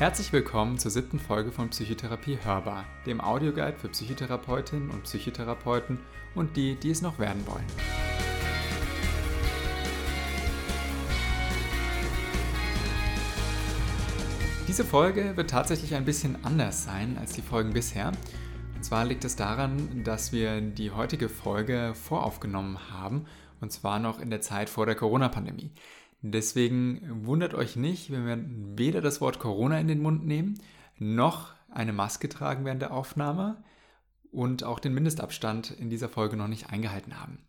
Herzlich 0.00 0.32
willkommen 0.32 0.76
zur 0.76 0.90
siebten 0.90 1.20
Folge 1.20 1.52
von 1.52 1.70
Psychotherapie 1.70 2.36
Hörbar, 2.42 2.84
dem 3.06 3.20
Audioguide 3.20 3.78
für 3.78 3.88
Psychotherapeutinnen 3.88 4.90
und 4.90 5.04
Psychotherapeuten 5.04 6.00
und 6.34 6.56
die, 6.56 6.74
die 6.74 6.90
es 6.90 7.00
noch 7.00 7.20
werden 7.20 7.46
wollen. 7.46 7.64
Diese 14.66 14.84
Folge 14.84 15.36
wird 15.36 15.50
tatsächlich 15.50 15.94
ein 15.94 16.04
bisschen 16.04 16.44
anders 16.44 16.82
sein 16.82 17.16
als 17.16 17.34
die 17.34 17.42
Folgen 17.42 17.72
bisher. 17.72 18.10
Und 18.74 18.84
zwar 18.84 19.04
liegt 19.04 19.24
es 19.24 19.36
daran, 19.36 20.02
dass 20.02 20.32
wir 20.32 20.60
die 20.60 20.90
heutige 20.90 21.28
Folge 21.28 21.94
voraufgenommen 21.94 22.90
haben, 22.90 23.26
und 23.60 23.70
zwar 23.70 24.00
noch 24.00 24.18
in 24.18 24.30
der 24.30 24.40
Zeit 24.40 24.68
vor 24.68 24.86
der 24.86 24.96
Corona-Pandemie. 24.96 25.70
Deswegen 26.26 27.26
wundert 27.26 27.52
euch 27.52 27.76
nicht, 27.76 28.10
wenn 28.10 28.26
wir 28.26 28.78
weder 28.78 29.02
das 29.02 29.20
Wort 29.20 29.38
Corona 29.38 29.78
in 29.78 29.88
den 29.88 30.00
Mund 30.00 30.24
nehmen, 30.24 30.58
noch 30.98 31.52
eine 31.68 31.92
Maske 31.92 32.30
tragen 32.30 32.64
während 32.64 32.80
der 32.80 32.94
Aufnahme 32.94 33.62
und 34.32 34.64
auch 34.64 34.78
den 34.78 34.94
Mindestabstand 34.94 35.72
in 35.72 35.90
dieser 35.90 36.08
Folge 36.08 36.38
noch 36.38 36.48
nicht 36.48 36.70
eingehalten 36.70 37.20
haben. 37.20 37.40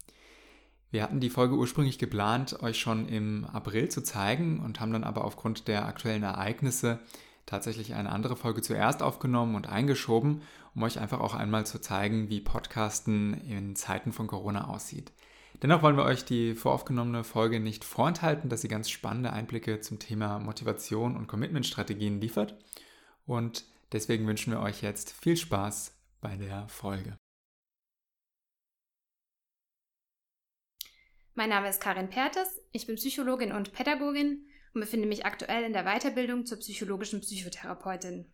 Wir 0.92 1.04
hatten 1.04 1.22
die 1.22 1.30
Folge 1.30 1.56
ursprünglich 1.56 2.00
geplant, 2.00 2.62
euch 2.64 2.78
schon 2.78 3.08
im 3.08 3.46
April 3.46 3.88
zu 3.88 4.04
zeigen 4.04 4.60
und 4.60 4.82
haben 4.82 4.92
dann 4.92 5.06
aber 5.06 5.24
aufgrund 5.24 5.70
der 5.70 5.86
aktuellen 5.86 6.24
Ereignisse 6.24 7.00
tatsächlich 7.46 7.94
eine 7.94 8.12
andere 8.12 8.36
Folge 8.36 8.62
zuerst 8.62 9.02
aufgenommen 9.02 9.56
und 9.56 9.70
eingeschoben, 9.70 10.42
um 10.76 10.84
euch 10.84 11.00
einfach 11.00 11.22
auch 11.22 11.34
einmal 11.34 11.66
zu 11.66 11.80
zeigen, 11.80 12.30
wie 12.30 12.42
Podcasten 12.42 13.36
in 13.36 13.78
Zeiten 13.78 14.12
von 14.12 14.28
Corona 14.28 14.68
aussieht. 14.68 15.14
Dennoch 15.62 15.82
wollen 15.82 15.96
wir 15.96 16.04
euch 16.04 16.26
die 16.26 16.54
voraufgenommene 16.54 17.24
Folge 17.24 17.60
nicht 17.60 17.86
vorenthalten, 17.86 18.50
dass 18.50 18.62
sie 18.62 18.68
ganz 18.68 18.90
spannende 18.90 19.32
Einblicke 19.32 19.80
zum 19.80 20.00
Thema 20.00 20.40
Motivation 20.40 21.16
und 21.16 21.28
Commitment-Strategien 21.28 22.20
liefert. 22.20 22.58
Und 23.26 23.66
deswegen 23.92 24.28
wünschen 24.28 24.52
wir 24.52 24.60
euch 24.60 24.82
jetzt 24.82 25.12
viel 25.12 25.38
Spaß 25.38 25.96
bei 26.20 26.36
der 26.36 26.68
Folge. 26.68 27.18
Mein 31.36 31.50
Name 31.50 31.70
ist 31.70 31.82
Karin 31.82 32.10
Pertes, 32.10 32.62
ich 32.72 32.88
bin 32.88 32.96
Psychologin 32.96 33.52
und 33.52 33.74
Pädagogin 33.74 34.48
und 34.74 34.82
befinde 34.82 35.08
mich 35.08 35.26
aktuell 35.26 35.64
in 35.64 35.74
der 35.74 35.84
Weiterbildung 35.84 36.46
zur 36.46 36.60
psychologischen 36.60 37.22
Psychotherapeutin. 37.22 38.32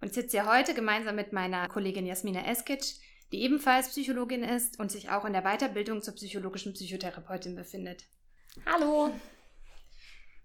Und 0.00 0.14
sitze 0.14 0.40
hier 0.40 0.50
heute 0.50 0.72
gemeinsam 0.72 1.16
mit 1.16 1.32
meiner 1.32 1.68
Kollegin 1.68 2.06
Jasmina 2.06 2.46
Eskic 2.46 2.94
die 3.32 3.42
ebenfalls 3.42 3.88
Psychologin 3.88 4.42
ist 4.42 4.78
und 4.78 4.90
sich 4.90 5.10
auch 5.10 5.24
in 5.24 5.32
der 5.32 5.42
Weiterbildung 5.42 6.02
zur 6.02 6.14
psychologischen 6.14 6.72
Psychotherapeutin 6.72 7.54
befindet. 7.54 8.04
Hallo! 8.66 9.12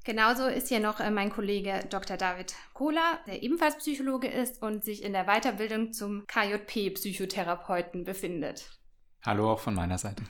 Genauso 0.03 0.45
ist 0.45 0.67
hier 0.67 0.79
noch 0.79 0.99
äh, 0.99 1.09
mein 1.09 1.31
Kollege 1.31 1.83
Dr. 1.89 2.15
David 2.15 2.53
Kohler, 2.73 3.19
der 3.25 3.41
ebenfalls 3.41 3.77
Psychologe 3.77 4.27
ist 4.27 4.61
und 4.61 4.83
sich 4.83 5.03
in 5.03 5.13
der 5.13 5.25
Weiterbildung 5.25 5.93
zum 5.93 6.27
KJP-Psychotherapeuten 6.27 8.03
befindet. 8.03 8.69
Hallo 9.23 9.51
auch 9.51 9.59
von 9.59 9.73
meiner 9.73 9.97
Seite. 9.97 10.23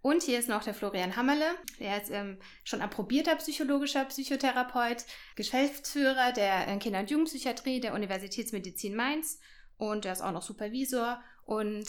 Und 0.00 0.22
hier 0.22 0.38
ist 0.38 0.48
noch 0.48 0.64
der 0.64 0.72
Florian 0.72 1.16
Hammerle, 1.16 1.50
der 1.78 2.00
ist 2.00 2.10
ähm, 2.10 2.38
schon 2.64 2.80
approbierter 2.80 3.36
psychologischer 3.36 4.06
Psychotherapeut, 4.06 5.04
Geschäftsführer 5.36 6.32
der 6.32 6.68
äh, 6.68 6.78
Kinder- 6.78 7.00
und 7.00 7.10
Jugendpsychiatrie 7.10 7.80
der 7.80 7.92
Universitätsmedizin 7.92 8.96
Mainz 8.96 9.38
und 9.76 10.06
er 10.06 10.12
ist 10.12 10.22
auch 10.22 10.32
noch 10.32 10.42
Supervisor 10.42 11.22
und 11.48 11.86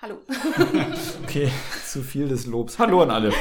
hallo. 0.00 0.18
okay, 1.22 1.50
zu 1.86 2.02
viel 2.02 2.28
des 2.28 2.46
Lobs. 2.46 2.80
Hallo 2.80 3.02
an 3.02 3.12
alle. 3.12 3.32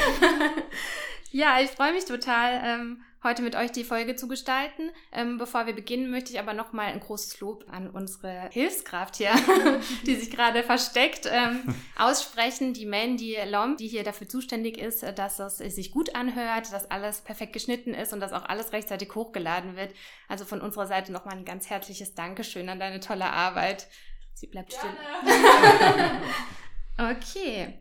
ja, 1.31 1.59
ich 1.59 1.72
freue 1.72 1.94
mich 1.94 2.06
total, 2.06 2.61
ähm, 2.64 3.02
heute 3.23 3.42
mit 3.42 3.56
euch 3.56 3.72
die 3.72 3.84
Folge 3.84 4.16
zu 4.16 4.28
gestalten. 4.28 4.92
Ähm, 5.12 5.39
bevor 5.39 5.66
wir 5.66 5.73
beginnen, 5.73 6.12
möchte 6.12 6.31
ich 6.31 6.39
aber 6.39 6.53
nochmal 6.53 6.94
ein 6.94 7.00
großes 7.00 7.39
Lob 7.39 7.66
an 7.72 7.89
unsere 7.89 8.50
Hilfskraft 8.52 9.16
hier, 9.16 9.31
die 10.06 10.13
sich 10.13 10.29
gerade 10.29 10.62
versteckt, 10.62 11.28
ähm, 11.31 11.73
aussprechen. 11.97 12.75
Die 12.75 12.85
Mandy 12.85 13.35
Lom, 13.50 13.78
die 13.78 13.88
hier 13.88 14.03
dafür 14.03 14.29
zuständig 14.29 14.78
ist, 14.78 15.02
äh, 15.02 15.12
dass 15.12 15.40
es 15.40 15.58
sich 15.58 15.90
gut 15.90 16.16
anhört, 16.16 16.72
dass 16.72 16.91
alles 16.91 17.22
perfekt 17.22 17.53
geschnitten 17.53 17.96
ist 17.96 18.13
und 18.13 18.19
dass 18.19 18.31
auch 18.31 18.46
alles 18.46 18.73
rechtzeitig 18.73 19.16
hochgeladen 19.16 19.75
wird. 19.75 19.96
Also 20.28 20.46
von 20.46 20.62
unserer 20.62 20.85
Seite 20.85 21.12
nochmal 21.12 21.35
ein 21.35 21.46
ganz 21.46 21.68
herzliches 21.68 22.13
Dankeschön 22.13 22.69
an 22.69 22.79
deine 22.79 23.00
tolle 23.00 23.25
Arbeit. 23.25 23.88
Sie 24.34 24.47
bleibt 24.47 24.74
still. 24.74 24.90
okay. 26.97 27.80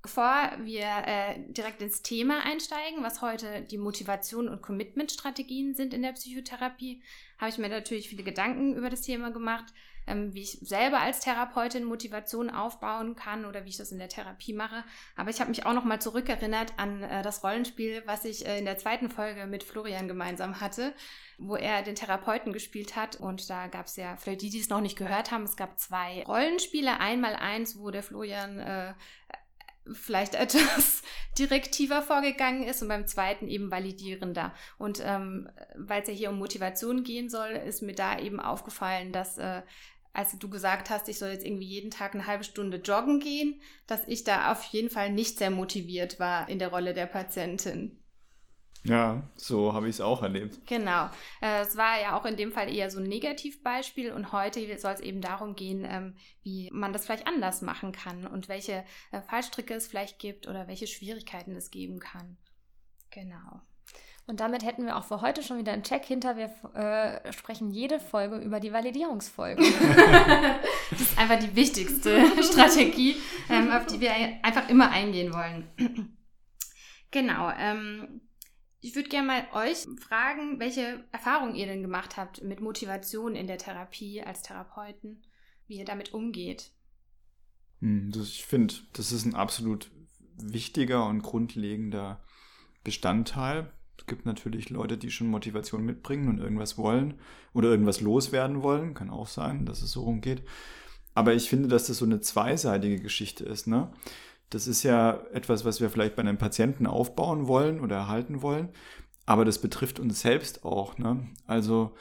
Bevor 0.00 0.52
wir 0.62 0.86
äh, 1.06 1.40
direkt 1.48 1.82
ins 1.82 2.02
Thema 2.02 2.44
einsteigen, 2.44 3.02
was 3.02 3.20
heute 3.20 3.62
die 3.62 3.78
Motivation 3.78 4.48
und 4.48 4.62
Commitment-Strategien 4.62 5.74
sind 5.74 5.92
in 5.92 6.02
der 6.02 6.12
Psychotherapie, 6.12 7.02
habe 7.38 7.50
ich 7.50 7.58
mir 7.58 7.68
natürlich 7.68 8.08
viele 8.08 8.22
Gedanken 8.22 8.74
über 8.74 8.90
das 8.90 9.02
Thema 9.02 9.30
gemacht, 9.30 9.66
ähm, 10.08 10.34
wie 10.34 10.42
ich 10.42 10.58
selber 10.60 11.00
als 11.00 11.20
Therapeutin 11.20 11.84
Motivation 11.84 12.50
aufbauen 12.50 13.14
kann 13.14 13.44
oder 13.44 13.64
wie 13.64 13.68
ich 13.68 13.76
das 13.76 13.92
in 13.92 13.98
der 13.98 14.08
Therapie 14.08 14.52
mache. 14.52 14.84
Aber 15.16 15.30
ich 15.30 15.40
habe 15.40 15.50
mich 15.50 15.66
auch 15.66 15.72
noch 15.72 15.84
mal 15.84 16.00
zurückerinnert 16.00 16.72
an 16.76 17.02
äh, 17.02 17.22
das 17.22 17.44
Rollenspiel, 17.44 18.02
was 18.06 18.24
ich 18.24 18.46
äh, 18.46 18.58
in 18.58 18.64
der 18.64 18.78
zweiten 18.78 19.10
Folge 19.10 19.46
mit 19.46 19.62
Florian 19.62 20.08
gemeinsam 20.08 20.60
hatte, 20.60 20.94
wo 21.38 21.56
er 21.56 21.82
den 21.82 21.94
Therapeuten 21.94 22.52
gespielt 22.52 22.96
hat. 22.96 23.16
Und 23.16 23.48
da 23.50 23.66
gab 23.68 23.86
es 23.86 23.96
ja, 23.96 24.16
für 24.16 24.36
die, 24.36 24.50
die 24.50 24.60
es 24.60 24.68
noch 24.68 24.80
nicht 24.80 24.96
gehört 24.96 25.30
haben, 25.30 25.44
es 25.44 25.56
gab 25.56 25.78
zwei 25.78 26.24
Rollenspiele. 26.24 27.00
Einmal 27.00 27.36
eins, 27.36 27.78
wo 27.78 27.90
der 27.90 28.02
Florian 28.02 28.58
äh, 28.58 28.94
vielleicht 29.92 30.34
etwas 30.34 31.02
direktiver 31.38 32.02
vorgegangen 32.02 32.62
ist 32.62 32.82
und 32.82 32.88
beim 32.88 33.06
zweiten 33.06 33.48
eben 33.48 33.70
validierender. 33.70 34.52
Und 34.78 35.00
ähm, 35.04 35.48
weil 35.76 36.02
es 36.02 36.08
ja 36.08 36.14
hier 36.14 36.30
um 36.30 36.38
Motivation 36.38 37.04
gehen 37.04 37.28
soll, 37.28 37.50
ist 37.50 37.82
mir 37.82 37.94
da 37.94 38.18
eben 38.18 38.40
aufgefallen, 38.40 39.12
dass 39.12 39.38
äh, 39.38 39.62
als 40.18 40.36
du 40.36 40.50
gesagt 40.50 40.90
hast, 40.90 41.08
ich 41.08 41.16
soll 41.16 41.28
jetzt 41.28 41.46
irgendwie 41.46 41.68
jeden 41.68 41.92
Tag 41.92 42.12
eine 42.12 42.26
halbe 42.26 42.42
Stunde 42.42 42.78
joggen 42.78 43.20
gehen, 43.20 43.60
dass 43.86 44.02
ich 44.08 44.24
da 44.24 44.50
auf 44.50 44.64
jeden 44.64 44.90
Fall 44.90 45.12
nicht 45.12 45.38
sehr 45.38 45.50
motiviert 45.50 46.18
war 46.18 46.48
in 46.48 46.58
der 46.58 46.70
Rolle 46.70 46.92
der 46.92 47.06
Patientin. 47.06 48.02
Ja, 48.82 49.22
so 49.36 49.74
habe 49.74 49.88
ich 49.88 49.94
es 49.94 50.00
auch 50.00 50.24
erlebt. 50.24 50.58
Genau. 50.66 51.08
Äh, 51.40 51.60
es 51.60 51.76
war 51.76 52.00
ja 52.00 52.18
auch 52.18 52.24
in 52.24 52.36
dem 52.36 52.50
Fall 52.50 52.74
eher 52.74 52.90
so 52.90 52.98
ein 52.98 53.06
Negativbeispiel 53.06 54.10
und 54.10 54.32
heute 54.32 54.76
soll 54.80 54.94
es 54.94 55.00
eben 55.00 55.20
darum 55.20 55.54
gehen, 55.54 55.86
ähm, 55.88 56.16
wie 56.42 56.68
man 56.72 56.92
das 56.92 57.06
vielleicht 57.06 57.28
anders 57.28 57.62
machen 57.62 57.92
kann 57.92 58.26
und 58.26 58.48
welche 58.48 58.84
äh, 59.12 59.22
Fallstricke 59.22 59.74
es 59.74 59.86
vielleicht 59.86 60.18
gibt 60.18 60.48
oder 60.48 60.66
welche 60.66 60.88
Schwierigkeiten 60.88 61.54
es 61.54 61.70
geben 61.70 62.00
kann. 62.00 62.38
Genau. 63.10 63.60
Und 64.28 64.40
damit 64.40 64.62
hätten 64.62 64.84
wir 64.84 64.98
auch 64.98 65.04
für 65.04 65.22
heute 65.22 65.42
schon 65.42 65.56
wieder 65.56 65.72
einen 65.72 65.84
Check 65.84 66.04
hinter. 66.04 66.36
Wir 66.36 66.50
äh, 66.74 67.32
sprechen 67.32 67.70
jede 67.70 67.98
Folge 67.98 68.36
über 68.36 68.60
die 68.60 68.74
Validierungsfolge. 68.74 69.62
das 70.90 71.00
ist 71.00 71.18
einfach 71.18 71.38
die 71.38 71.56
wichtigste 71.56 72.26
Strategie, 72.42 73.16
ähm, 73.48 73.70
auf 73.70 73.86
die 73.86 74.00
wir 74.00 74.12
einfach 74.42 74.68
immer 74.68 74.90
eingehen 74.90 75.32
wollen. 75.32 76.14
genau. 77.10 77.50
Ähm, 77.58 78.20
ich 78.80 78.94
würde 78.94 79.08
gerne 79.08 79.26
mal 79.26 79.46
euch 79.54 79.86
fragen, 79.98 80.60
welche 80.60 81.02
Erfahrungen 81.10 81.54
ihr 81.54 81.66
denn 81.66 81.80
gemacht 81.80 82.18
habt 82.18 82.42
mit 82.44 82.60
Motivation 82.60 83.34
in 83.34 83.46
der 83.46 83.56
Therapie 83.56 84.22
als 84.22 84.42
Therapeuten, 84.42 85.22
wie 85.68 85.78
ihr 85.78 85.86
damit 85.86 86.12
umgeht. 86.12 86.70
Hm, 87.80 88.12
ich 88.14 88.44
finde, 88.44 88.74
das 88.92 89.10
ist 89.10 89.24
ein 89.24 89.34
absolut 89.34 89.90
wichtiger 90.36 91.06
und 91.06 91.22
grundlegender 91.22 92.22
Bestandteil. 92.84 93.72
Es 93.98 94.06
gibt 94.06 94.24
natürlich 94.24 94.70
Leute, 94.70 94.96
die 94.96 95.10
schon 95.10 95.26
Motivation 95.26 95.84
mitbringen 95.84 96.28
und 96.28 96.38
irgendwas 96.38 96.78
wollen 96.78 97.14
oder 97.52 97.68
irgendwas 97.68 98.00
loswerden 98.00 98.62
wollen. 98.62 98.94
Kann 98.94 99.10
auch 99.10 99.26
sein, 99.26 99.66
dass 99.66 99.82
es 99.82 99.90
so 99.90 100.02
rumgeht. 100.02 100.42
Aber 101.14 101.34
ich 101.34 101.48
finde, 101.48 101.68
dass 101.68 101.88
das 101.88 101.98
so 101.98 102.04
eine 102.04 102.20
zweiseitige 102.20 103.00
Geschichte 103.00 103.44
ist. 103.44 103.66
Ne? 103.66 103.90
Das 104.50 104.66
ist 104.66 104.82
ja 104.84 105.20
etwas, 105.32 105.64
was 105.64 105.80
wir 105.80 105.90
vielleicht 105.90 106.16
bei 106.16 106.22
einem 106.22 106.38
Patienten 106.38 106.86
aufbauen 106.86 107.48
wollen 107.48 107.80
oder 107.80 107.96
erhalten 107.96 108.40
wollen, 108.40 108.70
aber 109.26 109.44
das 109.44 109.58
betrifft 109.58 110.00
uns 110.00 110.20
selbst 110.20 110.64
auch. 110.64 110.96
Ne? 110.96 111.26
Also 111.46 111.94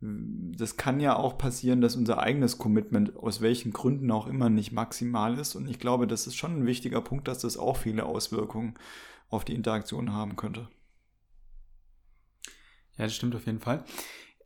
das 0.00 0.76
kann 0.76 1.00
ja 1.00 1.16
auch 1.16 1.38
passieren, 1.38 1.80
dass 1.80 1.96
unser 1.96 2.18
eigenes 2.18 2.58
Commitment 2.58 3.16
aus 3.16 3.40
welchen 3.40 3.72
Gründen 3.72 4.10
auch 4.10 4.26
immer 4.26 4.50
nicht 4.50 4.72
maximal 4.72 5.38
ist. 5.38 5.54
Und 5.54 5.68
ich 5.68 5.78
glaube, 5.78 6.06
das 6.06 6.26
ist 6.26 6.36
schon 6.36 6.58
ein 6.58 6.66
wichtiger 6.66 7.00
Punkt, 7.00 7.28
dass 7.28 7.38
das 7.38 7.56
auch 7.56 7.78
viele 7.78 8.04
Auswirkungen 8.04 8.74
auf 9.30 9.44
die 9.44 9.54
Interaktion 9.54 10.12
haben 10.12 10.36
könnte. 10.36 10.68
Ja, 12.96 13.04
das 13.04 13.14
stimmt 13.14 13.34
auf 13.34 13.46
jeden 13.46 13.60
Fall. 13.60 13.84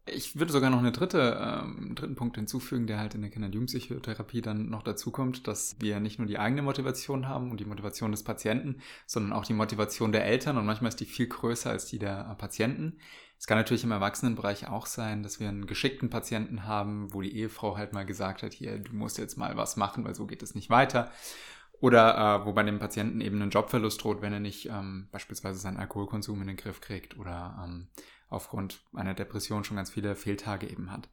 Ich 0.06 0.38
würde 0.38 0.52
sogar 0.52 0.70
noch 0.70 0.79
eine 0.79 0.93
dritte, 0.93 1.38
ähm, 1.41 1.94
dritten 1.94 2.17
Punkt 2.17 2.37
hinzufügen, 2.37 2.87
der 2.87 2.99
halt 2.99 3.14
in 3.14 3.20
der 3.20 3.31
Kinder- 3.31 3.47
und 3.47 3.55
Jugendpsychotherapie 3.55 4.41
dann 4.41 4.69
noch 4.69 4.82
dazu 4.82 5.11
kommt, 5.11 5.47
dass 5.47 5.76
wir 5.79 6.00
nicht 6.00 6.19
nur 6.19 6.26
die 6.26 6.38
eigene 6.38 6.62
Motivation 6.62 7.29
haben 7.29 7.50
und 7.50 7.61
die 7.61 7.64
Motivation 7.64 8.11
des 8.11 8.25
Patienten, 8.25 8.81
sondern 9.06 9.32
auch 9.32 9.44
die 9.44 9.52
Motivation 9.52 10.11
der 10.11 10.25
Eltern 10.25 10.56
und 10.56 10.67
manchmal 10.67 10.88
ist 10.88 11.00
die 11.00 11.05
viel 11.05 11.29
größer 11.29 11.70
als 11.70 11.87
die 11.87 11.99
der 11.99 12.35
Patienten. 12.38 12.99
Es 13.38 13.47
kann 13.47 13.56
natürlich 13.56 13.85
im 13.85 13.93
Erwachsenenbereich 13.93 14.69
auch 14.69 14.87
sein, 14.87 15.23
dass 15.23 15.38
wir 15.38 15.49
einen 15.49 15.67
geschickten 15.67 16.11
Patienten 16.11 16.64
haben, 16.67 17.14
wo 17.14 17.23
die 17.23 17.35
Ehefrau 17.37 17.76
halt 17.76 17.93
mal 17.93 18.05
gesagt 18.05 18.43
hat, 18.43 18.52
hier, 18.52 18.79
du 18.79 18.94
musst 18.94 19.17
jetzt 19.17 19.38
mal 19.38 19.56
was 19.56 19.76
machen, 19.76 20.05
weil 20.05 20.14
so 20.14 20.26
geht 20.26 20.43
es 20.43 20.55
nicht 20.55 20.70
weiter. 20.70 21.11
Oder 21.81 22.43
äh, 22.43 22.47
wo 22.47 22.52
bei 22.52 22.62
dem 22.62 22.79
Patienten 22.79 23.23
eben 23.23 23.41
ein 23.41 23.49
Jobverlust 23.49 24.05
droht, 24.05 24.20
wenn 24.20 24.35
er 24.35 24.41
nicht 24.41 24.67
ähm, 24.67 25.08
beispielsweise 25.11 25.58
seinen 25.58 25.79
Alkoholkonsum 25.79 26.41
in 26.43 26.49
den 26.49 26.56
Griff 26.58 26.82
kriegt 26.82 27.17
oder 27.17 27.64
ähm, 27.64 27.88
aufgrund 28.31 28.81
einer 28.94 29.15
Depression 29.15 29.65
schon 29.65 29.77
ganz 29.77 29.91
viele 29.91 30.17
Fehltage 30.17 30.69
eben 30.69 30.91
hat. 30.91 31.09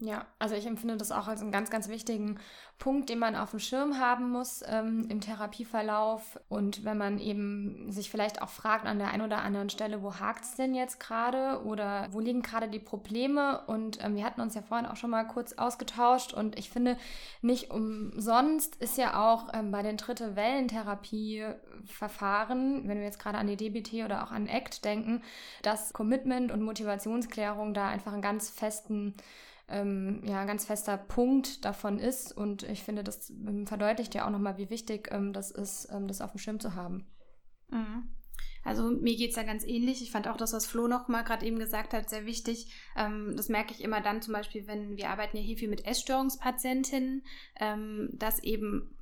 Ja, 0.00 0.26
also 0.38 0.54
ich 0.54 0.64
empfinde 0.64 0.96
das 0.96 1.10
auch 1.10 1.26
als 1.26 1.42
einen 1.42 1.50
ganz, 1.50 1.70
ganz 1.70 1.88
wichtigen 1.88 2.38
Punkt, 2.78 3.08
den 3.08 3.18
man 3.18 3.34
auf 3.34 3.50
dem 3.50 3.58
Schirm 3.58 3.98
haben 3.98 4.30
muss 4.30 4.62
ähm, 4.64 5.08
im 5.08 5.20
Therapieverlauf. 5.20 6.38
Und 6.48 6.84
wenn 6.84 6.96
man 6.96 7.18
eben 7.18 7.90
sich 7.90 8.08
vielleicht 8.08 8.40
auch 8.40 8.48
fragt 8.48 8.86
an 8.86 9.00
der 9.00 9.10
einen 9.10 9.24
oder 9.24 9.38
anderen 9.38 9.70
Stelle, 9.70 10.00
wo 10.00 10.14
hakt 10.14 10.44
es 10.44 10.54
denn 10.54 10.76
jetzt 10.76 11.00
gerade 11.00 11.64
oder 11.64 12.06
wo 12.12 12.20
liegen 12.20 12.42
gerade 12.42 12.68
die 12.68 12.78
Probleme? 12.78 13.62
Und 13.66 13.98
ähm, 14.04 14.14
wir 14.14 14.24
hatten 14.24 14.40
uns 14.40 14.54
ja 14.54 14.62
vorhin 14.62 14.86
auch 14.86 14.94
schon 14.94 15.10
mal 15.10 15.24
kurz 15.24 15.54
ausgetauscht 15.54 16.32
und 16.32 16.56
ich 16.56 16.70
finde, 16.70 16.96
nicht 17.42 17.72
umsonst 17.72 18.76
ist 18.76 18.98
ja 18.98 19.32
auch 19.32 19.52
ähm, 19.52 19.72
bei 19.72 19.82
den 19.82 19.96
dritte 19.96 20.36
Wellen-Therapieverfahren, 20.36 22.86
wenn 22.86 22.98
wir 22.98 23.04
jetzt 23.04 23.18
gerade 23.18 23.38
an 23.38 23.48
die 23.48 23.56
DBT 23.56 24.04
oder 24.04 24.22
auch 24.22 24.30
an 24.30 24.48
ACT 24.48 24.84
denken, 24.84 25.22
dass 25.62 25.92
Commitment 25.92 26.52
und 26.52 26.62
Motivationsklärung 26.62 27.74
da 27.74 27.88
einfach 27.88 28.12
einen 28.12 28.22
ganz 28.22 28.48
festen 28.48 29.16
ähm, 29.68 30.22
ja, 30.24 30.44
ganz 30.44 30.64
fester 30.64 30.96
Punkt 30.96 31.64
davon 31.64 31.98
ist. 31.98 32.36
Und 32.36 32.62
ich 32.62 32.82
finde, 32.82 33.04
das 33.04 33.30
ähm, 33.30 33.66
verdeutlicht 33.66 34.14
ja 34.14 34.26
auch 34.26 34.30
nochmal, 34.30 34.58
wie 34.58 34.70
wichtig 34.70 35.08
ähm, 35.12 35.32
das 35.32 35.50
ist, 35.50 35.88
ähm, 35.92 36.08
das 36.08 36.20
auf 36.20 36.32
dem 36.32 36.38
Schirm 36.38 36.60
zu 36.60 36.74
haben. 36.74 37.06
Mhm. 37.70 38.08
Also 38.64 38.90
mir 38.90 39.16
geht 39.16 39.30
es 39.30 39.36
ja 39.36 39.44
ganz 39.44 39.64
ähnlich. 39.64 40.02
Ich 40.02 40.10
fand 40.10 40.28
auch 40.28 40.36
das, 40.36 40.52
was 40.52 40.66
Flo 40.66 40.88
noch 40.88 41.08
mal 41.08 41.22
gerade 41.22 41.46
eben 41.46 41.58
gesagt 41.58 41.94
hat, 41.94 42.10
sehr 42.10 42.26
wichtig. 42.26 42.72
Ähm, 42.96 43.34
das 43.36 43.48
merke 43.48 43.72
ich 43.72 43.82
immer 43.82 44.00
dann 44.00 44.22
zum 44.22 44.34
Beispiel, 44.34 44.66
wenn 44.66 44.96
wir 44.96 45.10
arbeiten 45.10 45.36
ja 45.36 45.42
hier 45.42 45.56
viel 45.56 45.68
mit 45.68 45.86
Essstörungspatientinnen, 45.86 47.24
ähm, 47.60 48.10
dass 48.12 48.42
eben 48.42 48.97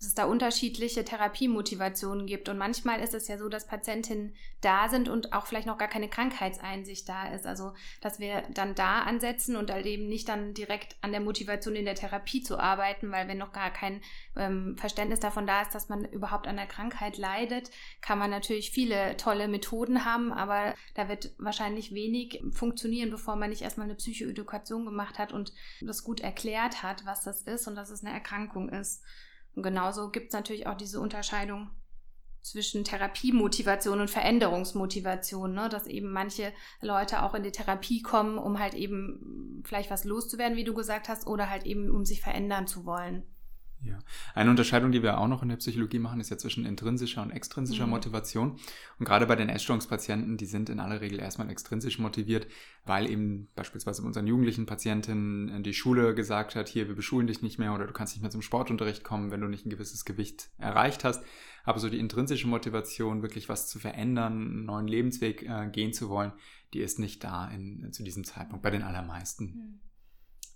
dass 0.00 0.08
es 0.08 0.14
da 0.14 0.24
unterschiedliche 0.24 1.04
Therapiemotivationen 1.04 2.26
gibt. 2.26 2.48
Und 2.48 2.56
manchmal 2.56 3.00
ist 3.00 3.12
es 3.12 3.28
ja 3.28 3.36
so, 3.36 3.50
dass 3.50 3.66
Patientinnen 3.66 4.34
da 4.62 4.88
sind 4.88 5.10
und 5.10 5.34
auch 5.34 5.44
vielleicht 5.44 5.66
noch 5.66 5.76
gar 5.76 5.88
keine 5.88 6.08
Krankheitseinsicht 6.08 7.06
da 7.06 7.34
ist. 7.34 7.46
Also, 7.46 7.74
dass 8.00 8.18
wir 8.18 8.42
dann 8.54 8.74
da 8.74 9.02
ansetzen 9.02 9.56
und 9.56 9.70
halt 9.70 9.84
eben 9.84 10.08
nicht 10.08 10.26
dann 10.30 10.54
direkt 10.54 10.96
an 11.02 11.12
der 11.12 11.20
Motivation 11.20 11.76
in 11.76 11.84
der 11.84 11.96
Therapie 11.96 12.42
zu 12.42 12.58
arbeiten, 12.58 13.12
weil 13.12 13.28
wenn 13.28 13.36
noch 13.36 13.52
gar 13.52 13.70
kein 13.70 14.00
ähm, 14.36 14.74
Verständnis 14.78 15.20
davon 15.20 15.46
da 15.46 15.60
ist, 15.60 15.74
dass 15.74 15.90
man 15.90 16.06
überhaupt 16.06 16.46
an 16.46 16.56
der 16.56 16.66
Krankheit 16.66 17.18
leidet, 17.18 17.70
kann 18.00 18.18
man 18.18 18.30
natürlich 18.30 18.70
viele 18.70 19.18
tolle 19.18 19.48
Methoden 19.48 20.06
haben, 20.06 20.32
aber 20.32 20.74
da 20.94 21.10
wird 21.10 21.34
wahrscheinlich 21.36 21.92
wenig 21.92 22.42
funktionieren, 22.52 23.10
bevor 23.10 23.36
man 23.36 23.50
nicht 23.50 23.60
erstmal 23.60 23.84
eine 23.84 23.96
Psychoedukation 23.96 24.86
gemacht 24.86 25.18
hat 25.18 25.34
und 25.34 25.52
das 25.82 26.04
gut 26.04 26.20
erklärt 26.20 26.82
hat, 26.82 27.04
was 27.04 27.22
das 27.22 27.42
ist 27.42 27.68
und 27.68 27.74
dass 27.74 27.90
es 27.90 28.02
eine 28.02 28.14
Erkrankung 28.14 28.70
ist. 28.70 29.02
Und 29.54 29.62
genauso 29.62 30.10
gibt 30.10 30.28
es 30.28 30.32
natürlich 30.32 30.66
auch 30.66 30.76
diese 30.76 31.00
Unterscheidung 31.00 31.70
zwischen 32.42 32.84
Therapiemotivation 32.84 34.00
und 34.00 34.10
Veränderungsmotivation, 34.10 35.52
ne? 35.52 35.68
dass 35.68 35.86
eben 35.86 36.10
manche 36.10 36.52
Leute 36.80 37.22
auch 37.22 37.34
in 37.34 37.42
die 37.42 37.52
Therapie 37.52 38.02
kommen, 38.02 38.38
um 38.38 38.58
halt 38.58 38.74
eben 38.74 39.62
vielleicht 39.64 39.90
was 39.90 40.04
loszuwerden, 40.04 40.56
wie 40.56 40.64
du 40.64 40.74
gesagt 40.74 41.08
hast, 41.08 41.26
oder 41.26 41.50
halt 41.50 41.66
eben 41.66 41.90
um 41.90 42.04
sich 42.04 42.22
verändern 42.22 42.66
zu 42.66 42.86
wollen. 42.86 43.24
Ja, 43.82 43.98
eine 44.34 44.50
Unterscheidung, 44.50 44.92
die 44.92 45.02
wir 45.02 45.18
auch 45.18 45.26
noch 45.26 45.42
in 45.42 45.48
der 45.48 45.56
Psychologie 45.56 45.98
machen, 45.98 46.20
ist 46.20 46.28
ja 46.28 46.36
zwischen 46.36 46.66
intrinsischer 46.66 47.22
und 47.22 47.30
extrinsischer 47.30 47.86
mhm. 47.86 47.92
Motivation. 47.92 48.58
Und 48.98 49.06
gerade 49.06 49.26
bei 49.26 49.36
den 49.36 49.48
Essstörungspatienten, 49.48 50.36
die 50.36 50.44
sind 50.44 50.68
in 50.68 50.80
aller 50.80 51.00
Regel 51.00 51.18
erstmal 51.18 51.48
extrinsisch 51.48 51.98
motiviert, 51.98 52.46
weil 52.84 53.10
eben 53.10 53.48
beispielsweise 53.54 54.02
unseren 54.02 54.26
jugendlichen 54.26 54.66
Patientinnen 54.66 55.62
die 55.62 55.72
Schule 55.72 56.14
gesagt 56.14 56.56
hat, 56.56 56.68
hier, 56.68 56.88
wir 56.88 56.94
beschulen 56.94 57.26
dich 57.26 57.40
nicht 57.40 57.58
mehr 57.58 57.74
oder 57.74 57.86
du 57.86 57.94
kannst 57.94 58.14
nicht 58.14 58.22
mehr 58.22 58.30
zum 58.30 58.42
Sportunterricht 58.42 59.02
kommen, 59.02 59.30
wenn 59.30 59.40
du 59.40 59.48
nicht 59.48 59.64
ein 59.64 59.70
gewisses 59.70 60.04
Gewicht 60.04 60.50
erreicht 60.58 61.02
hast. 61.04 61.24
Aber 61.64 61.78
so 61.78 61.88
die 61.88 61.98
intrinsische 61.98 62.48
Motivation, 62.48 63.22
wirklich 63.22 63.48
was 63.48 63.66
zu 63.66 63.78
verändern, 63.78 64.32
einen 64.32 64.64
neuen 64.66 64.88
Lebensweg 64.88 65.42
äh, 65.42 65.68
gehen 65.70 65.94
zu 65.94 66.10
wollen, 66.10 66.32
die 66.74 66.80
ist 66.80 66.98
nicht 66.98 67.24
da 67.24 67.48
in, 67.48 67.92
zu 67.92 68.02
diesem 68.02 68.24
Zeitpunkt 68.24 68.62
bei 68.62 68.70
den 68.70 68.82
allermeisten. 68.82 69.44
Mhm. 69.44 69.89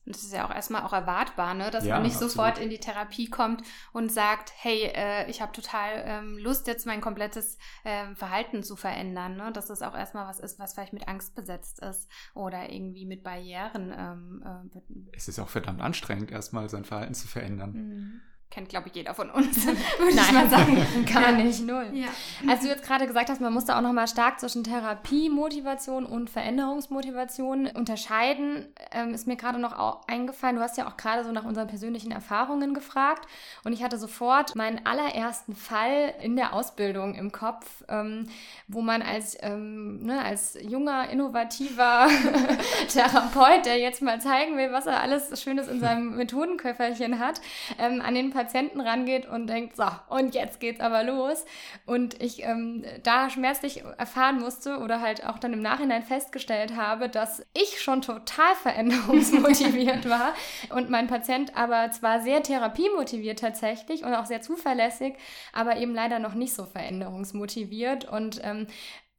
Und 0.06 0.14
das 0.14 0.22
ist 0.22 0.32
ja 0.32 0.46
auch 0.46 0.54
erstmal 0.54 0.82
auch 0.82 0.92
erwartbar, 0.92 1.54
ne? 1.54 1.70
dass 1.70 1.84
ja, 1.84 1.94
man 1.94 2.02
nicht 2.02 2.14
absolut. 2.14 2.32
sofort 2.32 2.58
in 2.58 2.70
die 2.70 2.78
Therapie 2.78 3.28
kommt 3.28 3.62
und 3.92 4.12
sagt, 4.12 4.52
hey, 4.56 4.90
äh, 4.94 5.30
ich 5.30 5.40
habe 5.40 5.52
total 5.52 6.02
ähm, 6.04 6.38
Lust, 6.38 6.66
jetzt 6.66 6.86
mein 6.86 7.00
komplettes 7.00 7.58
ähm, 7.84 8.14
Verhalten 8.16 8.62
zu 8.62 8.76
verändern. 8.76 9.36
Ne? 9.36 9.50
Dass 9.52 9.66
das 9.66 9.82
auch 9.82 9.94
erstmal 9.94 10.26
was 10.26 10.40
ist, 10.40 10.58
was 10.58 10.74
vielleicht 10.74 10.92
mit 10.92 11.08
Angst 11.08 11.34
besetzt 11.34 11.80
ist 11.80 12.10
oder 12.34 12.70
irgendwie 12.70 13.06
mit 13.06 13.22
Barrieren. 13.22 13.94
Ähm, 13.96 14.70
äh, 14.74 14.80
es 15.12 15.28
ist 15.28 15.38
auch 15.38 15.48
verdammt 15.48 15.80
anstrengend, 15.80 16.30
erstmal 16.30 16.68
sein 16.68 16.84
Verhalten 16.84 17.14
zu 17.14 17.26
verändern. 17.26 17.72
Mhm 17.72 18.20
kennt, 18.54 18.68
glaube 18.68 18.88
ich, 18.88 18.94
jeder 18.94 19.14
von 19.14 19.30
uns, 19.30 19.66
würde 19.98 20.10
ich 20.10 20.32
mal 20.32 20.48
sagen. 20.48 20.86
Gar 21.12 21.32
nicht, 21.32 21.66
null. 21.66 21.88
Ja. 21.92 22.06
Als 22.48 22.60
du 22.60 22.68
jetzt 22.68 22.84
gerade 22.84 23.06
gesagt 23.06 23.28
hast, 23.28 23.40
man 23.40 23.52
muss 23.52 23.64
da 23.64 23.76
auch 23.76 23.82
nochmal 23.82 24.06
stark 24.06 24.38
zwischen 24.38 24.62
Therapiemotivation 24.62 26.06
und 26.06 26.30
Veränderungsmotivation 26.30 27.66
unterscheiden, 27.66 28.66
ähm, 28.92 29.12
ist 29.12 29.26
mir 29.26 29.34
gerade 29.34 29.58
noch 29.58 30.06
eingefallen. 30.06 30.54
Du 30.54 30.62
hast 30.62 30.78
ja 30.78 30.86
auch 30.86 30.96
gerade 30.96 31.24
so 31.24 31.32
nach 31.32 31.44
unseren 31.44 31.66
persönlichen 31.66 32.12
Erfahrungen 32.12 32.74
gefragt 32.74 33.26
und 33.64 33.72
ich 33.72 33.82
hatte 33.82 33.98
sofort 33.98 34.54
meinen 34.54 34.86
allerersten 34.86 35.56
Fall 35.56 36.14
in 36.22 36.36
der 36.36 36.52
Ausbildung 36.52 37.16
im 37.16 37.32
Kopf, 37.32 37.82
ähm, 37.88 38.28
wo 38.68 38.82
man 38.82 39.02
als, 39.02 39.36
ähm, 39.42 40.04
ne, 40.04 40.24
als 40.24 40.56
junger, 40.62 41.10
innovativer 41.10 42.06
Therapeut, 42.88 43.66
der 43.66 43.80
jetzt 43.80 44.00
mal 44.00 44.20
zeigen 44.20 44.56
will, 44.56 44.70
was 44.70 44.86
er 44.86 45.00
alles 45.00 45.42
Schönes 45.42 45.66
in 45.66 45.80
seinem 45.80 46.16
Methodenköfferchen 46.16 47.18
hat, 47.18 47.40
ähm, 47.78 48.00
an 48.00 48.14
den 48.14 48.30
Patienten 48.30 48.43
Patienten 48.44 48.80
rangeht 48.80 49.26
und 49.26 49.46
denkt, 49.46 49.76
so, 49.76 49.86
und 50.10 50.34
jetzt 50.34 50.60
geht's 50.60 50.80
aber 50.80 51.02
los. 51.02 51.46
Und 51.86 52.20
ich 52.22 52.42
ähm, 52.42 52.84
da 53.02 53.30
schmerzlich 53.30 53.82
erfahren 53.96 54.38
musste 54.38 54.78
oder 54.78 55.00
halt 55.00 55.26
auch 55.26 55.38
dann 55.38 55.54
im 55.54 55.62
Nachhinein 55.62 56.02
festgestellt 56.02 56.76
habe, 56.76 57.08
dass 57.08 57.46
ich 57.54 57.80
schon 57.80 58.02
total 58.02 58.54
veränderungsmotiviert 58.62 60.08
war 60.08 60.34
und 60.70 60.90
mein 60.90 61.06
Patient 61.06 61.56
aber 61.56 61.90
zwar 61.90 62.20
sehr 62.20 62.42
therapiemotiviert 62.42 63.38
tatsächlich 63.38 64.04
und 64.04 64.14
auch 64.14 64.26
sehr 64.26 64.42
zuverlässig, 64.42 65.14
aber 65.52 65.78
eben 65.78 65.94
leider 65.94 66.18
noch 66.18 66.34
nicht 66.34 66.54
so 66.54 66.66
veränderungsmotiviert. 66.66 68.04
Und 68.04 68.40
ähm, 68.44 68.66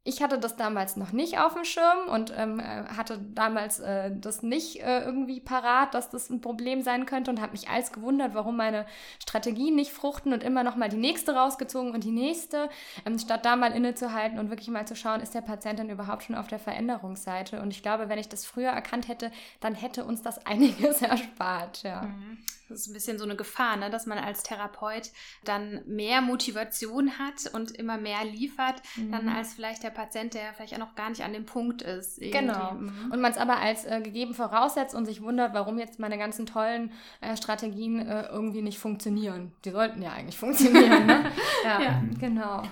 ich 0.08 0.22
hatte 0.22 0.38
das 0.38 0.56
damals 0.56 0.98
noch 0.98 1.12
nicht 1.12 1.40
auf 1.40 1.56
dem 1.56 1.66
Schirm 1.66 2.08
und 2.10 2.32
ähm, 2.38 2.60
äh, 2.60 2.64
hatte 2.96 3.20
damals 3.34 3.80
äh, 3.80 4.12
das 4.16 4.44
nicht 4.44 4.80
äh, 4.82 5.04
irgendwie 5.04 5.40
parat, 5.40 5.96
dass 5.96 6.12
das 6.12 6.30
ein 6.30 6.42
Problem 6.42 6.84
sein 6.84 7.08
könnte 7.08 7.32
und 7.32 7.42
habe 7.42 7.54
mich 7.54 7.70
als 7.70 7.92
gewundert, 7.92 8.36
warum 8.36 8.56
meine 8.56 8.86
Strategien 9.20 9.76
nicht 9.76 9.92
fruchten 9.92 10.32
und 10.32 10.44
immer 10.44 10.64
noch 10.64 10.76
mal 10.76 10.90
die 10.90 10.98
nächste 10.98 11.34
rausgezogen 11.34 11.92
und 11.92 12.04
die 12.04 12.12
nächste, 12.12 12.70
ähm, 13.04 13.18
statt 13.18 13.46
da 13.46 13.56
mal 13.56 13.72
innezuhalten 13.72 14.38
und 14.38 14.52
wirklich 14.52 14.70
mal 14.70 14.86
zu 14.86 14.96
schauen, 14.96 15.22
ist 15.22 15.34
der 15.34 15.42
Patient 15.42 15.80
denn 15.80 15.90
überhaupt 15.90 16.22
schon 16.22 16.36
auf 16.36 16.48
der 16.48 16.60
Veränderungsseite? 16.60 17.60
Und 17.60 17.72
ich 17.72 17.82
glaube, 17.82 18.08
wenn 18.08 18.20
ich 18.20 18.30
das 18.30 18.46
früher 18.46 18.70
erkannt 18.70 19.08
hätte, 19.08 19.32
dann 19.60 19.74
hätte 19.74 20.06
uns 20.06 20.22
das 20.22 20.46
einiges 20.46 21.02
erspart. 21.02 21.82
Ja. 21.82 22.04
Mhm. 22.04 22.38
Das 22.70 22.82
ist 22.82 22.88
ein 22.88 22.94
bisschen 22.94 23.18
so 23.18 23.26
eine 23.26 23.36
Gefahr, 23.36 23.78
ne? 23.78 23.90
dass 23.90 24.06
man 24.06 24.18
als 24.18 24.44
Therapeut 24.44 25.12
dann 25.44 25.82
mehr 25.86 26.22
Motivation 26.22 27.20
hat 27.20 27.54
und 27.54 27.72
immer 27.72 27.98
mehr 27.98 28.24
liefert, 28.26 28.82
mhm. 28.96 29.12
dann 29.12 29.30
als 29.30 29.54
vielleicht 29.54 29.84
der 29.84 29.92
Patient, 29.92 30.34
der 30.34 30.54
vielleicht 30.54 30.74
auch 30.74 30.80
noch 30.80 30.96
gar 30.96 31.10
nicht 31.10 31.24
an 31.24 31.34
dem 31.34 31.46
Punkt 31.46 31.82
ist. 31.82 32.18
Irgendwie. 32.18 32.40
Genau. 32.40 32.74
Mhm. 32.74 33.12
Und 33.12 33.22
man 33.22 33.32
es 33.32 33.38
aber 33.38 33.58
als 33.58 33.86
äh, 33.86 34.02
gegeben 34.02 34.34
voraussetzt 34.34 34.96
und 34.96 35.06
sich 35.06 35.22
wundert, 35.22 35.54
warum 35.54 35.78
jetzt 35.78 36.00
meine 36.00 36.18
ganzen 36.18 36.46
tollen 36.46 36.92
äh, 37.22 37.38
Strategien 37.38 38.00
äh, 38.00 38.28
irgendwie 38.28 38.62
nicht 38.62 38.80
funktionieren. 38.80 39.54
Die 39.64 39.72
sollten 39.72 40.02
ja 40.02 40.12
eigentlich 40.12 40.38
funktionieren. 40.40 41.06
ne? 41.06 41.32
ja, 41.64 41.82
ja, 41.82 42.04
genau. 42.20 42.64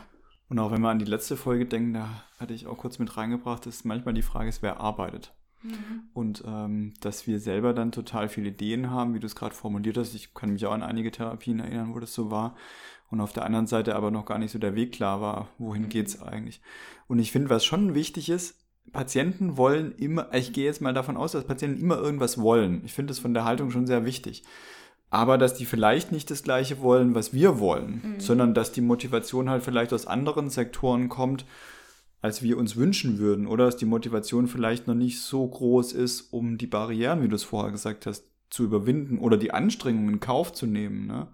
Und 0.50 0.59
auch 0.59 0.71
wenn 0.71 0.81
man 0.81 0.91
an 0.91 1.00
die 1.00 1.05
letzte 1.05 1.35
Folge 1.38 1.65
denkt, 1.65 1.95
da 1.95 2.23
hatte 2.39 2.53
ich 2.53 2.67
auch 2.67 2.77
kurz 2.77 3.00
mit 3.00 3.17
reingebracht, 3.17 3.65
ist 3.65 3.85
manchmal 3.85 4.13
die 4.13 4.21
Frage 4.21 4.50
ist, 4.50 4.62
wer 4.62 4.79
arbeitet. 4.79 5.33
Mhm. 5.63 6.03
Und 6.13 6.43
ähm, 6.46 6.93
dass 7.00 7.27
wir 7.27 7.39
selber 7.39 7.74
dann 7.74 7.91
total 7.91 8.29
viele 8.29 8.50
Ideen 8.50 8.91
haben, 8.91 9.13
wie 9.13 9.20
du 9.20 9.27
es 9.27 9.36
gerade 9.36 9.55
formuliert 9.55 9.98
hast. 9.98 10.13
Ich 10.13 10.34
kann 10.34 10.53
mich 10.53 10.65
auch 10.65 10.74
an 10.74 10.84
einige 10.84 11.12
Therapien 11.12 11.60
erinnern, 11.60 11.93
wo 11.93 12.00
das 12.00 12.13
so 12.13 12.29
war. 12.29 12.55
Und 13.10 13.22
auf 13.22 13.34
der 13.34 13.46
anderen 13.46 13.67
Seite 13.67 13.96
aber 13.96 14.12
noch 14.12 14.25
gar 14.25 14.39
nicht 14.39 14.51
so 14.51 14.60
der 14.60 14.75
Weg 14.75 14.91
klar 14.93 15.22
war, 15.22 15.50
wohin 15.58 15.84
mhm. 15.84 15.89
geht 15.89 16.08
es 16.08 16.22
eigentlich. 16.22 16.62
Und 17.08 17.20
ich 17.20 17.32
finde, 17.32 17.50
was 17.50 17.63
schon 17.63 17.96
wichtig 17.96 18.29
ist, 18.29 18.55
Patienten 18.91 19.55
wollen 19.55 19.93
immer, 19.93 20.34
ich 20.34 20.51
gehe 20.51 20.65
jetzt 20.65 20.82
mal 20.82 20.93
davon 20.93 21.15
aus, 21.15 21.32
dass 21.32 21.46
Patienten 21.46 21.82
immer 21.82 21.98
irgendwas 21.98 22.39
wollen. 22.39 22.82
Ich 22.84 22.93
finde 22.93 23.12
das 23.12 23.20
von 23.20 23.34
der 23.34 23.46
Haltung 23.46 23.72
schon 23.72 23.88
sehr 23.88 24.05
wichtig. 24.05 24.43
Aber 25.10 25.38
dass 25.38 25.53
die 25.53 25.65
vielleicht 25.65 26.12
nicht 26.12 26.32
das 26.32 26.41
Gleiche 26.41 26.82
wollen, 26.82 27.13
was 27.13 27.34
wir 27.34 27.60
wollen, 27.60 28.01
mhm. 28.03 28.20
sondern 28.20 28.53
dass 28.55 28.72
die 28.72 28.82
Motivation 28.82 29.50
halt 29.50 29.63
vielleicht 29.63 29.93
aus 29.93 30.08
anderen 30.08 30.50
Sektoren 30.50 31.08
kommt 31.08 31.46
als 32.24 32.42
wir 32.42 32.58
uns 32.58 32.77
wünschen 32.77 33.20
würden 33.20 33.46
oder 33.46 33.65
dass 33.65 33.75
die 33.75 33.86
Motivation 33.86 34.48
vielleicht 34.48 34.88
noch 34.88 34.96
nicht 34.96 35.20
so 35.20 35.46
groß 35.46 35.92
ist, 35.92 36.32
um 36.32 36.58
die 36.58 36.68
Barrieren, 36.68 37.22
wie 37.22 37.27
du 37.27 37.36
es 37.36 37.44
vorher 37.44 37.74
gesagt 37.74 38.06
hast, 38.06 38.25
zu 38.50 38.63
überwinden 38.63 39.20
oder 39.20 39.36
die 39.36 39.51
Anstrengungen 39.51 40.13
in 40.13 40.20
Kauf 40.22 40.53
zu 40.53 40.65
nehmen. 40.65 41.06
Ne? 41.06 41.27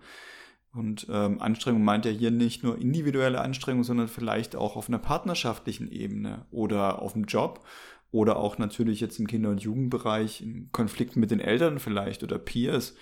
Und 0.74 1.06
ähm, 1.12 1.40
Anstrengung 1.42 1.84
meint 1.84 2.06
ja 2.06 2.12
hier 2.12 2.32
nicht 2.32 2.64
nur 2.64 2.80
individuelle 2.80 3.40
Anstrengung, 3.40 3.84
sondern 3.84 4.08
vielleicht 4.08 4.56
auch 4.56 4.76
auf 4.76 4.88
einer 4.88 4.98
partnerschaftlichen 4.98 5.92
Ebene 5.92 6.48
oder 6.50 7.04
auf 7.04 7.14
dem 7.14 7.26
Job 7.26 7.64
oder 8.10 8.38
auch 8.38 8.58
natürlich 8.58 9.00
jetzt 9.00 9.20
im 9.20 9.28
Kinder- 9.28 9.52
und 9.52 9.62
Jugendbereich 9.62 10.42
in 10.42 10.72
Konflikten 10.72 11.20
mit 11.20 11.30
den 11.30 11.40
Eltern 11.40 11.78
vielleicht 11.78 12.24
oder 12.24 12.40
Peers, 12.40 12.96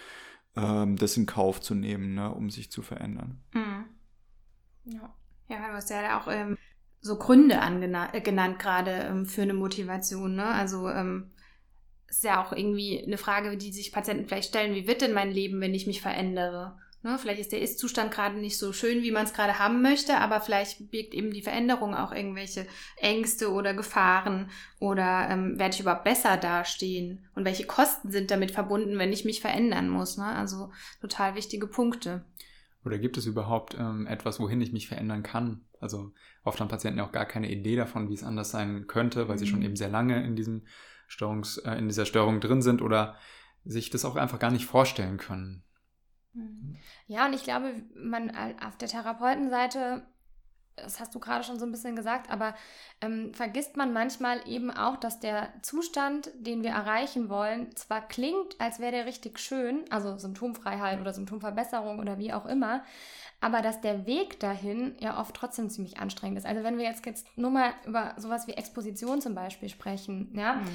ähm, 0.58 0.98
das 0.98 1.16
in 1.16 1.26
Kauf 1.26 1.62
zu 1.62 1.74
nehmen, 1.74 2.16
ne, 2.16 2.34
um 2.34 2.50
sich 2.50 2.70
zu 2.70 2.82
verändern. 2.82 3.40
Mhm. 3.54 3.86
Ja. 4.92 5.16
ja, 5.48 5.68
du 5.70 5.74
hast 5.74 5.90
ja 5.90 6.20
auch 6.20 6.28
ähm, 6.30 6.58
so 7.02 7.18
Gründe 7.18 7.56
äh, 7.56 8.22
genannt, 8.22 8.60
gerade 8.60 8.92
ähm, 8.92 9.26
für 9.26 9.44
eine 9.44 9.54
Motivation. 9.54 10.36
Ne? 10.36 10.46
Also 10.46 10.90
ähm, 10.90 11.32
ist 12.08 12.24
ja 12.24 12.44
auch 12.44 12.54
irgendwie 12.54 13.04
eine 13.04 13.18
Frage, 13.18 13.58
die 13.58 13.72
sich 13.72 13.92
Patienten 13.92 14.28
vielleicht 14.28 14.50
stellen, 14.50 14.76
wie 14.76 14.88
wird 14.88 15.02
denn 15.02 15.14
mein 15.14 15.32
Leben, 15.32 15.60
wenn 15.62 15.74
ich 15.74 15.88
mich 15.88 16.02
verändere? 16.02 16.78
Ne? 17.04 17.18
Vielleicht 17.20 17.40
ist 17.40 17.52
der 17.52 17.62
Ist-Zustand 17.62 18.12
gerade 18.12 18.38
nicht 18.38 18.58
so 18.58 18.74
schön, 18.74 19.04
wie 19.04 19.12
man 19.12 19.26
es 19.26 19.34
gerade 19.34 19.60
haben 19.60 19.82
möchte, 19.82 20.18
aber 20.18 20.42
vielleicht 20.42 20.90
birgt 20.90 21.14
eben 21.14 21.32
die 21.32 21.44
Veränderung 21.44 21.94
auch 21.94 22.12
irgendwelche 22.12 22.66
Ängste 22.98 23.52
oder 23.52 23.74
Gefahren 23.74 24.50
oder 24.80 25.28
ähm, 25.30 25.60
werde 25.60 25.76
ich 25.76 25.82
überhaupt 25.82 26.04
besser 26.04 26.38
dastehen 26.38 27.28
und 27.36 27.46
welche 27.46 27.66
Kosten 27.66 28.12
sind 28.12 28.32
damit 28.32 28.52
verbunden, 28.52 28.98
wenn 28.98 29.14
ich 29.14 29.26
mich 29.26 29.42
verändern 29.42 29.90
muss. 29.90 30.18
Ne? 30.18 30.26
Also 30.26 30.72
total 31.02 31.36
wichtige 31.36 31.68
Punkte. 31.68 32.26
Oder 32.84 32.98
gibt 32.98 33.18
es 33.18 33.26
überhaupt 33.26 33.76
ähm, 33.78 34.08
etwas, 34.08 34.40
wohin 34.40 34.62
ich 34.62 34.72
mich 34.72 34.88
verändern 34.88 35.22
kann? 35.22 35.67
Also 35.80 36.14
oft 36.44 36.60
haben 36.60 36.68
Patienten 36.68 37.00
ja 37.00 37.06
auch 37.06 37.12
gar 37.12 37.26
keine 37.26 37.50
Idee 37.52 37.76
davon, 37.76 38.10
wie 38.10 38.14
es 38.14 38.24
anders 38.24 38.52
sein 38.52 38.88
könnte, 38.88 39.28
weil 39.28 39.36
mhm. 39.36 39.40
sie 39.40 39.48
schon 39.48 39.60
mhm. 39.60 39.66
eben 39.66 39.76
sehr 39.76 39.90
lange 39.90 40.24
in 40.24 40.36
diesem 40.36 40.64
Störungs, 41.08 41.58
äh, 41.60 41.76
in 41.76 41.88
dieser 41.88 42.06
Störung 42.06 42.40
drin 42.40 42.62
sind 42.62 42.82
oder 42.82 43.16
sich 43.66 43.90
das 43.90 44.06
auch 44.06 44.16
einfach 44.16 44.40
gar 44.40 44.52
nicht 44.52 44.66
vorstellen 44.66 45.18
können. 45.18 45.64
Mhm. 46.34 46.78
Ja, 47.08 47.26
und 47.26 47.34
ich 47.34 47.44
glaube, 47.44 47.74
man 47.96 48.32
auf 48.64 48.78
der 48.78 48.88
Therapeutenseite, 48.88 50.06
das 50.76 51.00
hast 51.00 51.16
du 51.16 51.20
gerade 51.20 51.44
schon 51.44 51.58
so 51.58 51.66
ein 51.66 51.72
bisschen 51.72 51.96
gesagt, 51.96 52.30
aber 52.30 52.54
ähm, 53.02 53.34
vergisst 53.34 53.78
man 53.78 53.94
manchmal 53.94 54.48
eben 54.48 54.70
auch, 54.70 54.98
dass 54.98 55.20
der 55.20 55.52
Zustand, 55.64 56.30
den 56.36 56.64
wir 56.64 56.70
erreichen 56.70 57.30
wollen, 57.30 57.76
zwar 57.76 58.08
klingt, 58.08 58.60
als 58.60 58.80
wäre 58.80 58.92
der 58.92 59.06
richtig 59.06 59.40
schön, 59.40 59.86
also 59.90 60.18
Symptomfreiheit 60.18 61.02
oder 61.02 61.14
Symptomverbesserung 61.14 62.00
oder 62.00 62.20
wie 62.20 62.32
auch 62.32 62.46
immer, 62.46 62.84
aber 63.40 63.62
dass 63.62 63.82
der 63.82 64.08
Weg 64.08 64.40
dahin 64.40 64.96
ja 65.00 65.20
oft 65.20 65.36
trotzdem 65.36 65.70
ziemlich 65.70 66.00
anstrengend 66.00 66.40
ist. 66.40 66.46
Also 66.48 66.64
wenn 66.64 66.80
wir 66.80 66.86
jetzt, 66.86 67.06
jetzt 67.06 67.28
nur 67.38 67.52
mal 67.52 67.72
über 67.86 68.16
sowas 68.18 68.48
wie 68.48 68.54
Exposition 68.54 69.22
zum 69.22 69.36
Beispiel 69.36 69.70
sprechen, 69.70 70.32
ja, 70.34 70.56
mhm. 70.56 70.66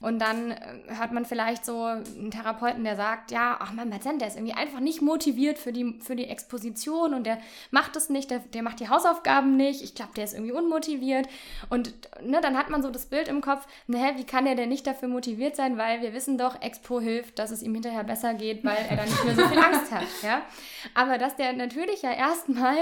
und 0.00 0.18
dann 0.18 0.50
äh, 0.50 0.56
hört 0.88 1.12
man 1.12 1.24
vielleicht 1.24 1.64
so 1.64 1.84
einen 1.84 2.32
Therapeuten, 2.32 2.82
der 2.82 2.96
sagt, 2.96 3.30
ja, 3.30 3.56
ach 3.60 3.72
mein 3.72 3.90
Patient, 3.90 4.20
der 4.20 4.28
ist 4.28 4.36
irgendwie 4.36 4.54
einfach 4.54 4.80
nicht 4.80 5.00
motiviert 5.00 5.58
für 5.58 5.72
die, 5.72 6.00
für 6.00 6.16
die 6.16 6.26
Exposition 6.26 7.14
und 7.14 7.24
der 7.24 7.38
macht 7.70 7.94
es 7.94 8.08
nicht, 8.08 8.32
der, 8.32 8.40
der 8.40 8.64
macht 8.64 8.80
die 8.80 8.88
Hausaufgaben 8.88 9.56
nicht, 9.56 9.82
ich 9.82 9.94
glaube, 9.94 10.12
der 10.16 10.24
ist 10.24 10.34
irgendwie 10.34 10.52
unmotiviert 10.52 11.28
und 11.70 11.94
ne, 12.20 12.40
dann 12.40 12.58
hat 12.58 12.68
man 12.68 12.82
so 12.82 12.90
das 12.90 13.06
Bild 13.06 13.28
im 13.28 13.42
Kopf, 13.42 13.68
naja, 13.86 14.16
wie 14.16 14.24
kann 14.24 14.44
er 14.44 14.56
denn 14.56 14.70
nicht 14.70 14.88
dafür 14.88 15.06
motiviert 15.06 15.54
sein, 15.54 15.78
weil 15.78 16.02
wir 16.02 16.12
wissen 16.12 16.36
doch, 16.36 16.60
Expo 16.60 17.00
hilft, 17.00 17.38
dass 17.38 17.52
es 17.52 17.62
ihm 17.62 17.74
hinterher 17.74 18.02
besser 18.02 18.34
geht, 18.34 18.64
weil 18.64 18.84
er 18.88 18.96
dann 18.96 19.08
nicht 19.08 19.24
mehr 19.24 19.36
so 19.36 19.46
viel 19.46 19.58
Angst 19.62 19.92
hat, 19.92 20.06
ja. 20.24 20.42
Aber 20.94 21.18
dass 21.18 21.36
der 21.36 21.52
natürlich 21.52 22.02
ja 22.02 22.07
erstmal 22.16 22.76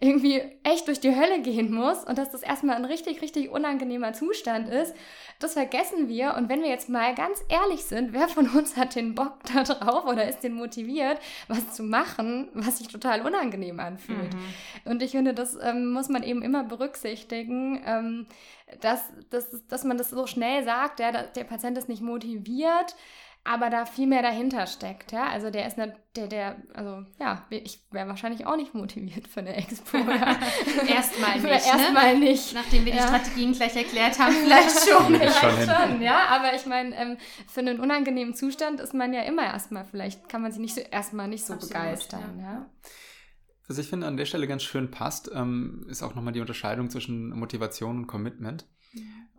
irgendwie 0.00 0.42
echt 0.62 0.88
durch 0.88 1.00
die 1.00 1.14
Hölle 1.14 1.40
gehen 1.40 1.72
muss 1.72 2.04
und 2.04 2.18
dass 2.18 2.30
das 2.30 2.42
erstmal 2.42 2.76
ein 2.76 2.84
richtig, 2.84 3.22
richtig 3.22 3.50
unangenehmer 3.50 4.12
Zustand 4.12 4.68
ist, 4.68 4.94
das 5.38 5.54
vergessen 5.54 6.08
wir. 6.08 6.34
Und 6.36 6.48
wenn 6.48 6.62
wir 6.62 6.68
jetzt 6.68 6.88
mal 6.88 7.14
ganz 7.14 7.42
ehrlich 7.48 7.84
sind, 7.84 8.12
wer 8.12 8.28
von 8.28 8.48
uns 8.48 8.76
hat 8.76 8.94
den 8.94 9.14
Bock 9.14 9.38
da 9.52 9.62
drauf 9.62 10.04
oder 10.04 10.28
ist 10.28 10.40
den 10.40 10.54
motiviert, 10.54 11.18
was 11.48 11.72
zu 11.74 11.82
machen, 11.82 12.48
was 12.54 12.78
sich 12.78 12.88
total 12.88 13.22
unangenehm 13.22 13.80
anfühlt? 13.80 14.34
Mhm. 14.34 14.90
Und 14.90 15.02
ich 15.02 15.12
finde, 15.12 15.34
das 15.34 15.56
ähm, 15.62 15.92
muss 15.92 16.08
man 16.08 16.22
eben 16.22 16.42
immer 16.42 16.64
berücksichtigen. 16.64 17.82
Ähm, 17.84 18.26
dass, 18.80 19.04
dass, 19.30 19.66
dass 19.68 19.84
man 19.84 19.98
das 19.98 20.10
so 20.10 20.26
schnell 20.26 20.64
sagt, 20.64 21.00
ja, 21.00 21.12
der 21.12 21.44
Patient 21.44 21.76
ist 21.76 21.88
nicht 21.88 22.02
motiviert, 22.02 22.96
aber 23.44 23.70
da 23.70 23.86
viel 23.86 24.06
mehr 24.06 24.22
dahinter 24.22 24.68
steckt, 24.68 25.10
ja. 25.10 25.26
Also 25.26 25.50
der 25.50 25.66
ist 25.66 25.76
eine, 25.76 25.96
der, 26.14 26.28
der, 26.28 26.56
also 26.74 27.04
ja, 27.18 27.44
ich 27.50 27.80
wäre 27.90 28.06
wahrscheinlich 28.06 28.46
auch 28.46 28.56
nicht 28.56 28.72
motiviert 28.72 29.26
für 29.26 29.40
eine 29.40 29.56
Expo. 29.56 29.98
Ja. 29.98 30.38
Erstmal 30.86 31.40
nicht. 31.40 31.66
Erstmal 31.66 32.14
ne? 32.14 32.20
nicht. 32.20 32.54
Nachdem 32.54 32.84
wir 32.84 32.94
ja. 32.94 33.02
die 33.02 33.08
Strategien 33.08 33.52
gleich 33.52 33.74
erklärt 33.74 34.18
haben, 34.20 34.32
vielleicht 34.44 34.88
schon. 34.88 35.06
vielleicht 35.06 35.40
schon, 35.40 36.00
ja. 36.00 36.26
Aber 36.28 36.54
ich 36.54 36.66
meine, 36.66 36.94
ähm, 36.94 37.16
für 37.48 37.60
einen 37.60 37.80
unangenehmen 37.80 38.34
Zustand 38.34 38.78
ist 38.78 38.94
man 38.94 39.12
ja 39.12 39.22
immer 39.22 39.44
erstmal, 39.44 39.84
vielleicht 39.84 40.28
kann 40.28 40.42
man 40.42 40.52
sich 40.52 40.60
nicht 40.60 40.74
so 40.74 40.80
erstmal 40.80 41.26
nicht 41.26 41.44
so 41.44 41.54
Absolut, 41.54 41.74
begeistern, 41.74 42.38
ja. 42.38 42.44
ja. 42.44 42.70
Was 43.66 43.78
ich 43.78 43.88
finde 43.88 44.06
an 44.06 44.16
der 44.16 44.26
Stelle 44.26 44.46
ganz 44.46 44.62
schön 44.62 44.90
passt, 44.90 45.30
ähm, 45.34 45.84
ist 45.88 46.02
auch 46.04 46.14
nochmal 46.14 46.32
die 46.32 46.40
Unterscheidung 46.40 46.90
zwischen 46.90 47.30
Motivation 47.30 47.98
und 47.98 48.06
Commitment. 48.06 48.66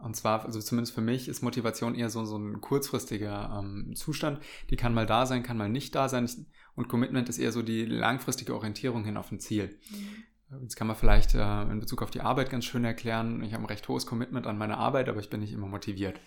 Und 0.01 0.15
zwar, 0.15 0.45
also 0.45 0.59
zumindest 0.59 0.93
für 0.93 1.01
mich, 1.01 1.27
ist 1.27 1.41
Motivation 1.41 1.95
eher 1.95 2.09
so, 2.09 2.25
so 2.25 2.37
ein 2.37 2.59
kurzfristiger 2.59 3.59
ähm, 3.59 3.95
Zustand. 3.95 4.39
Die 4.69 4.75
kann 4.75 4.93
mal 4.93 5.05
da 5.05 5.25
sein, 5.25 5.43
kann 5.43 5.57
mal 5.57 5.69
nicht 5.69 5.95
da 5.95 6.09
sein. 6.09 6.29
Und 6.75 6.89
Commitment 6.89 7.29
ist 7.29 7.39
eher 7.39 7.51
so 7.51 7.61
die 7.61 7.85
langfristige 7.85 8.55
Orientierung 8.55 9.05
hin 9.05 9.17
auf 9.17 9.31
ein 9.31 9.39
Ziel. 9.39 9.79
Mhm. 9.91 10.23
Jetzt 10.61 10.75
kann 10.75 10.87
man 10.87 10.95
vielleicht 10.95 11.33
äh, 11.33 11.61
in 11.63 11.79
Bezug 11.79 12.01
auf 12.01 12.11
die 12.11 12.21
Arbeit 12.21 12.49
ganz 12.49 12.65
schön 12.65 12.85
erklären, 12.85 13.41
ich 13.43 13.53
habe 13.53 13.63
ein 13.63 13.67
recht 13.67 13.87
hohes 13.87 14.05
Commitment 14.05 14.45
an 14.45 14.57
meine 14.57 14.77
Arbeit, 14.77 15.09
aber 15.09 15.19
ich 15.19 15.29
bin 15.29 15.39
nicht 15.39 15.53
immer 15.53 15.67
motiviert. 15.67 16.19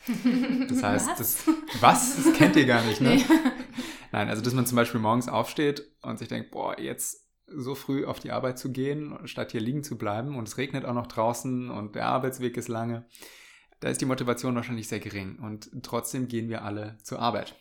Das 0.69 0.83
heißt, 0.83 1.09
was? 1.11 1.19
Das, 1.19 1.47
was? 1.81 2.17
Das 2.17 2.33
kennt 2.35 2.57
ihr 2.57 2.67
gar 2.67 2.83
nicht, 2.85 3.01
ne? 3.01 3.17
Nee. 3.17 3.25
Nein, 4.13 4.29
also 4.29 4.41
dass 4.41 4.55
man 4.55 4.67
zum 4.67 4.77
Beispiel 4.77 5.01
morgens 5.01 5.29
aufsteht 5.29 5.83
und 6.01 6.19
sich 6.19 6.29
denkt, 6.29 6.51
boah, 6.51 6.81
jetzt 6.81 7.26
so 7.47 7.75
früh 7.75 8.05
auf 8.05 8.21
die 8.21 8.33
Arbeit 8.33 8.59
zu 8.59 8.73
gehen, 8.73 9.17
statt 9.25 9.53
hier 9.53 9.61
liegen 9.61 9.85
zu 9.85 9.97
bleiben. 9.97 10.37
Und 10.37 10.49
es 10.49 10.59
regnet 10.59 10.85
auch 10.85 10.95
noch 10.95 11.07
draußen 11.07 11.71
und 11.71 11.95
der 11.95 12.07
Arbeitsweg 12.07 12.57
ist 12.57 12.69
lange. 12.69 13.07
Da 13.81 13.89
ist 13.89 14.01
die 14.01 14.07
Motivation 14.07 14.55
wahrscheinlich 14.55 14.89
sehr 14.89 15.01
gering. 15.01 15.39
Und 15.39 15.71
trotzdem 15.83 16.29
gehen 16.29 16.49
wir 16.49 16.63
alle 16.63 16.99
zur 17.03 17.21
Arbeit 17.21 17.55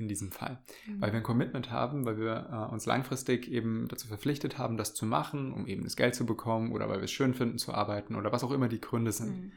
in 0.00 0.08
diesem 0.08 0.32
Fall. 0.32 0.58
Mhm. 0.86 1.00
Weil 1.00 1.12
wir 1.12 1.18
ein 1.18 1.24
Commitment 1.24 1.70
haben, 1.70 2.06
weil 2.06 2.18
wir 2.18 2.48
äh, 2.50 2.72
uns 2.72 2.86
langfristig 2.86 3.48
eben 3.48 3.86
dazu 3.88 4.08
verpflichtet 4.08 4.58
haben, 4.58 4.76
das 4.76 4.94
zu 4.94 5.04
machen, 5.04 5.52
um 5.52 5.66
eben 5.66 5.84
das 5.84 5.96
Geld 5.96 6.14
zu 6.14 6.24
bekommen 6.24 6.72
oder 6.72 6.88
weil 6.88 6.98
wir 6.98 7.04
es 7.04 7.12
schön 7.12 7.34
finden 7.34 7.58
zu 7.58 7.74
arbeiten 7.74 8.16
oder 8.16 8.32
was 8.32 8.42
auch 8.42 8.50
immer 8.50 8.68
die 8.68 8.80
Gründe 8.80 9.12
sind. 9.12 9.36
Mhm. 9.36 9.52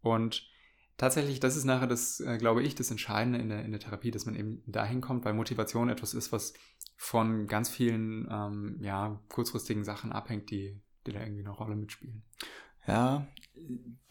Und 0.00 0.50
tatsächlich, 0.96 1.40
das 1.40 1.56
ist 1.56 1.64
nachher 1.64 1.86
das, 1.86 2.20
äh, 2.20 2.38
glaube 2.38 2.62
ich, 2.62 2.74
das 2.74 2.90
Entscheidende 2.90 3.38
in 3.38 3.50
der, 3.50 3.64
in 3.64 3.70
der 3.70 3.80
Therapie, 3.80 4.10
dass 4.10 4.24
man 4.26 4.34
eben 4.34 4.62
dahin 4.66 5.02
kommt, 5.02 5.24
weil 5.24 5.34
Motivation 5.34 5.90
etwas 5.90 6.14
ist, 6.14 6.32
was 6.32 6.54
von 7.02 7.48
ganz 7.48 7.68
vielen 7.68 8.28
ähm, 8.30 8.76
ja, 8.80 9.18
kurzfristigen 9.28 9.82
Sachen 9.82 10.12
abhängt, 10.12 10.52
die, 10.52 10.80
die 11.04 11.12
da 11.12 11.18
irgendwie 11.18 11.40
eine 11.40 11.50
Rolle 11.50 11.74
mitspielen. 11.74 12.22
Ja, 12.86 13.26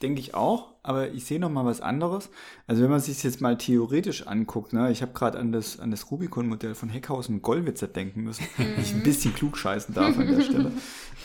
denke 0.01 0.19
ich 0.19 0.33
auch, 0.33 0.73
aber 0.83 1.09
ich 1.11 1.23
sehe 1.23 1.39
noch 1.39 1.49
mal 1.49 1.63
was 1.63 1.79
anderes. 1.79 2.29
Also 2.67 2.83
wenn 2.83 2.89
man 2.89 2.99
sich 2.99 3.23
jetzt 3.23 3.39
mal 3.39 3.57
theoretisch 3.57 4.27
anguckt, 4.27 4.73
ne, 4.73 4.91
ich 4.91 5.01
habe 5.01 5.13
gerade 5.13 5.39
an 5.39 5.53
das, 5.53 5.79
an 5.79 5.89
das 5.89 6.11
Rubicon-Modell 6.11 6.75
von 6.75 6.89
Heckhausen 6.89 7.35
und 7.35 7.41
Gollwitzer 7.41 7.87
denken 7.87 8.23
müssen, 8.23 8.45
wenn 8.57 8.81
ich 8.81 8.93
ein 8.93 9.03
bisschen 9.03 9.33
klug 9.33 9.57
scheißen 9.57 9.95
darf 9.95 10.17
an 10.17 10.27
der 10.27 10.41
Stelle. 10.43 10.73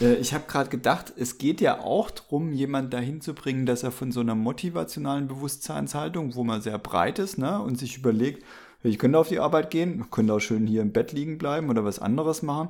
Äh, 0.00 0.14
ich 0.14 0.34
habe 0.34 0.44
gerade 0.46 0.70
gedacht, 0.70 1.14
es 1.16 1.36
geht 1.36 1.60
ja 1.60 1.80
auch 1.80 2.12
darum, 2.12 2.52
jemanden 2.52 2.92
dahin 2.92 3.20
zu 3.20 3.34
bringen, 3.34 3.66
dass 3.66 3.82
er 3.82 3.90
von 3.90 4.12
so 4.12 4.20
einer 4.20 4.36
motivationalen 4.36 5.26
Bewusstseinshaltung, 5.26 6.36
wo 6.36 6.44
man 6.44 6.62
sehr 6.62 6.78
breit 6.78 7.18
ist 7.18 7.38
ne, 7.38 7.60
und 7.60 7.76
sich 7.76 7.98
überlegt, 7.98 8.44
ich 8.88 8.98
könnte 8.98 9.18
auf 9.18 9.28
die 9.28 9.38
Arbeit 9.38 9.70
gehen, 9.70 10.10
könnte 10.10 10.34
auch 10.34 10.40
schön 10.40 10.66
hier 10.66 10.82
im 10.82 10.92
Bett 10.92 11.12
liegen 11.12 11.38
bleiben 11.38 11.70
oder 11.70 11.84
was 11.84 11.98
anderes 11.98 12.42
machen, 12.42 12.68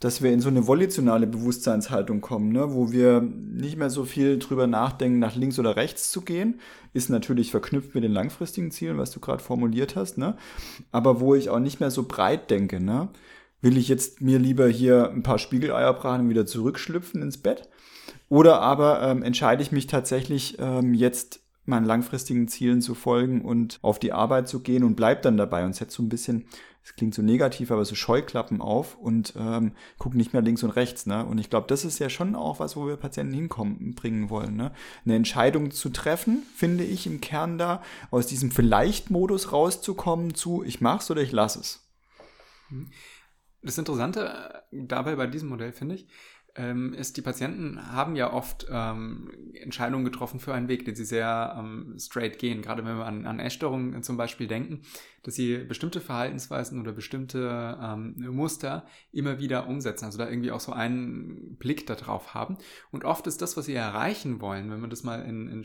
dass 0.00 0.22
wir 0.22 0.32
in 0.32 0.40
so 0.40 0.48
eine 0.48 0.66
volitionale 0.66 1.26
Bewusstseinshaltung 1.26 2.20
kommen, 2.20 2.52
ne, 2.52 2.74
wo 2.74 2.92
wir 2.92 3.20
nicht 3.22 3.76
mehr 3.76 3.88
so 3.88 4.04
viel 4.04 4.38
drüber 4.38 4.66
nachdenken, 4.66 5.18
nach 5.18 5.34
links 5.34 5.58
oder 5.58 5.76
rechts 5.76 6.10
zu 6.10 6.20
gehen, 6.20 6.60
ist 6.92 7.08
natürlich 7.08 7.50
verknüpft 7.50 7.94
mit 7.94 8.04
den 8.04 8.12
langfristigen 8.12 8.70
Zielen, 8.70 8.98
was 8.98 9.10
du 9.10 9.20
gerade 9.20 9.42
formuliert 9.42 9.96
hast, 9.96 10.18
ne, 10.18 10.36
aber 10.92 11.20
wo 11.20 11.34
ich 11.34 11.48
auch 11.48 11.60
nicht 11.60 11.80
mehr 11.80 11.90
so 11.90 12.02
breit 12.02 12.50
denke, 12.50 12.78
ne, 12.78 13.08
will 13.62 13.78
ich 13.78 13.88
jetzt 13.88 14.20
mir 14.20 14.38
lieber 14.38 14.68
hier 14.68 15.10
ein 15.10 15.22
paar 15.22 15.38
Spiegeleier 15.38 15.94
braten 15.94 16.24
und 16.24 16.30
wieder 16.30 16.46
zurückschlüpfen 16.46 17.22
ins 17.22 17.38
Bett? 17.38 17.68
Oder 18.28 18.60
aber 18.60 19.02
ähm, 19.02 19.22
entscheide 19.22 19.62
ich 19.62 19.72
mich 19.72 19.86
tatsächlich 19.86 20.58
ähm, 20.60 20.94
jetzt 20.94 21.40
meinen 21.66 21.86
langfristigen 21.86 22.48
Zielen 22.48 22.80
zu 22.80 22.94
folgen 22.94 23.42
und 23.42 23.78
auf 23.82 23.98
die 23.98 24.12
Arbeit 24.12 24.48
zu 24.48 24.60
gehen 24.60 24.84
und 24.84 24.94
bleib 24.94 25.22
dann 25.22 25.36
dabei 25.36 25.64
und 25.64 25.74
setzt 25.74 25.96
so 25.96 26.02
ein 26.02 26.08
bisschen, 26.08 26.46
es 26.82 26.94
klingt 26.94 27.14
so 27.14 27.22
negativ, 27.22 27.72
aber 27.72 27.84
so 27.84 27.96
Scheuklappen 27.96 28.60
auf 28.60 28.96
und 28.96 29.34
ähm, 29.36 29.72
guck 29.98 30.14
nicht 30.14 30.32
mehr 30.32 30.42
links 30.42 30.62
und 30.62 30.70
rechts. 30.70 31.06
Ne? 31.06 31.26
Und 31.26 31.38
ich 31.38 31.50
glaube, 31.50 31.66
das 31.66 31.84
ist 31.84 31.98
ja 31.98 32.08
schon 32.08 32.36
auch 32.36 32.60
was, 32.60 32.76
wo 32.76 32.86
wir 32.86 32.96
Patienten 32.96 33.34
hinkommen, 33.34 33.94
bringen 33.96 34.30
wollen. 34.30 34.54
Ne? 34.54 34.72
Eine 35.04 35.16
Entscheidung 35.16 35.72
zu 35.72 35.90
treffen, 35.90 36.44
finde 36.54 36.84
ich 36.84 37.06
im 37.06 37.20
Kern 37.20 37.58
da, 37.58 37.82
aus 38.12 38.28
diesem 38.28 38.52
Vielleicht-Modus 38.52 39.52
rauszukommen 39.52 40.34
zu, 40.34 40.62
ich 40.62 40.80
mach's 40.80 41.10
oder 41.10 41.22
ich 41.22 41.32
lass 41.32 41.56
es. 41.56 41.88
Das 43.62 43.78
Interessante 43.78 44.62
dabei 44.70 45.16
bei 45.16 45.26
diesem 45.26 45.48
Modell, 45.48 45.72
finde 45.72 45.96
ich, 45.96 46.06
ähm, 46.58 46.94
ist, 46.94 47.16
die 47.16 47.22
Patienten 47.22 47.92
haben 47.92 48.16
ja 48.16 48.32
oft 48.32 48.66
ähm, 48.70 49.30
Entscheidungen 49.54 50.04
getroffen 50.04 50.40
für 50.40 50.54
einen 50.54 50.68
Weg, 50.68 50.84
den 50.84 50.94
sie 50.94 51.04
sehr 51.04 51.56
ähm, 51.58 51.96
straight 51.98 52.38
gehen. 52.38 52.62
Gerade 52.62 52.84
wenn 52.84 52.96
wir 52.96 53.06
an, 53.06 53.26
an 53.26 53.38
Essstörungen 53.38 54.02
zum 54.02 54.16
Beispiel 54.16 54.46
denken, 54.46 54.82
dass 55.26 55.34
sie 55.34 55.58
bestimmte 55.58 56.00
Verhaltensweisen 56.00 56.80
oder 56.80 56.92
bestimmte 56.92 57.76
ähm, 57.82 58.14
Muster 58.30 58.86
immer 59.10 59.40
wieder 59.40 59.66
umsetzen. 59.66 60.04
Also 60.04 60.18
da 60.18 60.30
irgendwie 60.30 60.52
auch 60.52 60.60
so 60.60 60.72
einen 60.72 61.56
Blick 61.56 61.84
darauf 61.84 62.32
haben. 62.32 62.58
Und 62.92 63.04
oft 63.04 63.26
ist 63.26 63.42
das, 63.42 63.56
was 63.56 63.64
sie 63.64 63.74
erreichen 63.74 64.40
wollen, 64.40 64.70
wenn 64.70 64.78
man 64.78 64.88
das 64.88 65.02
mal 65.02 65.22
in, 65.22 65.48
in, 65.48 65.64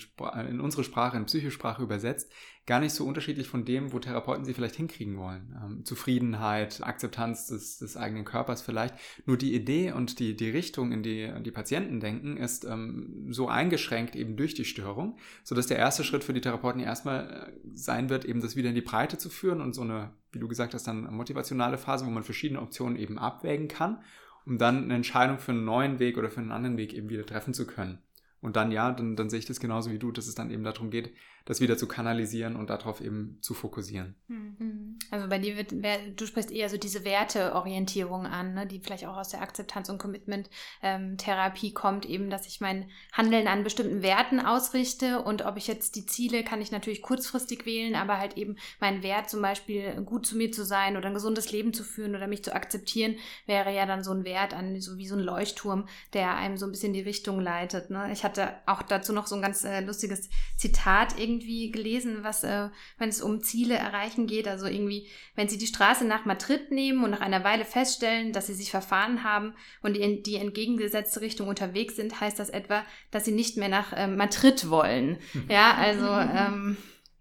in 0.49 0.59
unsere 0.59 0.83
Sprache, 0.83 1.15
in 1.15 1.25
Psychosprache 1.25 1.83
übersetzt, 1.83 2.31
gar 2.67 2.79
nicht 2.79 2.93
so 2.93 3.05
unterschiedlich 3.05 3.47
von 3.47 3.65
dem, 3.65 3.91
wo 3.91 3.99
Therapeuten 3.99 4.45
sie 4.45 4.53
vielleicht 4.53 4.75
hinkriegen 4.75 5.17
wollen. 5.17 5.55
Ähm, 5.61 5.85
Zufriedenheit, 5.85 6.81
Akzeptanz 6.83 7.47
des, 7.47 7.79
des 7.79 7.97
eigenen 7.97 8.23
Körpers 8.23 8.61
vielleicht. 8.61 8.95
Nur 9.25 9.37
die 9.37 9.55
Idee 9.55 9.91
und 9.91 10.19
die, 10.19 10.35
die 10.35 10.49
Richtung, 10.49 10.91
in 10.91 11.01
die 11.01 11.31
die 11.41 11.51
Patienten 11.51 11.99
denken, 11.99 12.37
ist 12.37 12.65
ähm, 12.65 13.27
so 13.29 13.47
eingeschränkt 13.47 14.15
eben 14.15 14.37
durch 14.37 14.53
die 14.53 14.65
Störung, 14.65 15.17
sodass 15.43 15.67
der 15.67 15.77
erste 15.77 16.03
Schritt 16.03 16.23
für 16.23 16.33
die 16.33 16.41
Therapeuten 16.41 16.81
erstmal 16.81 17.51
äh, 17.51 17.67
sein 17.73 18.09
wird, 18.09 18.25
eben 18.25 18.41
das 18.41 18.55
wieder 18.55 18.69
in 18.69 18.75
die 18.75 18.81
Breite 18.81 19.17
zu 19.17 19.29
führen 19.29 19.50
und 19.59 19.73
so 19.73 19.81
eine, 19.81 20.11
wie 20.31 20.39
du 20.39 20.47
gesagt 20.47 20.73
hast, 20.73 20.87
dann 20.87 21.13
motivationale 21.13 21.77
Phase, 21.77 22.05
wo 22.05 22.09
man 22.09 22.23
verschiedene 22.23 22.61
Optionen 22.61 22.95
eben 22.95 23.17
abwägen 23.17 23.67
kann, 23.67 24.03
um 24.45 24.57
dann 24.57 24.83
eine 24.83 24.95
Entscheidung 24.95 25.39
für 25.39 25.51
einen 25.51 25.65
neuen 25.65 25.99
Weg 25.99 26.17
oder 26.17 26.29
für 26.29 26.39
einen 26.39 26.51
anderen 26.51 26.77
Weg 26.77 26.93
eben 26.93 27.09
wieder 27.09 27.25
treffen 27.25 27.53
zu 27.53 27.67
können. 27.67 27.99
Und 28.39 28.55
dann 28.55 28.71
ja, 28.71 28.91
dann, 28.91 29.15
dann 29.15 29.29
sehe 29.29 29.39
ich 29.39 29.45
das 29.45 29.59
genauso 29.59 29.91
wie 29.91 29.99
du, 29.99 30.11
dass 30.11 30.27
es 30.27 30.35
dann 30.35 30.51
eben 30.51 30.63
darum 30.63 30.89
geht, 30.89 31.13
das 31.45 31.59
wieder 31.59 31.77
zu 31.77 31.87
kanalisieren 31.87 32.55
und 32.55 32.69
darauf 32.69 33.01
eben 33.01 33.37
zu 33.41 33.53
fokussieren. 33.53 34.15
Mhm. 34.27 34.99
Also 35.09 35.27
bei 35.27 35.39
dir 35.39 35.57
wird, 35.57 35.73
du 36.19 36.25
sprichst 36.25 36.51
eher 36.51 36.69
so 36.69 36.77
diese 36.77 37.03
Werteorientierung 37.03 38.25
an, 38.25 38.53
ne, 38.53 38.67
die 38.67 38.79
vielleicht 38.79 39.05
auch 39.05 39.17
aus 39.17 39.29
der 39.29 39.41
Akzeptanz- 39.41 39.89
und 39.89 39.97
Commitment-Therapie 39.97 41.67
ähm, 41.67 41.73
kommt, 41.73 42.05
eben, 42.05 42.29
dass 42.29 42.47
ich 42.47 42.61
mein 42.61 42.89
Handeln 43.11 43.47
an 43.47 43.63
bestimmten 43.63 44.01
Werten 44.01 44.39
ausrichte 44.39 45.21
und 45.21 45.43
ob 45.45 45.57
ich 45.57 45.67
jetzt 45.67 45.95
die 45.95 46.05
Ziele 46.05 46.43
kann 46.43 46.61
ich 46.61 46.71
natürlich 46.71 47.01
kurzfristig 47.01 47.65
wählen, 47.65 47.95
aber 47.95 48.19
halt 48.19 48.37
eben 48.37 48.57
mein 48.79 49.03
Wert 49.03 49.29
zum 49.29 49.41
Beispiel 49.41 50.01
gut 50.03 50.25
zu 50.25 50.37
mir 50.37 50.51
zu 50.51 50.63
sein 50.63 50.95
oder 50.95 51.07
ein 51.07 51.13
gesundes 51.13 51.51
Leben 51.51 51.73
zu 51.73 51.83
führen 51.83 52.15
oder 52.15 52.27
mich 52.27 52.43
zu 52.43 52.53
akzeptieren, 52.53 53.15
wäre 53.47 53.73
ja 53.73 53.85
dann 53.85 54.03
so 54.03 54.11
ein 54.11 54.25
Wert 54.25 54.53
an, 54.53 54.79
so 54.79 54.97
wie 54.97 55.07
so 55.07 55.15
ein 55.15 55.21
Leuchtturm, 55.21 55.87
der 56.13 56.35
einem 56.35 56.57
so 56.57 56.65
ein 56.65 56.71
bisschen 56.71 56.93
die 56.93 57.01
Richtung 57.01 57.39
leitet. 57.39 57.89
Ne? 57.89 58.11
Ich 58.13 58.23
hatte 58.23 58.53
auch 58.65 58.83
dazu 58.83 59.11
noch 59.11 59.27
so 59.27 59.35
ein 59.35 59.41
ganz 59.41 59.63
äh, 59.63 59.81
lustiges 59.81 60.29
Zitat 60.55 61.19
irgendwie 61.19 61.30
irgendwie 61.31 61.71
gelesen, 61.71 62.19
was, 62.23 62.43
äh, 62.43 62.69
wenn 62.97 63.09
es 63.09 63.21
um 63.21 63.41
Ziele 63.41 63.75
erreichen 63.75 64.27
geht. 64.27 64.47
Also 64.47 64.67
irgendwie, 64.67 65.07
wenn 65.35 65.49
Sie 65.49 65.57
die 65.57 65.67
Straße 65.67 66.05
nach 66.05 66.25
Madrid 66.25 66.71
nehmen 66.71 67.03
und 67.03 67.11
nach 67.11 67.21
einer 67.21 67.43
Weile 67.43 67.65
feststellen, 67.65 68.33
dass 68.33 68.47
Sie 68.47 68.53
sich 68.53 68.71
verfahren 68.71 69.23
haben 69.23 69.53
und 69.81 69.97
in 69.97 70.23
die 70.23 70.35
entgegengesetzte 70.35 71.21
Richtung 71.21 71.47
unterwegs 71.47 71.95
sind, 71.95 72.19
heißt 72.19 72.39
das 72.39 72.49
etwa, 72.49 72.83
dass 73.09 73.25
Sie 73.25 73.31
nicht 73.31 73.57
mehr 73.57 73.69
nach 73.69 73.93
äh, 73.93 74.07
Madrid 74.07 74.69
wollen. 74.69 75.17
Ja, 75.47 75.73
also 75.75 76.07
ähm, 76.07 76.77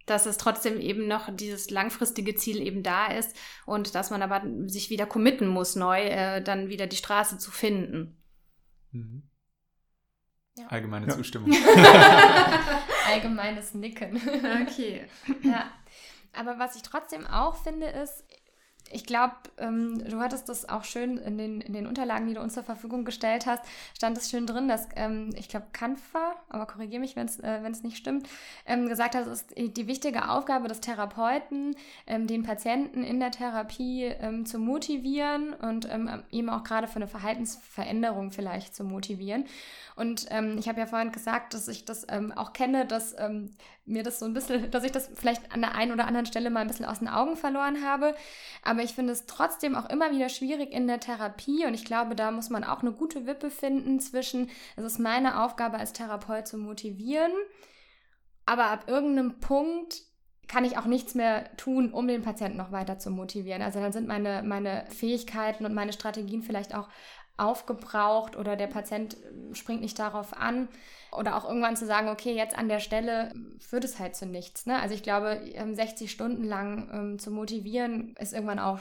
dass 0.07 0.27
es 0.27 0.37
trotzdem 0.37 0.81
eben 0.81 1.07
noch 1.07 1.35
dieses 1.35 1.71
langfristige 1.71 2.35
Ziel 2.35 2.61
eben 2.61 2.83
da 2.83 3.07
ist 3.07 3.37
und 3.65 3.95
dass 3.95 4.11
man 4.11 4.23
aber 4.23 4.43
sich 4.67 4.91
wieder 4.91 5.07
committen 5.07 5.47
muss, 5.47 5.77
neu 5.77 6.01
äh, 6.01 6.43
dann 6.43 6.69
wieder 6.69 6.87
die 6.87 6.97
Straße 6.97 7.39
zu 7.39 7.51
finden. 7.51 8.21
Mhm. 8.91 9.23
Ja. 10.59 10.67
Allgemeine 10.67 11.07
ja. 11.07 11.17
Zustimmung. 11.17 11.53
Allgemeines 13.15 13.75
Nicken. 13.75 14.17
Okay. 14.63 15.07
ja. 15.43 15.71
Aber 16.33 16.59
was 16.59 16.77
ich 16.77 16.83
trotzdem 16.83 17.27
auch 17.27 17.57
finde, 17.57 17.87
ist, 17.87 18.25
ich 18.91 19.05
glaube, 19.05 19.35
ähm, 19.59 20.03
du 20.09 20.21
hattest 20.21 20.49
das 20.49 20.69
auch 20.69 20.85
schön 20.85 21.17
in 21.19 21.39
den, 21.39 21.61
in 21.61 21.73
den 21.73 21.87
Unterlagen, 21.87 22.27
die 22.27 22.35
du 22.35 22.41
uns 22.41 22.55
zur 22.55 22.65
Verfügung 22.65 23.05
gestellt 23.05 23.47
hast, 23.47 23.65
stand 23.97 24.19
es 24.19 24.31
schön 24.31 24.47
drin, 24.47 24.69
dass 24.69 24.89
ähm, 24.97 25.31
ich 25.37 25.49
glaube, 25.49 25.67
Kanfer, 25.73 26.35
aber 26.49 26.67
korrigiere 26.67 27.01
mich, 27.01 27.17
wenn 27.17 27.27
es 27.27 27.39
äh, 27.41 27.61
nicht 27.83 27.97
stimmt, 27.97 28.29
ähm, 28.67 28.89
gesagt 28.89 29.15
hat, 29.15 29.27
es 29.27 29.43
ist 29.43 29.77
die 29.77 29.87
wichtige 29.87 30.29
Aufgabe 30.29 30.69
des 30.69 30.81
Therapeuten, 30.81 31.77
ähm, 32.07 32.27
den 32.27 32.43
Patienten 32.43 33.05
in 33.05 33.21
der 33.21 33.31
Therapie 33.31 34.05
ähm, 34.05 34.45
zu 34.45 34.59
motivieren 34.59 35.55
und 35.55 35.89
ähm, 35.91 36.23
eben 36.31 36.51
auch 36.51 36.65
gerade 36.65 36.89
für 36.89 36.97
eine 36.97 37.09
Verhaltensveränderung 37.09 38.33
vielleicht 38.33 38.75
zu 38.75 38.85
motivieren. 38.85 39.45
Und 39.97 40.27
ähm, 40.31 40.57
ich 40.59 40.69
habe 40.69 40.81
ja 40.81 40.87
vorhin 40.87 41.13
gesagt, 41.13 41.55
dass 41.55 41.69
ich 41.69 41.85
das 41.85 42.07
ähm, 42.09 42.33
auch 42.33 42.53
kenne, 42.53 42.87
dass 42.87 43.15
ähm, 43.19 43.51
mir 43.91 44.03
das 44.03 44.19
so 44.19 44.27
ein 44.27 44.33
bisschen, 44.33 44.71
dass 44.71 44.85
ich 44.85 44.93
das 44.93 45.11
vielleicht 45.15 45.53
an 45.53 45.61
der 45.61 45.75
einen 45.75 45.93
oder 45.93 46.07
anderen 46.07 46.27
Stelle 46.27 46.51
mal 46.51 46.61
ein 46.61 46.69
bisschen 46.69 46.87
aus 46.87 47.01
den 47.01 47.09
Augen 47.09 47.37
verloren 47.37 47.85
habe. 47.85 48.15
Aber 48.63 48.83
ich 48.83 48.95
finde 48.95 49.13
es 49.13 49.27
trotzdem 49.27 49.75
auch 49.75 49.91
immer 49.91 50.11
wieder 50.13 50.29
schwierig 50.29 50.73
in 50.73 50.87
der 50.87 51.01
Therapie. 51.01 51.67
Und 51.67 51.75
ich 51.75 51.85
glaube, 51.85 52.15
da 52.15 52.31
muss 52.31 52.51
man 52.51 52.65
auch 52.65 52.83
eine 52.83 52.93
gute 52.93 53.27
Wippe 53.27 53.51
finden 53.51 54.01
zwischen, 54.01 54.51
es 54.77 54.85
ist 54.85 54.99
meine 54.99 55.43
Aufgabe 55.43 55.79
als 55.79 55.93
Therapeut 55.93 56.47
zu 56.47 56.57
motivieren. 56.57 57.33
Aber 58.47 58.67
ab 58.67 58.85
irgendeinem 58.87 59.41
Punkt 59.41 60.03
kann 60.49 60.65
ich 60.65 60.77
auch 60.77 60.87
nichts 60.87 61.15
mehr 61.15 61.57
tun, 61.57 61.93
um 61.93 62.09
den 62.09 62.23
Patienten 62.23 62.59
noch 62.59 62.73
weiter 62.73 62.99
zu 62.99 63.11
motivieren. 63.11 63.63
Also 63.63 63.79
dann 63.81 63.93
sind 63.93 64.09
meine, 64.09 64.43
meine 64.43 64.85
Fähigkeiten 64.89 65.65
und 65.65 65.75
meine 65.75 65.93
Strategien 65.93 66.43
vielleicht 66.43 66.75
auch 66.75 66.89
aufgebraucht 67.37 68.37
oder 68.37 68.57
der 68.57 68.67
Patient 68.67 69.17
springt 69.53 69.81
nicht 69.81 69.99
darauf 69.99 70.37
an. 70.37 70.69
Oder 71.13 71.37
auch 71.37 71.45
irgendwann 71.45 71.77
zu 71.77 71.87
sagen, 71.87 72.09
okay, 72.09 72.35
jetzt 72.35 72.57
an 72.57 72.69
der 72.69 72.81
Stelle 72.81 73.33
führt 73.59 73.85
es 73.85 73.99
halt 73.99 74.15
zu 74.15 74.27
nichts. 74.27 74.67
Ne? 74.67 74.81
Also 74.81 74.95
ich 74.95 75.03
glaube, 75.03 75.41
60 75.43 76.03
ähm, 76.03 76.09
Stunden 76.09 76.45
lang 76.45 76.89
ähm, 76.93 77.19
zu 77.19 77.31
motivieren, 77.31 78.15
ist 78.19 78.33
irgendwann 78.33 78.59
auch 78.59 78.79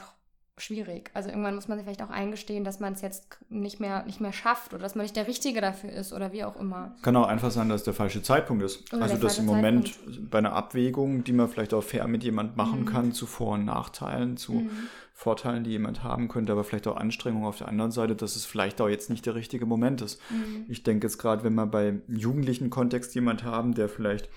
schwierig. 0.60 1.10
Also 1.14 1.30
irgendwann 1.30 1.56
muss 1.56 1.68
man 1.68 1.78
sich 1.78 1.86
vielleicht 1.86 2.02
auch 2.02 2.10
eingestehen, 2.10 2.64
dass 2.64 2.80
man 2.80 2.94
es 2.94 3.02
jetzt 3.02 3.38
nicht 3.50 3.80
mehr, 3.80 4.06
nicht 4.06 4.22
mehr 4.22 4.34
schafft 4.34 4.74
oder 4.74 4.84
dass 4.84 4.96
man 4.96 5.04
nicht 5.04 5.16
der 5.16 5.28
Richtige 5.28 5.62
dafür 5.62 5.92
ist 5.92 6.14
oder 6.14 6.32
wie 6.32 6.44
auch 6.44 6.56
immer. 6.60 6.96
Kann 7.02 7.16
auch 7.16 7.28
einfach 7.28 7.52
sein, 7.52 7.70
dass 7.70 7.84
der 7.84 7.94
falsche 7.94 8.22
Zeitpunkt 8.22 8.64
ist. 8.64 8.94
Oder 8.94 9.04
also 9.04 9.18
dass 9.18 9.40
im 9.40 9.46
Moment 9.46 9.94
Zeitpunkt. 9.94 10.30
bei 10.30 10.38
einer 10.38 10.54
Abwägung, 10.54 11.24
die 11.24 11.34
man 11.34 11.48
vielleicht 11.48 11.74
auch 11.74 11.84
fair 11.84 12.08
mit 12.08 12.24
jemand 12.24 12.58
machen 12.58 12.82
mhm. 12.82 12.86
kann, 12.86 13.12
zu 13.12 13.26
Vor- 13.26 13.54
und 13.54 13.66
Nachteilen, 13.66 14.38
zu 14.38 14.54
mhm. 14.54 14.70
Vorteilen, 15.14 15.66
die 15.66 15.72
jemand 15.72 16.04
haben 16.04 16.30
könnte, 16.30 16.54
aber 16.54 16.64
vielleicht 16.64 16.88
auch 16.88 16.96
Anstrengungen 16.96 17.48
auf 17.48 17.58
der 17.58 17.68
anderen 17.68 17.92
Seite, 17.92 18.16
dass 18.16 18.38
es 18.38 18.46
vielleicht 18.46 18.80
auch 18.80 18.88
jetzt 18.88 19.10
nicht 19.10 19.26
der 19.26 19.36
richtige 19.36 19.66
Moment 19.66 20.02
ist. 20.02 20.22
Mhm. 20.30 20.66
Ich 20.70 20.84
denke 20.84 21.08
jetzt 21.08 21.18
gerade, 21.18 21.44
wenn 21.44 21.56
wir 21.56 21.66
bei 21.66 21.96
jugendlichen 22.08 22.70
Kontext 22.70 23.14
jemand 23.16 23.44
haben, 23.44 23.74
der 23.74 23.90
vielleicht 23.90 24.30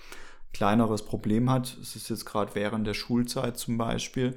kleineres 0.53 1.03
Problem 1.03 1.49
hat, 1.49 1.77
es 1.81 1.95
ist 1.95 2.09
jetzt 2.09 2.25
gerade 2.25 2.53
während 2.53 2.85
der 2.85 2.93
Schulzeit 2.93 3.57
zum 3.57 3.77
Beispiel, 3.77 4.35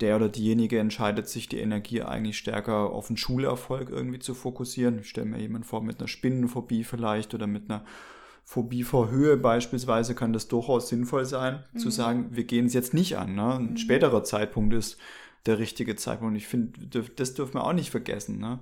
der 0.00 0.16
oder 0.16 0.28
diejenige 0.28 0.78
entscheidet 0.78 1.28
sich, 1.28 1.48
die 1.48 1.60
Energie 1.60 2.02
eigentlich 2.02 2.38
stärker 2.38 2.90
auf 2.90 3.06
den 3.06 3.16
Schulerfolg 3.16 3.90
irgendwie 3.90 4.18
zu 4.18 4.34
fokussieren. 4.34 4.98
Ich 5.00 5.08
stelle 5.08 5.26
mir 5.26 5.40
jemanden 5.40 5.66
vor 5.66 5.82
mit 5.82 6.00
einer 6.00 6.08
Spinnenphobie 6.08 6.84
vielleicht 6.84 7.34
oder 7.34 7.46
mit 7.46 7.70
einer 7.70 7.84
Phobie 8.44 8.82
vor 8.82 9.10
Höhe 9.10 9.36
beispielsweise 9.36 10.14
kann 10.14 10.32
das 10.32 10.48
durchaus 10.48 10.88
sinnvoll 10.88 11.24
sein, 11.24 11.64
mhm. 11.72 11.78
zu 11.78 11.90
sagen, 11.90 12.26
wir 12.30 12.44
gehen 12.44 12.66
es 12.66 12.74
jetzt 12.74 12.92
nicht 12.92 13.16
an. 13.16 13.34
Ne? 13.34 13.54
Ein 13.54 13.70
mhm. 13.70 13.76
späterer 13.76 14.22
Zeitpunkt 14.22 14.74
ist 14.74 14.98
der 15.46 15.58
richtige 15.58 15.96
Zeitpunkt. 15.96 16.36
Ich 16.36 16.46
finde, 16.46 17.02
das 17.16 17.34
dürfen 17.34 17.54
wir 17.54 17.64
auch 17.64 17.72
nicht 17.72 17.90
vergessen. 17.90 18.38
Ne? 18.38 18.58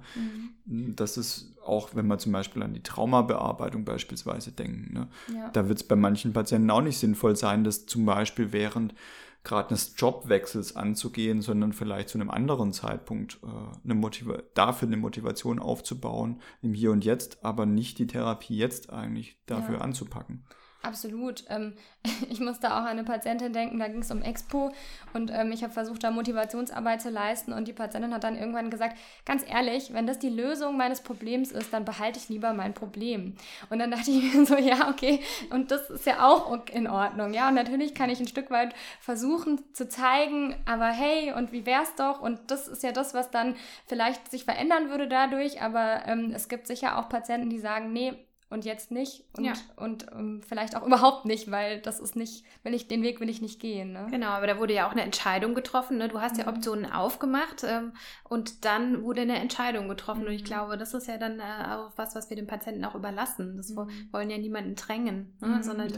Mhm. 0.66 0.96
Das 0.96 1.16
ist 1.16 1.54
auch, 1.64 1.94
wenn 1.94 2.06
wir 2.06 2.18
zum 2.18 2.32
Beispiel 2.32 2.62
an 2.62 2.74
die 2.74 2.82
Traumabearbeitung 2.82 3.84
beispielsweise 3.84 4.52
denken. 4.52 4.92
Ne? 4.92 5.08
Ja. 5.34 5.50
Da 5.50 5.68
wird 5.68 5.78
es 5.78 5.84
bei 5.84 5.96
manchen 5.96 6.32
Patienten 6.32 6.70
auch 6.70 6.80
nicht 6.80 6.98
sinnvoll 6.98 7.36
sein, 7.36 7.64
das 7.64 7.86
zum 7.86 8.04
Beispiel 8.04 8.52
während 8.52 8.94
gerade 9.44 9.70
eines 9.70 9.94
Jobwechsels 9.96 10.76
anzugehen, 10.76 11.42
sondern 11.42 11.72
vielleicht 11.72 12.08
zu 12.08 12.18
einem 12.18 12.30
anderen 12.30 12.72
Zeitpunkt 12.72 13.40
äh, 13.42 13.46
eine 13.84 13.94
Motiva 13.94 14.38
dafür 14.54 14.88
eine 14.88 14.96
Motivation 14.96 15.58
aufzubauen 15.58 16.40
im 16.62 16.74
Hier 16.74 16.92
und 16.92 17.04
Jetzt, 17.04 17.44
aber 17.44 17.66
nicht 17.66 17.98
die 17.98 18.06
Therapie 18.06 18.56
jetzt 18.56 18.90
eigentlich 18.90 19.40
dafür 19.46 19.76
ja. 19.76 19.80
anzupacken. 19.80 20.44
Absolut. 20.82 21.44
Ähm, 21.48 21.74
ich 22.30 22.40
musste 22.40 22.72
auch 22.72 22.78
an 22.78 22.88
eine 22.88 23.04
Patientin 23.04 23.52
denken, 23.52 23.78
da 23.78 23.86
ging 23.86 24.00
es 24.00 24.10
um 24.10 24.22
Expo 24.22 24.72
und 25.12 25.30
ähm, 25.32 25.52
ich 25.52 25.62
habe 25.62 25.72
versucht, 25.72 26.02
da 26.02 26.10
Motivationsarbeit 26.10 27.00
zu 27.00 27.10
leisten 27.10 27.52
und 27.52 27.68
die 27.68 27.72
Patientin 27.72 28.12
hat 28.12 28.24
dann 28.24 28.36
irgendwann 28.36 28.70
gesagt, 28.70 28.98
ganz 29.24 29.44
ehrlich, 29.48 29.94
wenn 29.94 30.08
das 30.08 30.18
die 30.18 30.28
Lösung 30.28 30.76
meines 30.76 31.00
Problems 31.00 31.52
ist, 31.52 31.72
dann 31.72 31.84
behalte 31.84 32.18
ich 32.18 32.28
lieber 32.28 32.52
mein 32.52 32.74
Problem. 32.74 33.36
Und 33.70 33.78
dann 33.78 33.92
dachte 33.92 34.10
ich 34.10 34.34
mir 34.34 34.44
so, 34.44 34.56
ja, 34.58 34.90
okay, 34.90 35.20
und 35.50 35.70
das 35.70 35.88
ist 35.88 36.06
ja 36.06 36.26
auch 36.26 36.52
in 36.72 36.88
Ordnung, 36.88 37.32
ja, 37.32 37.48
und 37.48 37.54
natürlich 37.54 37.94
kann 37.94 38.10
ich 38.10 38.18
ein 38.18 38.28
Stück 38.28 38.50
weit 38.50 38.74
versuchen 39.00 39.60
zu 39.72 39.88
zeigen, 39.88 40.56
aber 40.66 40.88
hey, 40.88 41.32
und 41.32 41.52
wie 41.52 41.64
wär's 41.64 41.94
doch? 41.94 42.20
Und 42.20 42.50
das 42.50 42.66
ist 42.66 42.82
ja 42.82 42.90
das, 42.90 43.14
was 43.14 43.30
dann 43.30 43.54
vielleicht 43.86 44.30
sich 44.30 44.44
verändern 44.44 44.90
würde 44.90 45.06
dadurch, 45.06 45.62
aber 45.62 46.02
ähm, 46.06 46.32
es 46.34 46.48
gibt 46.48 46.66
sicher 46.66 46.98
auch 46.98 47.08
Patienten, 47.08 47.50
die 47.50 47.60
sagen, 47.60 47.92
nee, 47.92 48.14
und 48.52 48.64
jetzt 48.64 48.90
nicht 48.90 49.24
und, 49.36 49.44
ja. 49.44 49.54
und 49.76 50.12
um, 50.12 50.18
ähm, 50.18 50.42
vielleicht 50.46 50.76
auch 50.76 50.86
überhaupt 50.86 51.24
nicht, 51.24 51.50
weil 51.50 51.80
das 51.80 51.98
ist 52.00 52.16
nicht, 52.16 52.44
will 52.62 52.74
ich, 52.74 52.86
den 52.86 53.02
Weg 53.02 53.20
will 53.20 53.28
ich 53.28 53.40
nicht 53.40 53.60
gehen. 53.60 53.92
Ne? 53.92 54.06
Genau, 54.10 54.28
aber 54.28 54.46
da 54.46 54.58
wurde 54.58 54.74
ja 54.74 54.86
auch 54.86 54.92
eine 54.92 55.02
Entscheidung 55.02 55.54
getroffen. 55.54 55.98
Ne? 55.98 56.08
Du 56.08 56.20
hast 56.20 56.34
mhm. 56.34 56.40
ja 56.40 56.48
Optionen 56.48 56.90
aufgemacht 56.90 57.64
ähm, 57.66 57.92
und 58.24 58.64
dann 58.64 59.02
wurde 59.02 59.22
eine 59.22 59.38
Entscheidung 59.38 59.88
getroffen. 59.88 60.22
Mhm. 60.22 60.26
Und 60.28 60.32
ich 60.34 60.42
mhm. 60.42 60.46
glaube, 60.46 60.76
das 60.76 60.92
ist 60.94 61.08
ja 61.08 61.16
dann 61.16 61.40
äh, 61.40 61.74
auch 61.74 61.92
was, 61.96 62.14
was 62.14 62.28
wir 62.28 62.36
dem 62.36 62.46
Patienten 62.46 62.84
auch 62.84 62.94
überlassen. 62.94 63.56
Das 63.56 63.70
mhm. 63.70 63.88
wollen 64.10 64.30
ja 64.30 64.38
niemanden 64.38 64.74
drängen. 64.74 65.32
Ne? 65.40 65.48
Mhm. 65.48 65.62
Sondern 65.62 65.90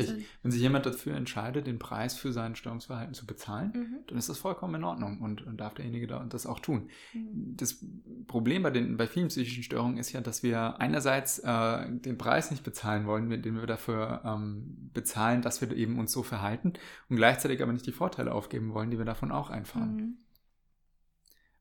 Wenn 0.43 0.53
sich 0.53 0.61
jemand 0.61 0.87
dafür 0.87 1.17
entscheidet, 1.17 1.67
den 1.67 1.79
Preis 1.79 2.15
für 2.17 2.33
sein 2.33 2.55
Störungsverhalten 2.55 3.15
zu 3.15 3.27
bezahlen, 3.27 3.73
mhm. 3.75 3.99
dann 4.07 4.19
ist 4.19 4.29
das 4.29 4.39
vollkommen 4.39 4.77
in 4.77 4.85
Ordnung 4.85 5.21
und, 5.21 5.45
und 5.45 5.61
darf 5.61 5.75
derjenige 5.75 6.07
das 6.29 6.47
auch 6.47 6.61
tun. 6.61 6.89
Das 7.13 7.85
Problem 8.29 8.63
bei, 8.63 8.71
den, 8.71 8.97
bei 8.97 9.09
vielen 9.09 9.29
psychischen 9.29 9.65
Störungen 9.65 9.97
ist 9.97 10.13
ja, 10.13 10.21
dass 10.21 10.43
wir 10.43 10.81
einerseits 10.81 11.41
äh, 11.41 11.91
den 11.91 12.17
Preis 12.17 12.44
Preis 12.45 12.51
nicht 12.51 12.65
bezahlen 12.65 13.07
wollen, 13.07 13.31
den 13.43 13.57
wir 13.57 13.67
dafür 13.67 14.23
ähm, 14.25 14.91
bezahlen, 14.93 15.43
dass 15.43 15.61
wir 15.61 15.73
eben 15.73 15.99
uns 15.99 16.13
so 16.13 16.23
verhalten 16.23 16.75
und 17.09 17.17
gleichzeitig 17.17 17.63
aber 17.63 17.73
nicht 17.73 17.87
die 17.87 17.93
Vorteile 17.93 18.33
aufgeben 18.33 18.75
wollen, 18.75 18.91
die 18.91 18.99
wir 18.99 19.05
davon 19.05 19.33
auch 19.33 19.51
einfahren. 19.51 19.97
Mhm. 19.97 20.19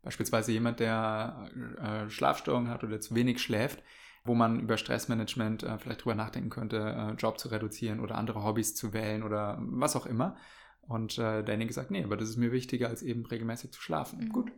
Beispielsweise 0.02 0.52
jemand, 0.52 0.82
der 0.82 1.50
äh, 1.82 2.10
Schlafstörungen 2.10 2.69
hat 2.69 2.84
oder 2.84 3.00
zu 3.00 3.15
wenig 3.15 3.41
schläft, 3.41 3.82
wo 4.26 4.36
man 4.36 4.60
über 4.60 4.78
Stressmanagement 4.78 5.63
äh, 5.63 5.78
vielleicht 5.78 6.04
drüber 6.04 6.15
nachdenken 6.15 6.50
könnte, 6.50 6.78
äh, 6.78 7.13
Job 7.13 7.39
zu 7.39 7.48
reduzieren 7.48 8.02
oder 8.02 8.15
andere 8.15 8.43
Hobbys 8.43 8.76
zu 8.76 8.91
wählen 8.91 9.24
oder 9.24 9.58
was 9.62 9.96
auch 9.96 10.06
immer. 10.06 10.36
Und 10.82 11.17
äh, 11.17 11.43
derjenige 11.43 11.72
sagt, 11.72 11.91
nee, 11.91 12.04
aber 12.04 12.17
das 12.17 12.30
ist 12.30 12.38
mir 12.38 12.52
wichtiger, 12.52 12.89
als 12.89 13.02
eben 13.02 13.26
regelmäßig 13.26 13.72
zu 13.72 13.82
schlafen. 13.82 14.26
Mhm. 14.26 14.30
Gut. 14.30 14.52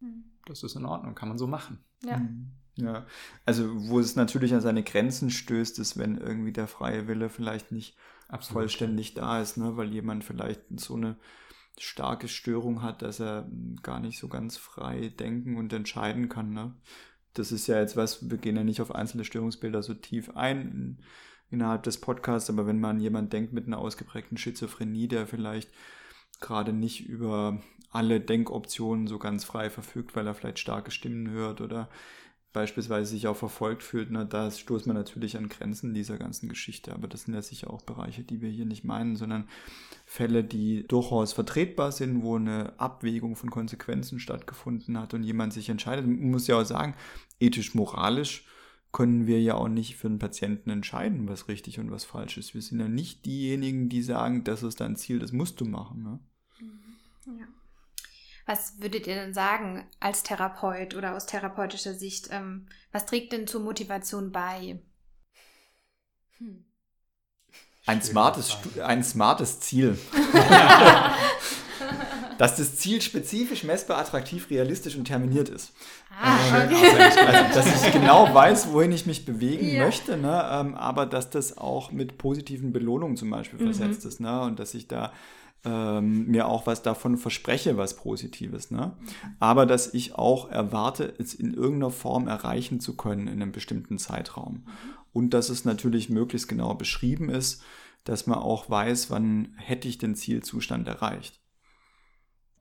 Mhm. 0.00 0.24
Das 0.46 0.62
ist 0.62 0.74
in 0.74 0.86
Ordnung, 0.86 1.14
kann 1.14 1.28
man 1.28 1.36
so 1.36 1.46
machen. 1.46 1.84
Ja. 2.02 2.16
Mhm. 2.16 2.52
Ja, 2.76 3.06
also 3.44 3.68
wo 3.88 4.00
es 4.00 4.16
natürlich 4.16 4.54
an 4.54 4.62
seine 4.62 4.82
Grenzen 4.82 5.30
stößt, 5.30 5.78
ist, 5.78 5.98
wenn 5.98 6.16
irgendwie 6.16 6.52
der 6.52 6.66
freie 6.66 7.06
Wille 7.06 7.28
vielleicht 7.28 7.70
nicht 7.70 7.96
Absolut. 8.28 8.62
vollständig 8.62 9.14
da 9.14 9.40
ist, 9.42 9.58
ne? 9.58 9.76
weil 9.76 9.92
jemand 9.92 10.24
vielleicht 10.24 10.62
so 10.80 10.96
eine 10.96 11.16
starke 11.78 12.28
Störung 12.28 12.82
hat, 12.82 13.02
dass 13.02 13.20
er 13.20 13.50
gar 13.82 14.00
nicht 14.00 14.18
so 14.18 14.28
ganz 14.28 14.56
frei 14.56 15.08
denken 15.08 15.56
und 15.56 15.72
entscheiden 15.72 16.30
kann. 16.30 16.52
Ne? 16.54 16.74
Das 17.34 17.52
ist 17.52 17.66
ja 17.66 17.78
jetzt 17.78 17.96
was, 17.96 18.30
wir 18.30 18.38
gehen 18.38 18.56
ja 18.56 18.64
nicht 18.64 18.80
auf 18.80 18.94
einzelne 18.94 19.24
Störungsbilder 19.24 19.82
so 19.82 19.92
tief 19.92 20.30
ein 20.34 21.02
innerhalb 21.50 21.82
des 21.82 22.00
Podcasts, 22.00 22.48
aber 22.48 22.66
wenn 22.66 22.80
man 22.80 23.00
jemand 23.00 23.34
denkt 23.34 23.52
mit 23.52 23.66
einer 23.66 23.78
ausgeprägten 23.78 24.38
Schizophrenie, 24.38 25.08
der 25.08 25.26
vielleicht 25.26 25.70
gerade 26.40 26.72
nicht 26.72 27.06
über 27.06 27.60
alle 27.90 28.20
Denkoptionen 28.20 29.06
so 29.06 29.18
ganz 29.18 29.44
frei 29.44 29.68
verfügt, 29.68 30.16
weil 30.16 30.26
er 30.26 30.34
vielleicht 30.34 30.58
starke 30.58 30.90
Stimmen 30.90 31.30
hört 31.30 31.60
oder 31.60 31.90
beispielsweise 32.52 33.10
sich 33.10 33.26
auch 33.26 33.36
verfolgt 33.36 33.82
fühlt, 33.82 34.10
na, 34.10 34.24
da 34.24 34.50
stoßt 34.50 34.86
man 34.86 34.96
natürlich 34.96 35.36
an 35.36 35.48
Grenzen 35.48 35.94
dieser 35.94 36.18
ganzen 36.18 36.48
Geschichte. 36.48 36.92
Aber 36.92 37.08
das 37.08 37.22
sind 37.22 37.34
ja 37.34 37.42
sicher 37.42 37.70
auch 37.70 37.82
Bereiche, 37.82 38.22
die 38.22 38.40
wir 38.40 38.50
hier 38.50 38.66
nicht 38.66 38.84
meinen, 38.84 39.16
sondern 39.16 39.48
Fälle, 40.04 40.44
die 40.44 40.86
durchaus 40.86 41.32
vertretbar 41.32 41.92
sind, 41.92 42.22
wo 42.22 42.36
eine 42.36 42.78
Abwägung 42.78 43.36
von 43.36 43.50
Konsequenzen 43.50 44.20
stattgefunden 44.20 44.98
hat 44.98 45.14
und 45.14 45.22
jemand 45.22 45.52
sich 45.52 45.68
entscheidet. 45.68 46.06
Man 46.06 46.30
muss 46.30 46.46
ja 46.46 46.60
auch 46.60 46.64
sagen, 46.64 46.94
ethisch, 47.40 47.74
moralisch 47.74 48.46
können 48.92 49.26
wir 49.26 49.40
ja 49.40 49.54
auch 49.54 49.68
nicht 49.68 49.96
für 49.96 50.08
einen 50.08 50.18
Patienten 50.18 50.68
entscheiden, 50.68 51.26
was 51.28 51.48
richtig 51.48 51.80
und 51.80 51.90
was 51.90 52.04
falsch 52.04 52.36
ist. 52.36 52.52
Wir 52.52 52.60
sind 52.60 52.78
ja 52.78 52.88
nicht 52.88 53.24
diejenigen, 53.24 53.88
die 53.88 54.02
sagen, 54.02 54.44
das 54.44 54.62
ist 54.62 54.80
dein 54.80 54.96
Ziel, 54.96 55.18
das 55.18 55.32
musst 55.32 55.60
du 55.60 55.64
machen. 55.64 56.02
Ne? 56.02 56.20
Mhm. 56.60 57.38
Ja. 57.38 57.46
Was 58.46 58.80
würdet 58.80 59.06
ihr 59.06 59.14
denn 59.14 59.34
sagen 59.34 59.86
als 60.00 60.22
Therapeut 60.22 60.94
oder 60.94 61.14
aus 61.14 61.26
therapeutischer 61.26 61.94
Sicht? 61.94 62.28
Ähm, 62.30 62.66
was 62.90 63.06
trägt 63.06 63.32
denn 63.32 63.46
zur 63.46 63.60
Motivation 63.60 64.32
bei? 64.32 64.80
Hm. 66.38 66.64
Ein, 67.86 68.02
smartes, 68.02 68.56
ein 68.82 69.02
smartes 69.02 69.60
Ziel. 69.60 69.98
dass 72.38 72.56
das 72.56 72.76
Ziel 72.76 73.00
spezifisch, 73.00 73.62
messbar, 73.64 73.98
attraktiv, 73.98 74.50
realistisch 74.50 74.96
und 74.96 75.04
terminiert 75.04 75.48
ist. 75.48 75.72
Ah, 76.10 76.64
okay. 76.64 76.74
also, 77.28 77.54
dass 77.54 77.84
ich 77.86 77.92
genau 77.92 78.34
weiß, 78.34 78.72
wohin 78.72 78.92
ich 78.92 79.06
mich 79.06 79.24
bewegen 79.24 79.68
ja. 79.68 79.84
möchte, 79.84 80.16
ne? 80.16 80.48
Ähm, 80.50 80.74
aber 80.74 81.06
dass 81.06 81.30
das 81.30 81.56
auch 81.58 81.92
mit 81.92 82.18
positiven 82.18 82.72
Belohnungen 82.72 83.16
zum 83.16 83.30
Beispiel 83.30 83.60
mhm. 83.60 83.72
versetzt 83.72 84.04
ist 84.04 84.20
ne? 84.20 84.42
und 84.42 84.58
dass 84.58 84.74
ich 84.74 84.88
da 84.88 85.12
ähm, 85.64 86.26
mir 86.26 86.46
auch 86.48 86.66
was 86.66 86.82
davon 86.82 87.16
verspreche, 87.16 87.76
was 87.76 87.96
Positives. 87.96 88.70
Ne? 88.70 88.96
Aber 89.38 89.66
dass 89.66 89.94
ich 89.94 90.14
auch 90.14 90.50
erwarte, 90.50 91.14
es 91.18 91.34
in 91.34 91.54
irgendeiner 91.54 91.90
Form 91.90 92.26
erreichen 92.26 92.80
zu 92.80 92.96
können 92.96 93.28
in 93.28 93.40
einem 93.40 93.52
bestimmten 93.52 93.98
Zeitraum. 93.98 94.66
Und 95.12 95.30
dass 95.30 95.50
es 95.50 95.64
natürlich 95.64 96.08
möglichst 96.08 96.48
genau 96.48 96.74
beschrieben 96.74 97.28
ist, 97.28 97.62
dass 98.04 98.26
man 98.26 98.38
auch 98.38 98.68
weiß, 98.68 99.10
wann 99.10 99.54
hätte 99.56 99.88
ich 99.88 99.98
den 99.98 100.16
Zielzustand 100.16 100.88
erreicht. 100.88 101.40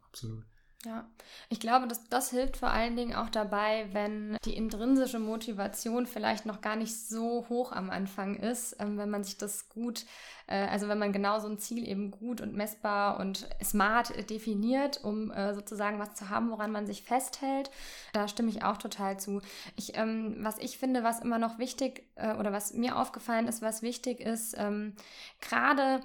Absolut. 0.05 0.43
Ja, 0.83 1.05
ich 1.49 1.59
glaube, 1.59 1.87
dass 1.87 2.09
das 2.09 2.31
hilft 2.31 2.57
vor 2.57 2.71
allen 2.71 2.95
Dingen 2.95 3.13
auch 3.13 3.29
dabei, 3.29 3.87
wenn 3.91 4.35
die 4.45 4.55
intrinsische 4.55 5.19
Motivation 5.19 6.07
vielleicht 6.07 6.47
noch 6.47 6.59
gar 6.61 6.75
nicht 6.75 7.07
so 7.07 7.45
hoch 7.49 7.71
am 7.71 7.91
Anfang 7.91 8.35
ist, 8.35 8.77
ähm, 8.79 8.97
wenn 8.97 9.11
man 9.11 9.23
sich 9.23 9.37
das 9.37 9.69
gut, 9.69 10.05
äh, 10.47 10.55
also 10.55 10.87
wenn 10.87 10.97
man 10.97 11.13
genau 11.13 11.37
so 11.39 11.47
ein 11.47 11.59
Ziel 11.59 11.87
eben 11.87 12.09
gut 12.09 12.41
und 12.41 12.55
messbar 12.55 13.19
und 13.19 13.47
smart 13.63 14.27
definiert, 14.31 15.03
um 15.03 15.29
äh, 15.29 15.53
sozusagen 15.53 15.99
was 15.99 16.15
zu 16.15 16.31
haben, 16.31 16.49
woran 16.49 16.71
man 16.71 16.87
sich 16.87 17.03
festhält. 17.03 17.69
Da 18.13 18.27
stimme 18.27 18.49
ich 18.49 18.63
auch 18.63 18.77
total 18.77 19.19
zu. 19.19 19.41
Ich, 19.75 19.95
ähm, 19.97 20.37
was 20.39 20.57
ich 20.57 20.79
finde, 20.79 21.03
was 21.03 21.19
immer 21.19 21.37
noch 21.37 21.59
wichtig 21.59 22.07
äh, 22.15 22.33
oder 22.33 22.51
was 22.53 22.73
mir 22.73 22.97
aufgefallen 22.97 23.47
ist, 23.47 23.61
was 23.61 23.83
wichtig 23.83 24.19
ist, 24.19 24.55
ähm, 24.57 24.95
gerade 25.41 26.01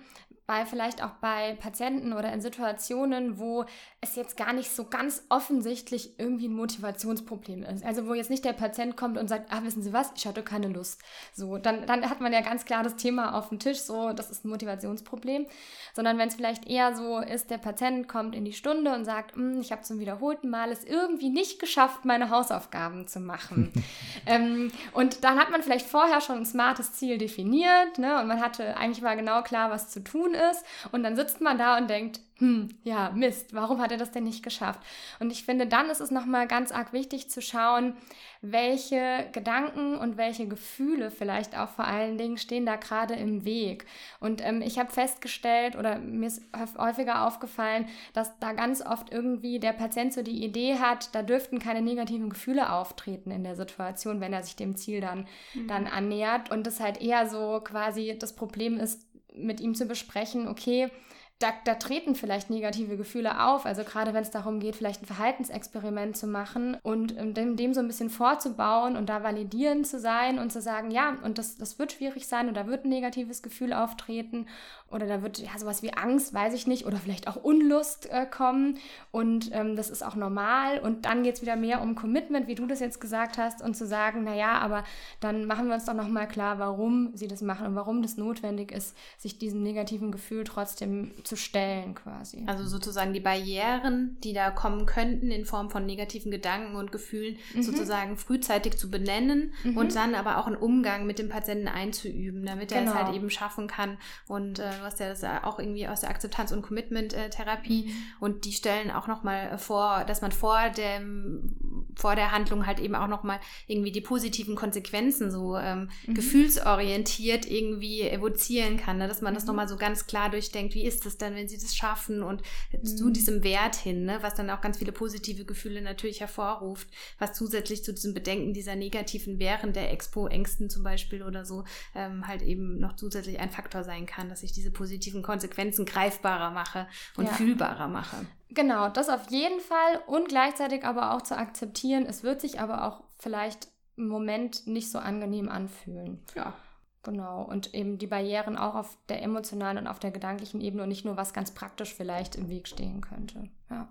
bei 0.46 0.64
vielleicht 0.64 1.02
auch 1.02 1.10
bei 1.20 1.56
Patienten 1.60 2.12
oder 2.12 2.32
in 2.32 2.40
Situationen, 2.40 3.38
wo 3.38 3.64
es 4.00 4.14
jetzt 4.14 4.36
gar 4.36 4.52
nicht 4.52 4.70
so 4.70 4.84
ganz 4.84 5.24
offensichtlich 5.28 6.18
irgendwie 6.18 6.46
ein 6.46 6.54
Motivationsproblem 6.54 7.64
ist. 7.64 7.84
Also 7.84 8.06
wo 8.06 8.14
jetzt 8.14 8.30
nicht 8.30 8.44
der 8.44 8.52
Patient 8.52 8.96
kommt 8.96 9.18
und 9.18 9.26
sagt, 9.26 9.52
ah, 9.52 9.64
wissen 9.64 9.82
Sie 9.82 9.92
was, 9.92 10.12
ich 10.14 10.26
hatte 10.26 10.42
keine 10.42 10.68
Lust. 10.68 11.00
So, 11.34 11.58
dann, 11.58 11.86
dann 11.86 12.08
hat 12.08 12.20
man 12.20 12.32
ja 12.32 12.42
ganz 12.42 12.64
klar 12.64 12.84
das 12.84 12.94
Thema 12.94 13.36
auf 13.36 13.48
dem 13.48 13.58
Tisch, 13.58 13.80
so, 13.80 14.12
das 14.12 14.30
ist 14.30 14.44
ein 14.44 14.50
Motivationsproblem. 14.50 15.46
Sondern 15.94 16.18
wenn 16.18 16.28
es 16.28 16.36
vielleicht 16.36 16.68
eher 16.68 16.94
so 16.94 17.18
ist, 17.18 17.50
der 17.50 17.58
Patient 17.58 18.06
kommt 18.06 18.36
in 18.36 18.44
die 18.44 18.52
Stunde 18.52 18.94
und 18.94 19.04
sagt, 19.04 19.34
hm, 19.34 19.60
ich 19.60 19.72
habe 19.72 19.82
zum 19.82 19.98
wiederholten 19.98 20.48
Mal 20.48 20.70
es 20.70 20.84
irgendwie 20.84 21.30
nicht 21.30 21.58
geschafft, 21.58 22.04
meine 22.04 22.30
Hausaufgaben 22.30 23.08
zu 23.08 23.18
machen. 23.18 23.72
ähm, 24.26 24.70
und 24.92 25.24
dann 25.24 25.40
hat 25.40 25.50
man 25.50 25.62
vielleicht 25.62 25.86
vorher 25.86 26.20
schon 26.20 26.38
ein 26.38 26.46
smartes 26.46 26.92
Ziel 26.92 27.18
definiert, 27.18 27.98
ne? 27.98 28.20
Und 28.20 28.28
man 28.28 28.40
hatte, 28.40 28.76
eigentlich 28.76 29.02
war 29.02 29.16
genau 29.16 29.42
klar, 29.42 29.70
was 29.70 29.88
zu 29.88 30.04
tun 30.04 30.35
ist. 30.50 30.64
Und 30.92 31.02
dann 31.02 31.16
sitzt 31.16 31.40
man 31.40 31.58
da 31.58 31.78
und 31.78 31.88
denkt, 31.88 32.20
hm, 32.38 32.68
ja, 32.84 33.10
Mist, 33.14 33.54
warum 33.54 33.80
hat 33.80 33.92
er 33.92 33.96
das 33.96 34.10
denn 34.10 34.24
nicht 34.24 34.42
geschafft? 34.42 34.80
Und 35.20 35.32
ich 35.32 35.44
finde, 35.44 35.66
dann 35.66 35.88
ist 35.88 36.00
es 36.00 36.10
nochmal 36.10 36.46
ganz 36.46 36.70
arg 36.70 36.92
wichtig 36.92 37.30
zu 37.30 37.40
schauen, 37.40 37.94
welche 38.42 39.26
Gedanken 39.32 39.96
und 39.96 40.18
welche 40.18 40.46
Gefühle 40.46 41.10
vielleicht 41.10 41.56
auch 41.56 41.70
vor 41.70 41.86
allen 41.86 42.18
Dingen 42.18 42.36
stehen 42.36 42.66
da 42.66 42.76
gerade 42.76 43.14
im 43.14 43.46
Weg. 43.46 43.86
Und 44.20 44.44
ähm, 44.44 44.60
ich 44.60 44.78
habe 44.78 44.92
festgestellt 44.92 45.76
oder 45.76 45.98
mir 45.98 46.26
ist 46.26 46.42
häufiger 46.76 47.26
aufgefallen, 47.26 47.88
dass 48.12 48.38
da 48.38 48.52
ganz 48.52 48.84
oft 48.84 49.10
irgendwie 49.10 49.58
der 49.58 49.72
Patient 49.72 50.12
so 50.12 50.22
die 50.22 50.44
Idee 50.44 50.78
hat, 50.78 51.14
da 51.14 51.22
dürften 51.22 51.58
keine 51.58 51.80
negativen 51.80 52.28
Gefühle 52.28 52.70
auftreten 52.70 53.30
in 53.30 53.44
der 53.44 53.56
Situation, 53.56 54.20
wenn 54.20 54.34
er 54.34 54.42
sich 54.42 54.56
dem 54.56 54.76
Ziel 54.76 55.00
dann, 55.00 55.26
mhm. 55.54 55.68
dann 55.68 55.86
annähert. 55.86 56.50
Und 56.50 56.66
das 56.66 56.80
halt 56.80 57.00
eher 57.00 57.26
so 57.30 57.60
quasi 57.64 58.14
das 58.18 58.36
Problem 58.36 58.78
ist, 58.78 59.06
mit 59.36 59.60
ihm 59.60 59.74
zu 59.74 59.86
besprechen, 59.86 60.48
okay, 60.48 60.90
da, 61.38 61.48
da, 61.66 61.74
treten 61.74 62.14
vielleicht 62.14 62.48
negative 62.48 62.96
Gefühle 62.96 63.44
auf. 63.46 63.66
Also 63.66 63.84
gerade 63.84 64.14
wenn 64.14 64.22
es 64.22 64.30
darum 64.30 64.58
geht, 64.58 64.74
vielleicht 64.74 65.02
ein 65.02 65.06
Verhaltensexperiment 65.06 66.16
zu 66.16 66.26
machen 66.26 66.78
und 66.82 67.14
ähm, 67.18 67.34
dem, 67.34 67.56
dem, 67.56 67.74
so 67.74 67.80
ein 67.80 67.86
bisschen 67.86 68.08
vorzubauen 68.08 68.96
und 68.96 69.10
da 69.10 69.22
validierend 69.22 69.86
zu 69.86 70.00
sein 70.00 70.38
und 70.38 70.50
zu 70.50 70.62
sagen, 70.62 70.90
ja, 70.90 71.18
und 71.22 71.36
das, 71.36 71.58
das 71.58 71.78
wird 71.78 71.92
schwierig 71.92 72.26
sein 72.26 72.48
oder 72.48 72.64
da 72.64 72.70
wird 72.70 72.86
ein 72.86 72.88
negatives 72.88 73.42
Gefühl 73.42 73.74
auftreten 73.74 74.46
oder 74.90 75.06
da 75.06 75.22
wird 75.22 75.38
ja 75.38 75.58
sowas 75.58 75.82
wie 75.82 75.92
Angst, 75.92 76.32
weiß 76.32 76.54
ich 76.54 76.66
nicht, 76.66 76.86
oder 76.86 76.96
vielleicht 76.96 77.26
auch 77.26 77.36
Unlust 77.36 78.08
äh, 78.10 78.24
kommen 78.24 78.78
und 79.10 79.50
ähm, 79.52 79.74
das 79.74 79.90
ist 79.90 80.04
auch 80.04 80.14
normal 80.14 80.78
und 80.78 81.06
dann 81.06 81.24
geht 81.24 81.36
es 81.36 81.42
wieder 81.42 81.56
mehr 81.56 81.82
um 81.82 81.96
Commitment, 81.96 82.46
wie 82.46 82.54
du 82.54 82.66
das 82.66 82.78
jetzt 82.78 83.00
gesagt 83.00 83.36
hast 83.36 83.62
und 83.62 83.76
zu 83.76 83.86
sagen, 83.86 84.22
naja, 84.22 84.58
aber 84.58 84.84
dann 85.20 85.46
machen 85.46 85.66
wir 85.66 85.74
uns 85.74 85.86
doch 85.86 85.94
nochmal 85.94 86.28
klar, 86.28 86.58
warum 86.60 87.10
sie 87.14 87.26
das 87.26 87.42
machen 87.42 87.66
und 87.66 87.74
warum 87.74 88.00
das 88.00 88.16
notwendig 88.16 88.70
ist, 88.70 88.96
sich 89.18 89.38
diesem 89.38 89.62
negativen 89.62 90.12
Gefühl 90.12 90.44
trotzdem 90.44 91.10
zu 91.24 91.34
stellen 91.34 91.94
quasi. 91.96 92.44
Also 92.46 92.66
sozusagen 92.66 93.12
die 93.12 93.20
Barrieren, 93.20 94.16
die 94.22 94.32
da 94.32 94.50
kommen 94.50 94.86
könnten 94.86 95.32
in 95.32 95.46
Form 95.46 95.68
von 95.68 95.84
negativen 95.84 96.30
Gedanken 96.30 96.76
und 96.76 96.92
Gefühlen, 96.92 97.36
mhm. 97.54 97.62
sozusagen 97.62 98.16
frühzeitig 98.16 98.78
zu 98.78 98.88
benennen 98.88 99.52
mhm. 99.64 99.76
und 99.76 99.96
dann 99.96 100.14
aber 100.14 100.38
auch 100.38 100.46
einen 100.46 100.56
Umgang 100.56 101.06
mit 101.06 101.18
dem 101.18 101.28
Patienten 101.28 101.66
einzuüben, 101.66 102.44
damit 102.46 102.70
er 102.70 102.84
es 102.84 102.94
halt 102.94 103.06
genau. 103.06 103.16
eben 103.16 103.30
schaffen 103.30 103.66
kann. 103.66 103.98
Und 104.28 104.60
äh, 104.60 104.75
du 104.76 104.84
hast 104.84 105.00
ja 105.00 105.08
das 105.08 105.24
auch 105.24 105.58
irgendwie 105.58 105.88
aus 105.88 106.00
der 106.00 106.10
Akzeptanz- 106.10 106.52
und 106.52 106.62
Commitment-Therapie 106.62 107.86
mhm. 107.86 107.92
und 108.20 108.44
die 108.44 108.52
stellen 108.52 108.90
auch 108.90 109.06
nochmal 109.06 109.58
vor, 109.58 110.04
dass 110.04 110.22
man 110.22 110.32
vor 110.32 110.70
dem 110.70 111.56
vor 111.96 112.14
der 112.14 112.30
Handlung 112.30 112.66
halt 112.66 112.78
eben 112.78 112.94
auch 112.94 113.08
nochmal 113.08 113.40
irgendwie 113.66 113.90
die 113.90 114.02
positiven 114.02 114.54
Konsequenzen 114.54 115.30
so 115.30 115.56
ähm, 115.56 115.88
mhm. 116.06 116.14
gefühlsorientiert 116.14 117.50
irgendwie 117.50 118.02
evozieren 118.02 118.76
kann, 118.76 118.98
ne? 118.98 119.08
dass 119.08 119.22
man 119.22 119.34
das 119.34 119.44
mhm. 119.44 119.48
nochmal 119.48 119.68
so 119.68 119.76
ganz 119.76 120.06
klar 120.06 120.30
durchdenkt, 120.30 120.74
wie 120.74 120.84
ist 120.84 121.06
das 121.06 121.16
denn, 121.16 121.34
wenn 121.34 121.48
sie 121.48 121.58
das 121.58 121.74
schaffen 121.74 122.22
und 122.22 122.42
mhm. 122.72 122.84
zu 122.84 123.10
diesem 123.10 123.42
Wert 123.42 123.76
hin, 123.76 124.04
ne? 124.04 124.18
was 124.20 124.34
dann 124.34 124.50
auch 124.50 124.60
ganz 124.60 124.78
viele 124.78 124.92
positive 124.92 125.46
Gefühle 125.46 125.80
natürlich 125.80 126.20
hervorruft, 126.20 126.88
was 127.18 127.32
zusätzlich 127.32 127.82
zu 127.82 127.94
diesem 127.94 128.12
Bedenken 128.12 128.52
dieser 128.52 128.76
negativen 128.76 129.38
während 129.38 129.74
der 129.74 129.90
Expo-Ängsten 129.90 130.68
zum 130.68 130.82
Beispiel 130.82 131.22
oder 131.22 131.46
so 131.46 131.64
ähm, 131.94 132.26
halt 132.26 132.42
eben 132.42 132.78
noch 132.78 132.96
zusätzlich 132.96 133.40
ein 133.40 133.50
Faktor 133.50 133.84
sein 133.84 134.04
kann, 134.04 134.28
dass 134.28 134.42
ich 134.42 134.52
diese 134.52 134.65
positiven 134.70 135.22
Konsequenzen 135.22 135.84
greifbarer 135.84 136.50
mache 136.50 136.86
und 137.16 137.26
ja. 137.26 137.32
fühlbarer 137.32 137.88
mache. 137.88 138.26
Genau, 138.50 138.88
das 138.88 139.08
auf 139.08 139.30
jeden 139.30 139.60
Fall 139.60 140.00
und 140.06 140.28
gleichzeitig 140.28 140.84
aber 140.84 141.14
auch 141.14 141.22
zu 141.22 141.36
akzeptieren, 141.36 142.06
es 142.06 142.22
wird 142.22 142.40
sich 142.40 142.60
aber 142.60 142.86
auch 142.86 143.04
vielleicht 143.18 143.68
im 143.96 144.08
Moment 144.08 144.66
nicht 144.66 144.90
so 144.90 144.98
angenehm 144.98 145.48
anfühlen. 145.48 146.22
Ja. 146.34 146.54
Genau, 147.02 147.42
und 147.42 147.72
eben 147.72 147.98
die 147.98 148.08
Barrieren 148.08 148.56
auch 148.56 148.74
auf 148.74 148.98
der 149.08 149.22
emotionalen 149.22 149.78
und 149.78 149.86
auf 149.86 150.00
der 150.00 150.10
gedanklichen 150.10 150.60
Ebene 150.60 150.82
und 150.82 150.88
nicht 150.88 151.04
nur 151.04 151.16
was 151.16 151.32
ganz 151.32 151.54
praktisch 151.54 151.94
vielleicht 151.94 152.34
im 152.34 152.48
Weg 152.48 152.66
stehen 152.66 153.00
könnte. 153.00 153.48
Ja. 153.70 153.88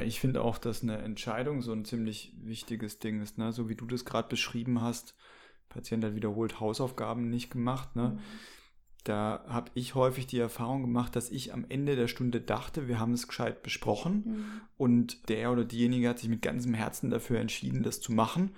Ich 0.00 0.20
finde 0.20 0.42
auch, 0.42 0.58
dass 0.58 0.82
eine 0.82 0.98
Entscheidung 0.98 1.62
so 1.62 1.72
ein 1.72 1.86
ziemlich 1.86 2.34
wichtiges 2.42 2.98
Ding 2.98 3.22
ist, 3.22 3.38
ne? 3.38 3.52
so 3.52 3.70
wie 3.70 3.76
du 3.76 3.86
das 3.86 4.04
gerade 4.04 4.28
beschrieben 4.28 4.82
hast. 4.82 5.14
Patient 5.70 6.04
hat 6.04 6.14
wiederholt 6.14 6.60
Hausaufgaben 6.60 7.30
nicht 7.30 7.50
gemacht. 7.50 7.96
Ne? 7.96 8.10
Mhm 8.10 8.20
da 9.08 9.40
habe 9.48 9.70
ich 9.74 9.94
häufig 9.94 10.26
die 10.26 10.38
Erfahrung 10.38 10.82
gemacht, 10.82 11.16
dass 11.16 11.30
ich 11.30 11.54
am 11.54 11.64
Ende 11.68 11.96
der 11.96 12.08
Stunde 12.08 12.40
dachte, 12.40 12.88
wir 12.88 13.00
haben 13.00 13.14
es 13.14 13.26
gescheit 13.26 13.62
besprochen 13.62 14.22
mhm. 14.26 14.44
und 14.76 15.28
der 15.30 15.50
oder 15.50 15.64
diejenige 15.64 16.08
hat 16.08 16.18
sich 16.18 16.28
mit 16.28 16.42
ganzem 16.42 16.74
Herzen 16.74 17.08
dafür 17.08 17.40
entschieden, 17.40 17.82
das 17.82 18.00
zu 18.00 18.12
machen. 18.12 18.50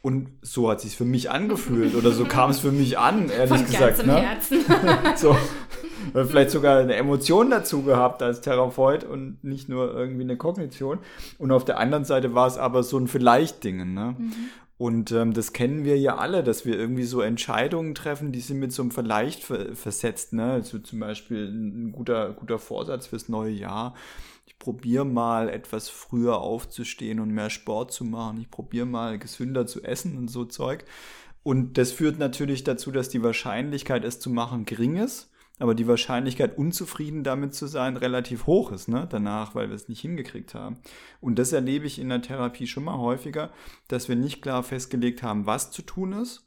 Und 0.00 0.28
so 0.42 0.70
hat 0.70 0.78
es 0.78 0.84
sich 0.84 0.96
für 0.96 1.04
mich 1.04 1.30
angefühlt 1.30 1.94
oder 1.94 2.12
so 2.12 2.24
kam 2.24 2.50
es 2.50 2.60
für 2.60 2.72
mich 2.72 2.98
an, 2.98 3.28
ehrlich 3.36 3.48
Von 3.48 3.66
gesagt. 3.66 4.06
Ne? 4.06 4.16
Herzen. 4.16 4.64
so, 5.16 5.36
vielleicht 6.14 6.50
sogar 6.50 6.78
eine 6.78 6.94
Emotion 6.94 7.50
dazu 7.50 7.82
gehabt 7.82 8.22
als 8.22 8.40
Therapeut 8.40 9.04
und 9.04 9.42
nicht 9.42 9.68
nur 9.68 9.92
irgendwie 9.94 10.22
eine 10.22 10.36
Kognition. 10.36 11.00
Und 11.38 11.50
auf 11.50 11.64
der 11.64 11.78
anderen 11.78 12.04
Seite 12.04 12.34
war 12.34 12.46
es 12.46 12.56
aber 12.56 12.82
so 12.82 12.96
ein 12.96 13.08
Vielleicht-Ding. 13.08 13.92
Ne? 13.92 14.14
Mhm. 14.16 14.32
Und 14.78 15.10
ähm, 15.10 15.34
das 15.34 15.52
kennen 15.52 15.84
wir 15.84 15.98
ja 15.98 16.16
alle, 16.16 16.44
dass 16.44 16.64
wir 16.64 16.78
irgendwie 16.78 17.04
so 17.04 17.20
Entscheidungen 17.20 17.96
treffen, 17.96 18.30
die 18.30 18.40
sind 18.40 18.60
mit 18.60 18.72
so 18.72 18.82
einem 18.82 18.92
Vielleicht 18.92 19.42
ver 19.42 19.74
versetzt. 19.74 20.32
Ne? 20.32 20.52
Also 20.52 20.78
zum 20.78 21.00
Beispiel 21.00 21.48
ein 21.48 21.90
guter, 21.90 22.32
guter 22.32 22.60
Vorsatz 22.60 23.08
fürs 23.08 23.28
neue 23.28 23.52
Jahr. 23.52 23.94
Ich 24.46 24.56
probiere 24.58 25.04
mal 25.04 25.48
etwas 25.48 25.88
früher 25.88 26.38
aufzustehen 26.38 27.18
und 27.18 27.30
mehr 27.30 27.50
Sport 27.50 27.92
zu 27.92 28.04
machen. 28.04 28.40
Ich 28.40 28.50
probiere 28.50 28.86
mal 28.86 29.18
gesünder 29.18 29.66
zu 29.66 29.82
essen 29.82 30.16
und 30.16 30.28
so 30.28 30.44
Zeug. 30.44 30.84
Und 31.42 31.76
das 31.76 31.90
führt 31.90 32.18
natürlich 32.20 32.62
dazu, 32.62 32.92
dass 32.92 33.08
die 33.08 33.22
Wahrscheinlichkeit, 33.22 34.04
es 34.04 34.20
zu 34.20 34.30
machen, 34.30 34.64
gering 34.64 34.96
ist 34.96 35.28
aber 35.58 35.74
die 35.74 35.88
Wahrscheinlichkeit, 35.88 36.56
unzufrieden 36.56 37.24
damit 37.24 37.54
zu 37.54 37.66
sein, 37.66 37.96
relativ 37.96 38.46
hoch 38.46 38.70
ist, 38.72 38.88
ne? 38.88 39.06
danach, 39.10 39.54
weil 39.54 39.68
wir 39.68 39.74
es 39.74 39.88
nicht 39.88 40.00
hingekriegt 40.00 40.54
haben. 40.54 40.78
Und 41.20 41.38
das 41.38 41.52
erlebe 41.52 41.86
ich 41.86 41.98
in 41.98 42.08
der 42.08 42.22
Therapie 42.22 42.66
schon 42.66 42.84
mal 42.84 42.98
häufiger, 42.98 43.50
dass 43.88 44.08
wir 44.08 44.16
nicht 44.16 44.40
klar 44.40 44.62
festgelegt 44.62 45.22
haben, 45.22 45.46
was 45.46 45.70
zu 45.70 45.82
tun 45.82 46.12
ist, 46.12 46.46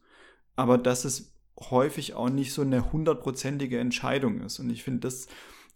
aber 0.55 0.77
dass 0.77 1.05
es 1.05 1.33
häufig 1.59 2.13
auch 2.13 2.29
nicht 2.29 2.53
so 2.53 2.61
eine 2.61 2.91
hundertprozentige 2.91 3.79
Entscheidung 3.79 4.41
ist. 4.41 4.59
Und 4.59 4.69
ich 4.69 4.83
finde, 4.83 5.01
das 5.01 5.27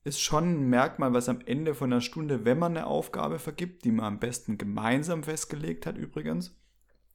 ist 0.04 0.22
schon 0.22 0.52
ein 0.52 0.70
Merkmal, 0.70 1.14
was 1.14 1.30
am 1.30 1.42
Ende 1.46 1.76
von 1.76 1.92
einer 1.92 2.02
Stunde, 2.02 2.46
wenn 2.46 2.60
man 2.60 2.78
eine 2.78 2.88
Aufgabe 2.88 3.40
vergibt, 3.40 3.84
die 3.86 3.92
man 3.92 4.06
am 4.06 4.20
besten 4.20 4.58
gemeinsam 4.58 5.24
festgelegt 5.24 5.86
hat 5.86 5.98
übrigens, 5.98 6.56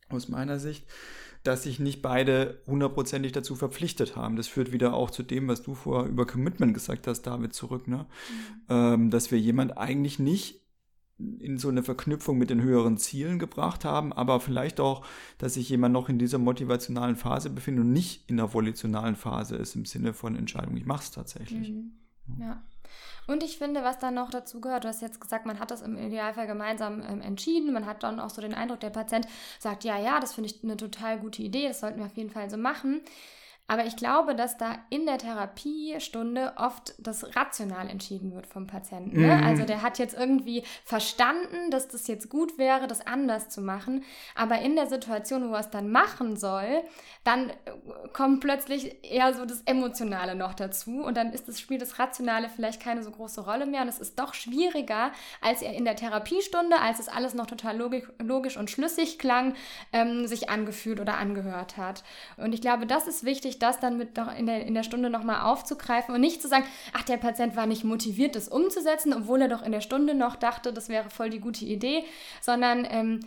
aus 0.09 0.29
meiner 0.29 0.59
Sicht, 0.59 0.87
dass 1.43 1.63
sich 1.63 1.81
nicht 1.81 2.03
beide 2.03 2.61
hundertprozentig 2.67 3.33
dazu 3.33 3.55
verpflichtet 3.55 4.17
haben. 4.17 4.37
Das 4.37 4.49
führt 4.49 4.73
wieder 4.73 4.95
auch 4.95 5.11
zu 5.11 5.23
dem, 5.23 5.49
was 5.49 5.63
du 5.63 5.75
vorher 5.75 6.09
über 6.09 6.27
Commitment 6.27 6.75
gesagt 6.75 7.07
hast, 7.07 7.23
David, 7.23 7.55
zurück, 7.55 7.89
ne? 7.89 7.99
Mhm. 7.99 8.63
Ähm, 8.69 9.11
dass 9.11 9.31
wir 9.31 9.39
jemand 9.39 9.79
eigentlich 9.79 10.19
nicht 10.19 10.61
in 11.39 11.59
so 11.59 11.69
eine 11.69 11.83
Verknüpfung 11.83 12.39
mit 12.39 12.51
den 12.51 12.63
höheren 12.63 12.97
Zielen 12.97 13.39
gebracht 13.39 13.85
haben, 13.85 14.13
aber 14.13 14.41
vielleicht 14.41 14.81
auch, 14.81 15.05
dass 15.39 15.55
sich 15.55 15.69
jemand 15.69 15.93
noch 15.93 16.09
in 16.09 16.19
dieser 16.19 16.39
motivationalen 16.39 17.17
Phase 17.17 17.51
befindet 17.51 17.85
und 17.85 17.93
nicht 17.93 18.29
in 18.31 18.39
der 18.39 18.53
volitionalen 18.55 19.17
Phase 19.17 19.57
ist 19.57 19.75
im 19.75 19.85
Sinne 19.85 20.15
von 20.15 20.37
Entscheidung. 20.37 20.77
Ich 20.77 20.87
mache 20.87 21.03
es 21.03 21.11
tatsächlich. 21.11 21.71
Mhm. 21.71 21.93
Ja. 22.39 22.63
Und 23.27 23.43
ich 23.45 23.59
finde, 23.59 23.85
was 23.85 23.99
dann 23.99 24.15
noch 24.15 24.31
dazu 24.31 24.61
gehört, 24.61 24.85
du 24.85 24.89
hast 24.89 25.03
jetzt 25.03 25.21
gesagt, 25.21 25.47
man 25.47 25.61
hat 25.61 25.71
das 25.71 25.83
im 25.83 25.97
Idealfall 25.97 26.47
gemeinsam 26.47 27.03
ähm, 27.03 27.21
entschieden. 27.21 27.73
Man 27.73 27.87
hat 27.87 28.03
dann 28.03 28.19
auch 28.19 28.31
so 28.31 28.43
den 28.43 28.55
Eindruck, 28.55 28.81
der 28.81 28.91
Patient 28.91 29.27
sagt, 29.59 29.85
ja, 29.85 29.99
ja, 29.99 30.19
das 30.19 30.35
finde 30.35 30.51
ich 30.51 30.65
eine 30.65 30.77
total 30.77 31.19
gute 31.19 31.43
Idee, 31.43 31.69
das 31.69 31.81
sollten 31.81 32.01
wir 32.01 32.07
auf 32.07 32.17
jeden 32.17 32.31
Fall 32.31 32.51
so 32.51 32.57
machen. 32.57 33.03
Aber 33.71 33.85
ich 33.87 33.95
glaube, 33.95 34.35
dass 34.35 34.57
da 34.57 34.81
in 34.89 35.07
der 35.07 35.19
Therapiestunde 35.19 36.55
oft 36.57 36.93
das 36.99 37.37
rational 37.37 37.89
entschieden 37.89 38.35
wird 38.35 38.49
vom 38.49 38.67
Patienten. 38.67 39.21
Ne? 39.21 39.37
Mhm. 39.37 39.45
Also 39.45 39.65
der 39.65 39.83
hat 39.83 40.01
jetzt 40.01 40.19
irgendwie 40.19 40.65
verstanden, 40.85 41.71
dass 41.71 41.87
das 41.87 42.09
jetzt 42.09 42.29
gut 42.31 42.59
wäre, 42.59 42.89
das 42.89 43.07
anders 43.07 43.49
zu 43.49 43.63
machen. 43.63 44.03
Aber 44.35 44.59
in 44.59 44.75
der 44.75 44.89
Situation, 44.89 45.49
wo 45.49 45.55
er 45.55 45.61
es 45.61 45.71
dann 45.71 45.89
machen 45.89 46.37
soll, 46.37 46.83
dann 47.23 47.51
äh, 47.51 47.55
kommt 48.13 48.41
plötzlich 48.41 49.05
eher 49.05 49.35
so 49.35 49.45
das 49.45 49.63
Emotionale 49.67 50.35
noch 50.35 50.55
dazu. 50.55 51.05
Und 51.05 51.17
dann 51.17 51.33
ist 51.33 51.47
das 51.47 51.61
Spiel 51.61 51.79
das 51.79 52.01
Rationale 52.01 52.49
vielleicht 52.49 52.83
keine 52.83 53.05
so 53.05 53.13
große 53.13 53.41
Rolle 53.41 53.67
mehr. 53.67 53.83
Und 53.83 53.89
es 53.89 54.01
ist 54.01 54.19
doch 54.19 54.35
schwieriger, 54.35 55.13
als 55.41 55.63
er 55.63 55.75
in 55.75 55.85
der 55.85 55.95
Therapiestunde, 55.95 56.81
als 56.81 56.99
es 56.99 57.09
alles 57.09 57.35
noch 57.35 57.47
total 57.47 57.77
logisch, 57.77 58.09
logisch 58.19 58.57
und 58.57 58.69
schlüssig 58.69 59.21
klang, 59.21 59.55
ähm, 59.93 60.27
sich 60.27 60.51
angefühlt 60.51 60.99
oder 60.99 61.19
angehört 61.19 61.77
hat. 61.77 62.03
Und 62.37 62.53
ich 62.53 62.61
glaube, 62.61 62.85
das 62.85 63.07
ist 63.07 63.23
wichtig, 63.23 63.60
das 63.63 63.81
dann 63.81 63.99
mit 63.99 64.19
in 64.39 64.47
der, 64.47 64.67
in 64.67 64.75
der 64.75 64.83
Stunde 64.83 65.11
nochmal 65.11 65.43
aufzugreifen 65.43 66.15
und 66.15 66.21
nicht 66.21 66.43
zu 66.43 66.49
sagen, 66.49 66.65
ach, 66.93 67.03
der 67.03 67.17
Patient 67.17 67.57
war 67.57 67.67
nicht 67.67 67.85
motiviert, 67.85 68.37
das 68.37 68.49
umzusetzen, 68.49 69.13
obwohl 69.13 69.43
er 69.43 69.49
doch 69.49 69.63
in 69.63 69.73
der 69.73 69.81
Stunde 69.81 70.15
noch 70.15 70.37
dachte, 70.37 70.73
das 70.73 70.89
wäre 70.89 71.11
voll 71.11 71.31
die 71.31 71.41
gute 71.41 71.65
Idee, 71.65 72.05
sondern 72.41 72.87
ähm, 72.91 73.21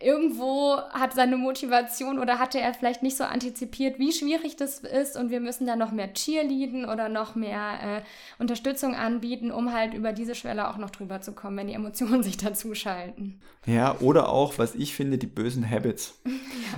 irgendwo 0.00 0.76
hat 0.92 1.14
seine 1.14 1.36
Motivation 1.36 2.18
oder 2.18 2.38
hatte 2.38 2.60
er 2.60 2.74
vielleicht 2.74 3.02
nicht 3.02 3.16
so 3.16 3.24
antizipiert, 3.24 3.98
wie 3.98 4.12
schwierig 4.12 4.56
das 4.56 4.78
ist 4.78 5.16
und 5.16 5.30
wir 5.30 5.40
müssen 5.40 5.66
da 5.66 5.74
noch 5.74 5.90
mehr 5.90 6.12
Cheerleaden 6.12 6.84
oder 6.84 7.08
noch 7.08 7.34
mehr 7.34 7.80
äh, 7.82 8.02
Unterstützung 8.38 8.94
anbieten, 8.94 9.50
um 9.50 9.72
halt 9.72 9.94
über 9.94 10.12
diese 10.12 10.34
Schwelle 10.34 10.68
auch 10.68 10.76
noch 10.76 10.90
drüber 10.90 11.20
zu 11.20 11.32
kommen, 11.32 11.56
wenn 11.56 11.66
die 11.66 11.74
Emotionen 11.74 12.22
sich 12.22 12.36
dazu 12.36 12.74
schalten. 12.74 13.40
Ja, 13.66 13.98
oder 14.00 14.28
auch, 14.28 14.58
was 14.58 14.74
ich 14.74 14.94
finde, 14.94 15.18
die 15.18 15.26
bösen 15.26 15.68
Habits. 15.68 16.20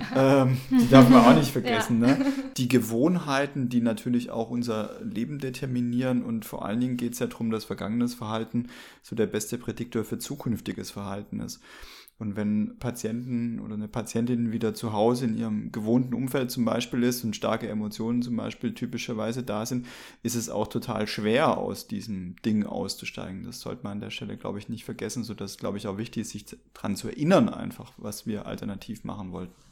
Ähm, 0.16 0.56
die 0.70 0.88
darf 0.88 1.10
man 1.10 1.24
auch 1.24 1.36
nicht 1.36 1.50
vergessen. 1.50 2.00
Ja. 2.00 2.16
Ne? 2.16 2.32
Die 2.56 2.68
Gewohnheiten, 2.68 3.68
die 3.68 3.82
natürlich 3.82 4.30
auch 4.30 4.50
unser 4.50 4.98
Leben 5.02 5.38
determinieren 5.38 6.22
und 6.22 6.44
vor 6.44 6.64
allen 6.64 6.80
Dingen 6.80 6.96
geht 6.96 7.12
es 7.12 7.18
ja 7.18 7.26
darum, 7.26 7.50
dass 7.50 7.64
vergangenes 7.64 8.14
Verhalten 8.14 8.68
so 9.02 9.14
der 9.14 9.26
beste 9.26 9.58
Prädiktor 9.58 10.04
für 10.04 10.18
zukünftiges 10.18 10.90
Verhalten 10.90 11.40
ist. 11.40 11.60
Und 12.18 12.34
wenn 12.34 12.78
Patienten 12.78 13.60
oder 13.60 13.74
eine 13.74 13.88
Patientin 13.88 14.50
wieder 14.50 14.72
zu 14.72 14.94
Hause 14.94 15.26
in 15.26 15.36
ihrem 15.36 15.70
gewohnten 15.70 16.14
Umfeld 16.14 16.50
zum 16.50 16.64
Beispiel 16.64 17.02
ist 17.02 17.22
und 17.24 17.36
starke 17.36 17.68
Emotionen 17.68 18.22
zum 18.22 18.36
Beispiel 18.36 18.72
typischerweise 18.72 19.42
da 19.42 19.66
sind, 19.66 19.86
ist 20.22 20.34
es 20.34 20.48
auch 20.48 20.66
total 20.68 21.06
schwer, 21.06 21.58
aus 21.58 21.88
diesem 21.88 22.36
Ding 22.42 22.64
auszusteigen. 22.64 23.44
Das 23.44 23.60
sollte 23.60 23.82
man 23.82 23.92
an 23.92 24.00
der 24.00 24.10
Stelle, 24.10 24.38
glaube 24.38 24.58
ich, 24.58 24.70
nicht 24.70 24.84
vergessen, 24.84 25.24
sodass, 25.24 25.58
glaube 25.58 25.76
ich, 25.76 25.88
auch 25.88 25.98
wichtig 25.98 26.22
ist, 26.22 26.30
sich 26.30 26.46
daran 26.72 26.96
zu 26.96 27.08
erinnern, 27.08 27.50
einfach, 27.50 27.92
was 27.98 28.26
wir 28.26 28.46
alternativ 28.46 29.04
machen 29.04 29.32
wollten. 29.32 29.65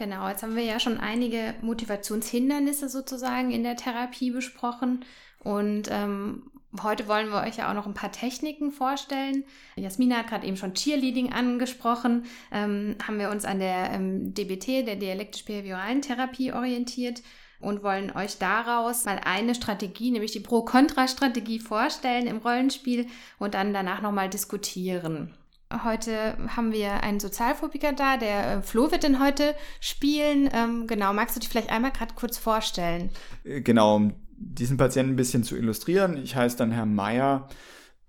Genau, 0.00 0.30
jetzt 0.30 0.42
haben 0.42 0.56
wir 0.56 0.64
ja 0.64 0.80
schon 0.80 0.98
einige 0.98 1.52
Motivationshindernisse 1.60 2.88
sozusagen 2.88 3.50
in 3.50 3.62
der 3.62 3.76
Therapie 3.76 4.30
besprochen. 4.30 5.04
Und 5.40 5.90
ähm, 5.90 6.50
Heute 6.84 7.08
wollen 7.08 7.30
wir 7.30 7.42
euch 7.42 7.56
ja 7.56 7.68
auch 7.68 7.74
noch 7.74 7.86
ein 7.86 7.94
paar 7.94 8.12
Techniken 8.12 8.70
vorstellen. 8.70 9.42
Jasmina 9.74 10.18
hat 10.18 10.28
gerade 10.28 10.46
eben 10.46 10.56
schon 10.56 10.72
Cheerleading 10.72 11.32
angesprochen. 11.32 12.26
Ähm, 12.52 12.94
haben 13.04 13.18
wir 13.18 13.28
uns 13.30 13.44
an 13.44 13.58
der 13.58 13.90
ähm, 13.90 14.32
DBT, 14.32 14.86
der 14.86 14.94
dialektisch-behavioralen 14.94 16.00
Therapie, 16.00 16.52
orientiert 16.52 17.22
und 17.58 17.82
wollen 17.82 18.12
euch 18.12 18.38
daraus 18.38 19.04
mal 19.04 19.20
eine 19.24 19.56
Strategie, 19.56 20.12
nämlich 20.12 20.30
die 20.30 20.38
Pro-Kontra-Strategie 20.38 21.58
vorstellen 21.58 22.28
im 22.28 22.38
Rollenspiel 22.38 23.08
und 23.40 23.54
dann 23.54 23.74
danach 23.74 24.00
nochmal 24.00 24.30
diskutieren. 24.30 25.34
Heute 25.72 26.36
haben 26.48 26.72
wir 26.72 27.04
einen 27.04 27.20
Sozialphobiker 27.20 27.92
da, 27.92 28.16
der 28.16 28.58
äh, 28.58 28.62
Flo 28.62 28.90
wird 28.90 29.04
denn 29.04 29.22
heute 29.22 29.54
spielen. 29.78 30.50
Ähm, 30.52 30.88
genau, 30.88 31.12
magst 31.12 31.36
du 31.36 31.40
dich 31.40 31.48
vielleicht 31.48 31.70
einmal 31.70 31.92
gerade 31.92 32.14
kurz 32.14 32.38
vorstellen? 32.38 33.10
Äh, 33.44 33.60
genau, 33.60 34.10
diesen 34.36 34.78
Patienten 34.78 35.12
ein 35.12 35.16
bisschen 35.16 35.44
zu 35.44 35.56
illustrieren. 35.56 36.16
Ich 36.16 36.34
heiße 36.34 36.56
dann 36.56 36.72
Herr 36.72 36.86
Meier, 36.86 37.48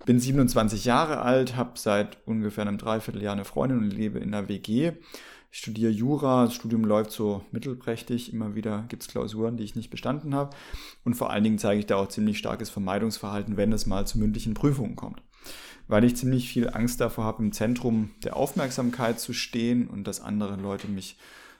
bin 0.06 0.19
27 0.19 0.86
Jahre 0.86 1.21
alt, 1.21 1.56
habe 1.56 1.78
seit 1.78 2.17
ungefähr 2.26 2.63
einem 2.63 2.80
Dreivierteljahr 2.80 3.34
eine 3.34 3.45
Freundin 3.45 3.78
und 3.78 3.91
lebe 3.91 4.17
in 4.17 4.34
einer 4.34 4.47
WG. 4.47 4.93
Ich 5.52 5.60
studiere 5.60 5.91
Jura, 5.91 6.45
das 6.45 6.56
Studium 6.56 6.84
läuft 6.84 7.12
so 7.12 7.43
mittelprächtig, 7.52 8.34
immer 8.34 8.56
wieder 8.56 8.86
gibt 8.88 9.04
es 9.04 9.10
Klausuren, 9.10 9.58
die 9.58 9.65
ich 9.65 9.76
nicht 9.76 9.91
bestanden 9.91 10.34
habe. 10.34 10.56
Und 11.04 11.13
vor 11.13 11.30
allen 11.30 11.43
Dingen 11.43 11.60
zeige 11.60 11.80
ich 11.80 11.86
da 11.86 11.97
auch 11.97 12.08
ziemlich 12.08 12.39
starkes 12.39 12.71
Vermeidungsverhalten, 12.71 13.56
wenn 13.56 13.71
es 13.71 13.86
mal 13.86 14.08
zu 14.08 14.17
mündlichen 14.17 14.56
Prüfungen 14.56 14.95
kommt. 14.95 15.21
Weil 15.91 16.06
ich 16.06 16.15
ziemlich 16.15 16.47
viel 16.47 16.69
Angst 16.69 17.01
davor 17.01 17.25
habe, 17.25 17.43
im 17.43 17.51
Zentrum 17.51 18.12
der 18.23 18.38
Aufmerksamkeit 18.38 19.19
zu 19.19 19.34
stehen 19.34 19.89
und 19.89 20.08
dass 20.08 20.21
andere 20.21 20.56
Leute 20.56 20.88
mich 20.88 21.17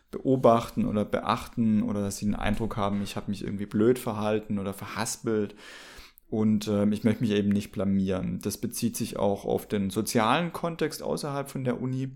beobachten 0.09 0.85
oder 0.85 1.03
beachten 1.03 1.83
oder 1.83 1.99
dass 1.99 2.15
sie 2.15 2.27
den 2.27 2.35
Eindruck 2.35 2.77
haben, 2.77 3.01
ich 3.03 3.17
habe 3.17 3.29
mich 3.29 3.43
irgendwie 3.43 3.65
blöd 3.65 3.99
verhalten 3.99 4.57
oder 4.57 4.73
verhaspelt. 4.73 5.53
Und 6.29 6.69
äh, 6.69 6.87
ich 6.91 7.03
möchte 7.03 7.23
mich 7.23 7.31
eben 7.31 7.49
nicht 7.49 7.73
blamieren. 7.73 8.39
Das 8.41 8.57
bezieht 8.57 8.95
sich 8.95 9.19
auch 9.19 9.43
auf 9.43 9.67
den 9.67 9.89
sozialen 9.89 10.53
Kontext 10.53 11.03
außerhalb 11.03 11.49
von 11.49 11.65
der 11.65 11.81
Uni, 11.81 12.11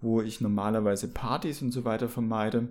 wo 0.00 0.22
ich 0.22 0.40
normalerweise 0.40 1.08
Partys 1.08 1.60
und 1.60 1.72
so 1.72 1.84
weiter 1.84 2.08
vermeide. 2.08 2.68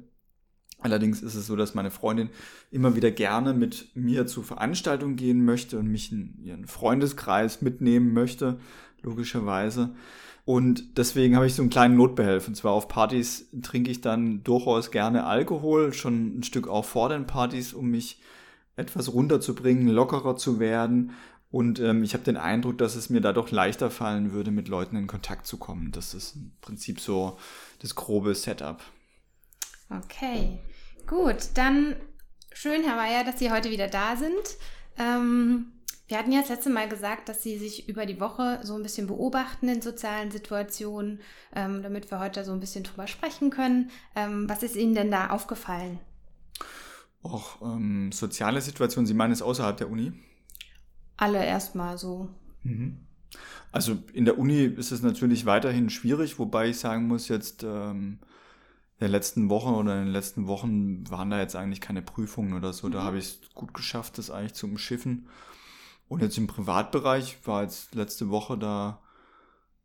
Allerdings 0.82 1.22
ist 1.22 1.36
es 1.36 1.48
so, 1.48 1.56
dass 1.56 1.76
meine 1.76 1.92
Freundin 1.92 2.30
immer 2.72 2.96
wieder 2.96 3.12
gerne 3.12 3.54
mit 3.54 3.89
mir 3.96 4.28
zu 4.28 4.44
Veranstaltungen 4.44 5.18
gehen 5.18 5.44
möchte 5.44 5.78
und 5.78 5.88
mich 5.88 6.12
in 6.12 6.39
ihren 6.42 6.68
Freundeskreis 6.68 7.62
mitnehmen 7.62 8.13
möchte, 8.13 8.60
logischerweise. 9.02 9.94
Und 10.46 10.98
deswegen 10.98 11.36
habe 11.36 11.46
ich 11.46 11.54
so 11.54 11.62
einen 11.62 11.70
kleinen 11.70 11.96
Notbehelf. 11.96 12.48
Und 12.48 12.56
zwar 12.56 12.72
auf 12.72 12.88
Partys 12.88 13.50
trinke 13.62 13.92
ich 13.92 14.02
dann 14.02 14.44
durchaus 14.44 14.89
gerne 14.89 15.26
Alkohol, 15.26 15.94
schon 15.94 16.39
ein 16.39 16.44
Stück 16.44 16.68
auch 16.68 16.86
vor 16.86 17.10
den 17.10 17.28
Partys, 17.28 17.74
um 17.74 17.92
mich 17.92 18.22
etwas 18.76 19.13
runterzubringen, 19.13 19.89
lockerer 19.89 20.38
zu 20.38 20.60
werden. 20.60 21.12
Und 21.52 21.80
ähm, 21.80 22.04
ich 22.04 22.13
habe 22.13 22.24
den 22.24 22.38
Eindruck, 22.38 22.78
dass 22.78 22.96
es 22.96 23.10
mir 23.10 23.22
dadurch 23.22 23.52
leichter 23.52 23.92
fallen 23.92 24.32
würde, 24.32 24.52
mit 24.52 24.70
Leuten 24.70 24.96
in 24.96 25.08
Kontakt 25.08 25.46
zu 25.46 25.58
kommen. 25.58 25.92
Das 25.92 26.13
ist 26.13 26.36
im 26.36 26.52
Prinzip 26.62 27.00
so 27.00 27.38
das 27.80 27.96
grobe 27.96 28.34
Setup. 28.34 28.82
Okay, 29.89 30.60
gut. 31.08 31.49
Dann 31.56 31.95
schön, 32.52 32.84
Herr 32.84 32.95
Meier, 32.95 33.23
dass 33.23 33.39
Sie 33.39 33.52
heute 33.52 33.71
wieder 33.71 33.88
da 33.88 34.15
sind. 34.15 34.58
Ähm, 34.97 35.71
Wir 36.08 36.17
hatten 36.17 36.32
ja 36.32 36.41
das 36.41 36.49
letzte 36.49 36.71
Mal 36.71 36.89
gesagt, 36.89 37.30
dass 37.30 37.43
Sie 37.43 37.58
sich 37.60 37.88
über 37.88 38.06
die 38.08 38.19
Woche 38.19 38.60
so 38.63 38.75
ein 38.75 38.82
bisschen 38.84 39.06
beobachten 39.08 39.69
in 39.69 39.82
sozialen 39.82 40.32
Situationen, 40.32 41.21
ähm, 41.56 41.84
damit 41.84 42.10
wir 42.10 42.19
heute 42.19 42.43
so 42.43 42.52
ein 42.52 42.60
bisschen 42.60 42.84
drüber 42.84 43.06
sprechen 43.08 43.52
können. 43.52 43.91
Ähm, 44.15 44.49
was 44.49 44.63
ist 44.63 44.75
Ihnen 44.75 44.95
denn 44.95 45.12
da 45.12 45.30
aufgefallen? 45.30 45.99
Auch 47.21 47.62
ähm, 47.62 48.12
soziale 48.12 48.60
Situationen, 48.62 49.06
Sie 49.06 49.13
meinen 49.13 49.34
es 49.34 49.41
außerhalb 49.41 49.78
der 49.78 49.89
Uni? 49.89 50.13
Alle 51.17 51.45
erstmal 51.45 51.97
so. 51.97 52.30
Mhm. 52.63 52.97
Also 53.71 53.97
in 54.13 54.25
der 54.25 54.39
Uni 54.39 54.63
ist 54.63 54.91
es 54.91 55.04
natürlich 55.04 55.45
weiterhin 55.45 55.91
schwierig, 55.91 56.39
wobei 56.39 56.69
ich 56.69 56.80
sagen 56.80 57.08
muss, 57.08 57.28
jetzt 57.28 57.63
ähm, 57.63 58.17
in 59.00 59.06
der 59.06 59.10
letzten 59.10 59.50
Woche 59.50 59.70
oder 59.70 59.98
in 59.98 60.06
den 60.06 60.14
letzten 60.14 60.48
Wochen 60.48 61.10
waren 61.10 61.30
da 61.30 61.40
jetzt 61.40 61.56
eigentlich 61.56 61.80
keine 61.80 62.02
Prüfungen 62.02 62.54
oder 62.54 62.74
so. 62.74 62.88
Mhm. 62.88 62.92
Da 62.92 63.04
habe 63.04 63.18
ich 63.18 63.26
es 63.26 63.54
gut 63.54 63.74
geschafft, 63.74 64.18
das 64.18 64.30
eigentlich 64.30 64.56
zu 64.56 64.68
umschiffen. 64.68 65.30
Und 66.10 66.22
jetzt 66.22 66.38
im 66.38 66.48
Privatbereich 66.48 67.38
war 67.46 67.64
jetzt 67.64 67.96
letzte 67.96 68.30
Woche 68.30 68.58
da 68.58 69.02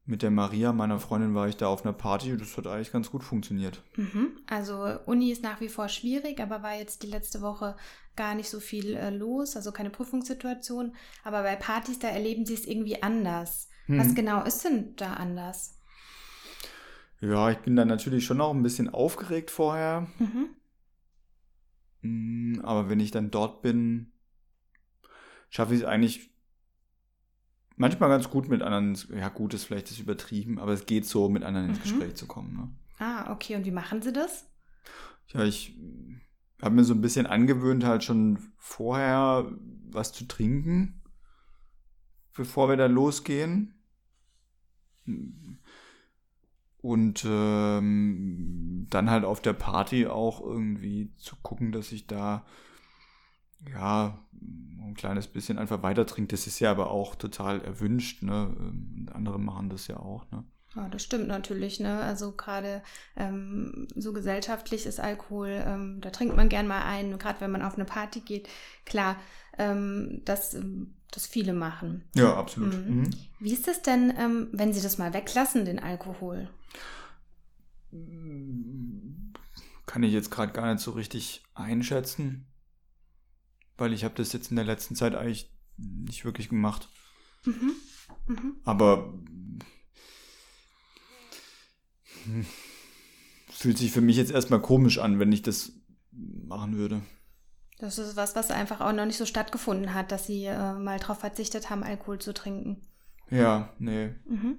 mit 0.05 0.23
der 0.23 0.33
Maria, 0.33 0.73
meiner 0.73 0.99
Freundin, 0.99 1.35
war 1.35 1.49
ich 1.49 1.57
da 1.57 1.69
auf 1.69 1.85
einer 1.85 1.93
Party 1.93 2.33
und 2.33 2.41
das 2.41 2.57
hat 2.57 2.67
eigentlich 2.67 2.93
ganz 2.93 3.11
gut 3.11 3.23
funktioniert. 3.23 3.83
Mhm. 3.97 4.37
Also 4.49 4.99
Uni 5.07 5.31
ist 5.31 5.45
nach 5.45 5.61
wie 5.61 5.69
vor 5.69 5.89
schwierig, 5.89 6.41
aber 6.41 6.63
war 6.63 6.75
jetzt 6.75 7.05
die 7.05 7.07
letzte 7.07 7.41
Woche 7.41 7.77
gar 8.17 8.35
nicht 8.35 8.51
so 8.51 8.59
viel 8.59 8.95
äh, 8.97 9.11
los, 9.11 9.57
also 9.57 9.71
keine 9.71 9.91
Prüfungssituation. 9.91 10.95
Aber 11.23 11.43
bei 11.43 11.55
Partys, 11.55 12.01
da 12.01 12.09
erleben 12.09 12.47
sie 12.47 12.55
es 12.55 12.67
irgendwie 12.67 13.03
anders. 13.03 13.69
Mhm. 13.87 13.99
Was 13.99 14.15
genau 14.15 14.43
ist 14.43 14.65
denn 14.65 14.97
da 14.97 15.15
anders? 15.15 15.79
Ja, 17.25 17.51
ich 17.51 17.59
bin 17.59 17.75
da 17.75 17.85
natürlich 17.85 18.27
schon 18.27 18.41
auch 18.41 18.53
ein 18.53 18.63
bisschen 18.63 18.91
aufgeregt 18.91 19.51
vorher. 19.51 20.07
Mhm. 20.19 20.49
Mm, 22.03 22.61
aber 22.63 22.91
wenn 22.91 23.01
ich 23.01 23.11
dann 23.11 23.31
dort 23.31 23.63
bin, 23.63 24.13
schaffe 25.49 25.75
ich 25.75 25.81
es 25.81 25.87
eigentlich 25.87 26.31
manchmal 27.77 28.11
ganz 28.11 28.29
gut 28.29 28.49
mit 28.49 28.61
anderen, 28.63 28.99
ja 29.17 29.29
gut 29.31 29.55
ist 29.55 29.65
vielleicht 29.65 29.91
das 29.91 29.99
übertrieben, 29.99 30.59
aber 30.59 30.73
es 30.73 30.85
geht 30.85 31.07
so, 31.07 31.29
mit 31.29 31.45
anderen 31.45 31.71
ins 31.71 31.79
mhm. 31.79 31.83
Gespräch 31.83 32.15
zu 32.15 32.27
kommen. 32.27 32.57
Ne? 32.57 32.71
Ah, 32.99 33.33
okay. 33.33 33.57
Und 33.57 33.65
wie 33.65 33.71
machen 33.71 34.03
Sie 34.03 34.13
das? 34.13 34.47
Ja, 35.29 35.45
ich 35.45 35.75
habe 36.61 36.75
mir 36.75 36.85
so 36.85 36.93
ein 36.93 37.01
bisschen 37.01 37.27
angewöhnt, 37.27 37.85
halt 37.85 38.05
schon 38.05 38.39
vorher 38.59 39.51
was 39.91 40.13
zu 40.13 40.27
trinken, 40.27 41.03
bevor 42.35 42.69
wir 42.69 42.77
da 42.77 42.87
losgehen. 42.87 43.75
Und 46.85 47.25
ähm, 47.27 48.87
dann 48.91 49.09
halt 49.09 49.25
auf 49.25 49.41
der 49.41 49.55
Party 49.55 50.07
auch 50.07 50.43
irgendwie 50.43 51.15
zu 51.17 51.35
gucken, 51.37 51.73
dass 51.73 51.91
ich 51.93 52.07
da 52.07 52.45
ja 53.67 54.19
ein 54.83 54.93
kleines 54.95 55.27
bisschen 55.27 55.57
einfach 55.57 55.83
weiter 55.83 56.05
trinke. 56.05 56.33
Das 56.33 56.47
ist 56.47 56.61
ja 56.61 56.71
aber 56.71 56.91
auch 56.91 57.15
total 57.15 57.63
erwünscht. 57.63 58.23
Ne? 58.23 58.55
Ähm, 58.59 59.09
andere 59.15 59.41
machen 59.41 59.71
das 59.71 59.87
ja 59.87 59.97
auch. 59.97 60.31
Ne? 60.31 60.45
Ja, 60.77 60.89
das 60.89 61.03
stimmt 61.03 61.29
natürlich. 61.29 61.81
Ne? 61.81 62.01
Also 62.01 62.33
gerade 62.33 62.83
ähm, 63.17 63.87
so 63.95 64.13
gesellschaftlich 64.13 64.87
ist 64.87 65.01
Alkohol, 65.01 65.63
ähm, 65.65 66.01
da 66.01 66.11
trinkt 66.11 66.37
man 66.37 66.49
gern 66.49 66.67
mal 66.67 66.83
ein. 66.83 67.19
Gerade 67.19 67.41
wenn 67.41 67.53
man 67.53 67.63
auf 67.63 67.75
eine 67.75 67.85
Party 67.85 68.21
geht, 68.21 68.49
klar, 68.85 69.17
ähm, 69.59 70.23
dass 70.25 70.55
ähm, 70.55 70.95
das 71.11 71.27
viele 71.27 71.53
machen. 71.53 72.05
Ja, 72.15 72.35
absolut. 72.35 72.75
Mhm. 72.75 73.03
Mhm. 73.03 73.11
Wie 73.39 73.53
ist 73.53 73.69
es 73.69 73.83
denn, 73.83 74.13
ähm, 74.19 74.49
wenn 74.53 74.73
Sie 74.73 74.83
das 74.83 74.99
mal 74.99 75.15
weglassen, 75.15 75.65
den 75.65 75.79
Alkohol? 75.79 76.49
Kann 79.87 80.03
ich 80.03 80.13
jetzt 80.13 80.31
gerade 80.33 80.53
gar 80.53 80.73
nicht 80.73 80.83
so 80.83 80.91
richtig 80.91 81.45
einschätzen, 81.55 82.47
weil 83.77 83.93
ich 83.93 84.03
habe 84.03 84.15
das 84.17 84.33
jetzt 84.33 84.51
in 84.51 84.57
der 84.57 84.65
letzten 84.65 84.97
Zeit 84.97 85.15
eigentlich 85.15 85.53
nicht 85.77 86.25
wirklich 86.25 86.49
gemacht. 86.49 86.89
Mhm. 87.45 87.73
Mhm. 88.27 88.57
Aber 88.65 89.15
fühlt 93.51 93.79
sich 93.79 93.93
für 93.93 94.01
mich 94.01 94.17
jetzt 94.17 94.33
erstmal 94.33 94.61
komisch 94.61 94.99
an, 94.99 95.19
wenn 95.19 95.33
ich 95.33 95.43
das 95.43 95.73
machen 96.13 96.77
würde. 96.77 97.03
Das 97.79 97.99
ist 97.99 98.17
was, 98.17 98.37
was 98.37 98.51
einfach 98.51 98.81
auch 98.81 98.93
noch 98.93 99.05
nicht 99.05 99.17
so 99.17 99.27
stattgefunden 99.27 99.95
hat, 99.95 100.13
dass 100.13 100.27
sie 100.27 100.45
äh, 100.45 100.75
mal 100.75 100.99
darauf 100.99 101.19
verzichtet 101.19 101.71
haben, 101.71 101.83
Alkohol 101.83 102.19
zu 102.19 102.33
trinken. 102.33 102.83
Ja, 103.31 103.75
nee. 103.79 104.15
Mhm. 104.27 104.59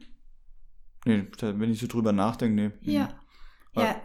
Nee, 1.05 1.27
wenn 1.39 1.71
ich 1.71 1.79
so 1.79 1.87
drüber 1.87 2.11
nachdenke, 2.11 2.73
nee. 2.81 2.91
Ja. 2.91 3.09
Ja, 3.73 4.01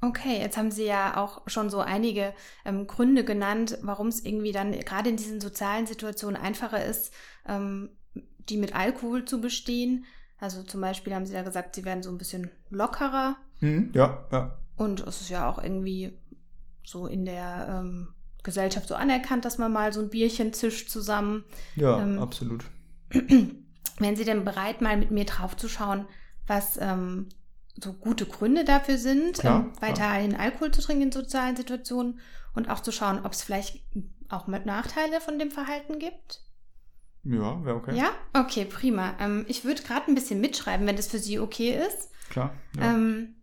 okay. 0.00 0.38
Jetzt 0.38 0.56
haben 0.56 0.70
Sie 0.70 0.84
ja 0.84 1.16
auch 1.16 1.42
schon 1.48 1.70
so 1.70 1.80
einige 1.80 2.34
ähm, 2.64 2.86
Gründe 2.86 3.24
genannt, 3.24 3.78
warum 3.82 4.08
es 4.08 4.24
irgendwie 4.24 4.52
dann 4.52 4.72
gerade 4.72 5.08
in 5.08 5.16
diesen 5.16 5.40
sozialen 5.40 5.86
Situationen 5.86 6.40
einfacher 6.40 6.84
ist, 6.84 7.12
ähm, 7.46 7.90
die 8.48 8.56
mit 8.56 8.74
Alkohol 8.74 9.24
zu 9.24 9.40
bestehen. 9.40 10.04
Also 10.42 10.64
zum 10.64 10.80
Beispiel 10.80 11.14
haben 11.14 11.24
Sie 11.24 11.34
ja 11.34 11.42
gesagt, 11.42 11.76
Sie 11.76 11.84
werden 11.84 12.02
so 12.02 12.10
ein 12.10 12.18
bisschen 12.18 12.50
lockerer. 12.68 13.36
Mhm, 13.60 13.92
ja, 13.94 14.26
ja. 14.32 14.58
Und 14.74 14.98
es 15.06 15.20
ist 15.20 15.30
ja 15.30 15.48
auch 15.48 15.62
irgendwie 15.62 16.18
so 16.84 17.06
in 17.06 17.24
der 17.24 17.68
ähm, 17.70 18.08
Gesellschaft 18.42 18.88
so 18.88 18.96
anerkannt, 18.96 19.44
dass 19.44 19.58
man 19.58 19.72
mal 19.72 19.92
so 19.92 20.00
ein 20.00 20.10
Bierchen 20.10 20.52
zischt 20.52 20.90
zusammen. 20.90 21.44
Ja, 21.76 22.02
ähm, 22.02 22.18
absolut. 22.18 22.64
Wären 23.12 24.16
Sie 24.16 24.24
denn 24.24 24.44
bereit, 24.44 24.80
mal 24.80 24.96
mit 24.96 25.12
mir 25.12 25.26
draufzuschauen, 25.26 26.06
was 26.48 26.76
ähm, 26.80 27.28
so 27.80 27.92
gute 27.92 28.26
Gründe 28.26 28.64
dafür 28.64 28.98
sind, 28.98 29.38
klar, 29.38 29.66
ähm, 29.66 29.72
weiterhin 29.78 30.34
Alkohol 30.34 30.72
zu 30.72 30.82
trinken 30.82 31.04
in 31.04 31.12
sozialen 31.12 31.54
Situationen 31.54 32.18
und 32.52 32.68
auch 32.68 32.80
zu 32.80 32.90
schauen, 32.90 33.24
ob 33.24 33.30
es 33.30 33.44
vielleicht 33.44 33.84
auch 34.28 34.48
Nachteile 34.48 35.20
von 35.20 35.38
dem 35.38 35.52
Verhalten 35.52 36.00
gibt? 36.00 36.42
Ja, 37.24 37.64
wäre 37.64 37.76
okay. 37.76 37.96
Ja, 37.96 38.10
okay, 38.32 38.64
prima. 38.64 39.14
Ähm, 39.20 39.44
ich 39.48 39.64
würde 39.64 39.82
gerade 39.82 40.10
ein 40.10 40.14
bisschen 40.14 40.40
mitschreiben, 40.40 40.86
wenn 40.86 40.96
das 40.96 41.06
für 41.08 41.18
Sie 41.18 41.38
okay 41.38 41.78
ist. 41.86 42.10
Klar. 42.30 42.52
Ja. 42.76 42.92
Ähm, 42.92 43.34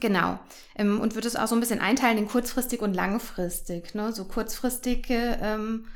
genau. 0.00 0.40
Ähm, 0.74 1.00
und 1.00 1.14
würde 1.14 1.28
es 1.28 1.36
auch 1.36 1.46
so 1.46 1.54
ein 1.54 1.60
bisschen 1.60 1.80
einteilen 1.80 2.18
in 2.18 2.26
kurzfristig 2.26 2.80
und 2.80 2.94
langfristig. 2.94 3.94
Ne? 3.94 4.12
So 4.12 4.24
kurzfristige 4.24 5.38
ähm, 5.40 5.86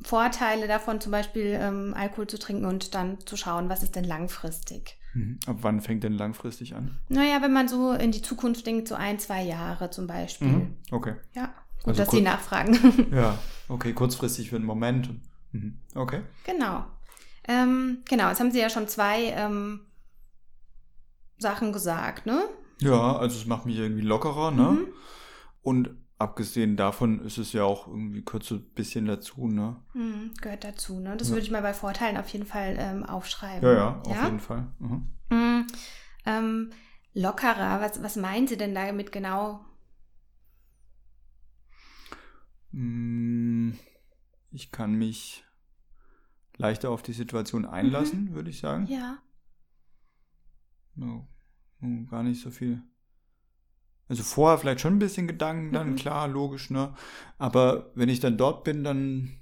Vorteile 0.00 0.68
davon, 0.68 1.00
zum 1.00 1.12
Beispiel 1.12 1.58
ähm, 1.60 1.94
Alkohol 1.96 2.26
zu 2.26 2.38
trinken 2.38 2.66
und 2.66 2.94
dann 2.94 3.18
zu 3.26 3.36
schauen, 3.36 3.68
was 3.68 3.82
ist 3.82 3.96
denn 3.96 4.04
langfristig. 4.04 4.98
Mhm. 5.14 5.38
Ab 5.46 5.58
wann 5.62 5.80
fängt 5.80 6.04
denn 6.04 6.12
langfristig 6.12 6.74
an? 6.74 6.98
Naja, 7.08 7.40
wenn 7.40 7.52
man 7.52 7.68
so 7.68 7.92
in 7.92 8.12
die 8.12 8.22
Zukunft 8.22 8.66
denkt, 8.66 8.88
so 8.88 8.94
ein, 8.94 9.18
zwei 9.18 9.42
Jahre 9.42 9.90
zum 9.90 10.06
Beispiel. 10.06 10.48
Mhm. 10.48 10.76
Okay. 10.90 11.14
Ja, 11.34 11.54
gut, 11.82 11.88
also 11.88 12.02
dass 12.02 12.10
Sie 12.10 12.20
nachfragen. 12.20 13.08
ja, 13.12 13.38
okay, 13.68 13.92
kurzfristig 13.92 14.50
für 14.50 14.56
einen 14.56 14.64
Moment. 14.64 15.10
Mhm. 15.54 15.78
Okay. 15.94 16.22
Genau. 16.44 16.84
Ähm, 17.46 18.02
genau, 18.08 18.28
jetzt 18.28 18.40
haben 18.40 18.50
Sie 18.50 18.60
ja 18.60 18.70
schon 18.70 18.88
zwei 18.88 19.26
ähm, 19.36 19.80
Sachen 21.38 21.72
gesagt, 21.72 22.26
ne? 22.26 22.42
Ja, 22.80 23.16
also 23.16 23.38
es 23.38 23.46
macht 23.46 23.66
mich 23.66 23.78
irgendwie 23.78 24.02
lockerer, 24.02 24.50
ne? 24.50 24.70
Mhm. 24.70 24.88
Und 25.62 25.90
abgesehen 26.18 26.76
davon 26.76 27.24
ist 27.24 27.38
es 27.38 27.52
ja 27.52 27.64
auch 27.64 27.86
irgendwie 27.86 28.22
kurz 28.22 28.48
so 28.48 28.56
ein 28.56 28.64
bisschen 28.74 29.06
dazu, 29.06 29.46
ne? 29.46 29.76
Mhm, 29.94 30.32
gehört 30.40 30.64
dazu, 30.64 30.98
ne? 30.98 31.16
Das 31.16 31.28
ja. 31.28 31.34
würde 31.34 31.44
ich 31.44 31.50
mal 31.50 31.62
bei 31.62 31.74
Vorteilen 31.74 32.16
auf 32.16 32.28
jeden 32.28 32.46
Fall 32.46 32.76
ähm, 32.78 33.04
aufschreiben. 33.04 33.68
Ja, 33.68 33.74
ja, 33.74 34.02
auf 34.04 34.16
ja? 34.16 34.24
jeden 34.24 34.40
Fall. 34.40 34.66
Mhm. 34.80 35.06
Mhm, 35.30 35.66
ähm, 36.26 36.70
lockerer, 37.12 37.80
was, 37.80 38.02
was 38.02 38.16
meinen 38.16 38.48
Sie 38.48 38.56
denn 38.56 38.74
damit 38.74 39.12
genau? 39.12 39.64
Mm, 42.72 43.72
ich 44.54 44.70
kann 44.70 44.94
mich 44.94 45.44
leichter 46.56 46.90
auf 46.90 47.02
die 47.02 47.12
Situation 47.12 47.64
einlassen, 47.64 48.26
mhm. 48.26 48.34
würde 48.34 48.50
ich 48.50 48.60
sagen. 48.60 48.86
Ja. 48.86 49.18
No, 50.94 51.26
gar 52.08 52.22
nicht 52.22 52.40
so 52.40 52.50
viel 52.50 52.82
also 54.08 54.22
vorher 54.22 54.58
vielleicht 54.58 54.80
schon 54.80 54.96
ein 54.96 54.98
bisschen 54.98 55.26
Gedanken, 55.26 55.72
dann 55.72 55.90
mhm. 55.90 55.96
klar, 55.96 56.28
logisch, 56.28 56.70
ne? 56.70 56.94
Aber 57.38 57.90
wenn 57.94 58.08
ich 58.08 58.20
dann 58.20 58.36
dort 58.36 58.64
bin, 58.64 58.84
dann 58.84 59.40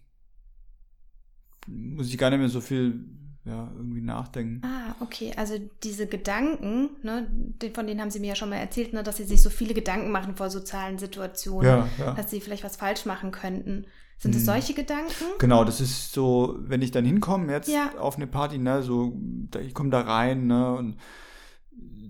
muss 1.66 2.08
ich 2.08 2.18
gar 2.18 2.30
nicht 2.30 2.38
mehr 2.38 2.48
so 2.48 2.60
viel 2.60 3.04
ja, 3.44 3.72
irgendwie 3.76 4.02
nachdenken. 4.02 4.64
Ah, 4.64 4.94
okay. 5.00 5.32
Also 5.36 5.58
diese 5.82 6.06
Gedanken, 6.06 6.90
ne, 7.02 7.28
von 7.74 7.88
denen 7.88 8.00
haben 8.00 8.10
Sie 8.10 8.20
mir 8.20 8.28
ja 8.28 8.34
schon 8.36 8.50
mal 8.50 8.56
erzählt, 8.56 8.92
ne, 8.92 9.02
dass 9.02 9.16
Sie 9.16 9.24
sich 9.24 9.42
so 9.42 9.50
viele 9.50 9.74
Gedanken 9.74 10.12
machen 10.12 10.36
vor 10.36 10.48
sozialen 10.48 10.98
Situationen, 10.98 11.68
ja, 11.68 11.88
ja. 11.98 12.14
dass 12.14 12.30
Sie 12.30 12.40
vielleicht 12.40 12.62
was 12.62 12.76
falsch 12.76 13.04
machen 13.04 13.32
könnten. 13.32 13.86
Sind 14.22 14.36
es 14.36 14.42
hm. 14.42 14.46
solche 14.46 14.72
Gedanken? 14.72 15.24
Genau, 15.40 15.64
das 15.64 15.80
ist 15.80 16.12
so, 16.12 16.56
wenn 16.60 16.80
ich 16.80 16.92
dann 16.92 17.04
hinkomme 17.04 17.52
jetzt 17.52 17.68
ja. 17.68 17.90
auf 17.98 18.14
eine 18.14 18.28
Party, 18.28 18.56
ne, 18.56 18.80
so, 18.84 19.18
ich 19.60 19.74
komme 19.74 19.90
da 19.90 20.02
rein, 20.02 20.46
ne, 20.46 20.74
und 20.74 20.96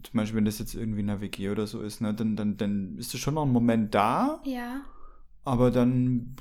zum 0.03 0.19
Beispiel, 0.19 0.37
wenn 0.37 0.45
das 0.45 0.59
jetzt 0.59 0.75
irgendwie 0.75 1.01
in 1.01 1.09
einer 1.09 1.23
WG 1.23 1.49
oder 1.49 1.67
so 1.67 1.81
ist, 1.81 2.03
ne, 2.03 2.13
dann, 2.13 2.37
dann, 2.37 2.59
dann 2.59 2.99
ist 2.99 3.15
es 3.15 3.21
schon 3.21 3.33
noch 3.33 3.47
ein 3.47 3.51
Moment 3.51 3.95
da. 3.95 4.43
Ja. 4.45 4.83
Aber 5.43 5.71
dann 5.71 6.37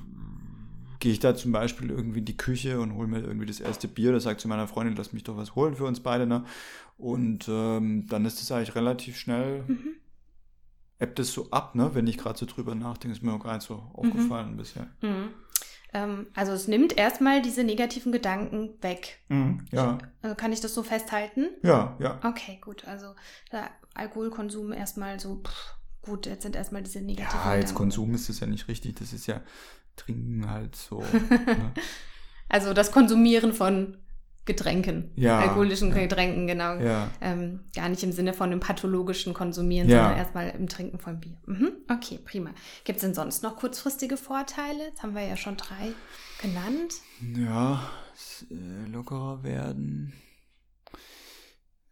gehe 0.99 1.13
ich 1.13 1.19
da 1.19 1.36
zum 1.36 1.53
Beispiel 1.53 1.89
irgendwie 1.89 2.19
in 2.19 2.26
die 2.26 2.36
Küche 2.36 2.82
und 2.82 2.95
hole 2.95 3.07
mir 3.07 3.22
irgendwie 3.22 3.45
das 3.45 3.61
erste 3.61 3.88
Bier. 3.88 4.11
Da 4.11 4.19
sagt 4.19 4.41
zu 4.41 4.49
meiner 4.49 4.67
Freundin, 4.67 4.97
lass 4.97 5.13
mich 5.13 5.24
doch 5.24 5.38
was 5.38 5.55
holen 5.55 5.78
für 5.78 5.86
uns 5.86 6.01
beide. 6.01 6.28
Ne? 6.28 6.43
Und 6.97 7.47
ähm, 7.47 8.07
dann 8.07 8.26
ist 8.26 8.41
das 8.41 8.51
eigentlich 8.51 8.76
relativ 8.76 9.17
schnell, 9.17 9.63
mhm. 9.65 9.95
ebbt 10.99 11.19
es 11.19 11.32
so 11.32 11.49
ab, 11.51 11.76
ne? 11.76 11.91
wenn 11.93 12.07
ich 12.07 12.17
gerade 12.17 12.38
so 12.38 12.45
drüber 12.45 12.76
nachdenke. 12.76 13.15
Ist 13.15 13.24
mir 13.24 13.32
auch 13.32 13.43
gar 13.43 13.53
nicht 13.53 13.65
so 13.65 13.82
aufgefallen 13.93 14.51
mhm. 14.51 14.57
bisher. 14.57 14.88
Mhm. 15.01 15.30
Ähm, 15.93 16.27
also 16.35 16.53
es 16.53 16.67
nimmt 16.67 16.97
erstmal 16.97 17.41
diese 17.41 17.63
negativen 17.63 18.11
Gedanken 18.11 18.71
weg. 18.81 19.19
Mhm, 19.27 19.65
ja. 19.71 19.97
Also 20.21 20.35
kann 20.35 20.53
ich 20.53 20.61
das 20.61 20.73
so 20.73 20.83
festhalten? 20.83 21.49
Ja, 21.63 21.97
ja. 21.99 22.19
Okay, 22.23 22.59
gut. 22.61 22.85
Also 22.85 23.15
der 23.51 23.69
Alkoholkonsum 23.93 24.71
erstmal 24.71 25.19
so, 25.19 25.41
pff, 25.45 25.75
gut, 26.01 26.25
jetzt 26.25 26.43
sind 26.43 26.55
erstmal 26.55 26.81
diese 26.83 27.01
negativen 27.01 27.39
Ja, 27.39 27.43
als 27.43 27.59
Gedanken. 27.71 27.77
Konsum 27.77 28.15
ist 28.15 28.29
das 28.29 28.39
ja 28.39 28.47
nicht 28.47 28.67
richtig. 28.67 28.95
Das 28.95 29.11
ist 29.11 29.27
ja 29.27 29.41
Trinken 29.97 30.49
halt 30.49 30.75
so. 30.75 30.99
ne? 31.29 31.73
Also 32.47 32.73
das 32.73 32.91
Konsumieren 32.91 33.53
von 33.53 33.97
Getränken, 34.45 35.11
Ja, 35.15 35.39
alkoholischen 35.39 35.89
ja. 35.89 35.99
Getränken, 36.01 36.47
genau. 36.47 36.75
Ja. 36.75 37.11
Ähm, 37.21 37.59
gar 37.75 37.89
nicht 37.89 38.01
im 38.01 38.11
Sinne 38.11 38.33
von 38.33 38.51
einem 38.51 38.59
pathologischen 38.59 39.35
Konsumieren, 39.35 39.87
sondern 39.87 40.17
erstmal 40.17 40.49
im 40.49 40.67
Trinken 40.67 40.97
von 40.97 41.19
Bier. 41.19 41.37
Mhm. 41.45 41.73
Okay, 41.87 42.19
prima. 42.23 42.49
Gibt 42.83 42.97
es 42.97 43.01
denn 43.01 43.13
sonst 43.13 43.43
noch 43.43 43.55
kurzfristige 43.57 44.17
Vorteile? 44.17 44.85
Jetzt 44.87 45.03
haben 45.03 45.13
wir 45.13 45.23
ja 45.23 45.37
schon 45.37 45.57
drei 45.57 45.93
genannt. 46.41 46.95
Ja, 47.37 47.87
äh, 48.49 48.89
lockerer 48.89 49.43
werden. 49.43 50.13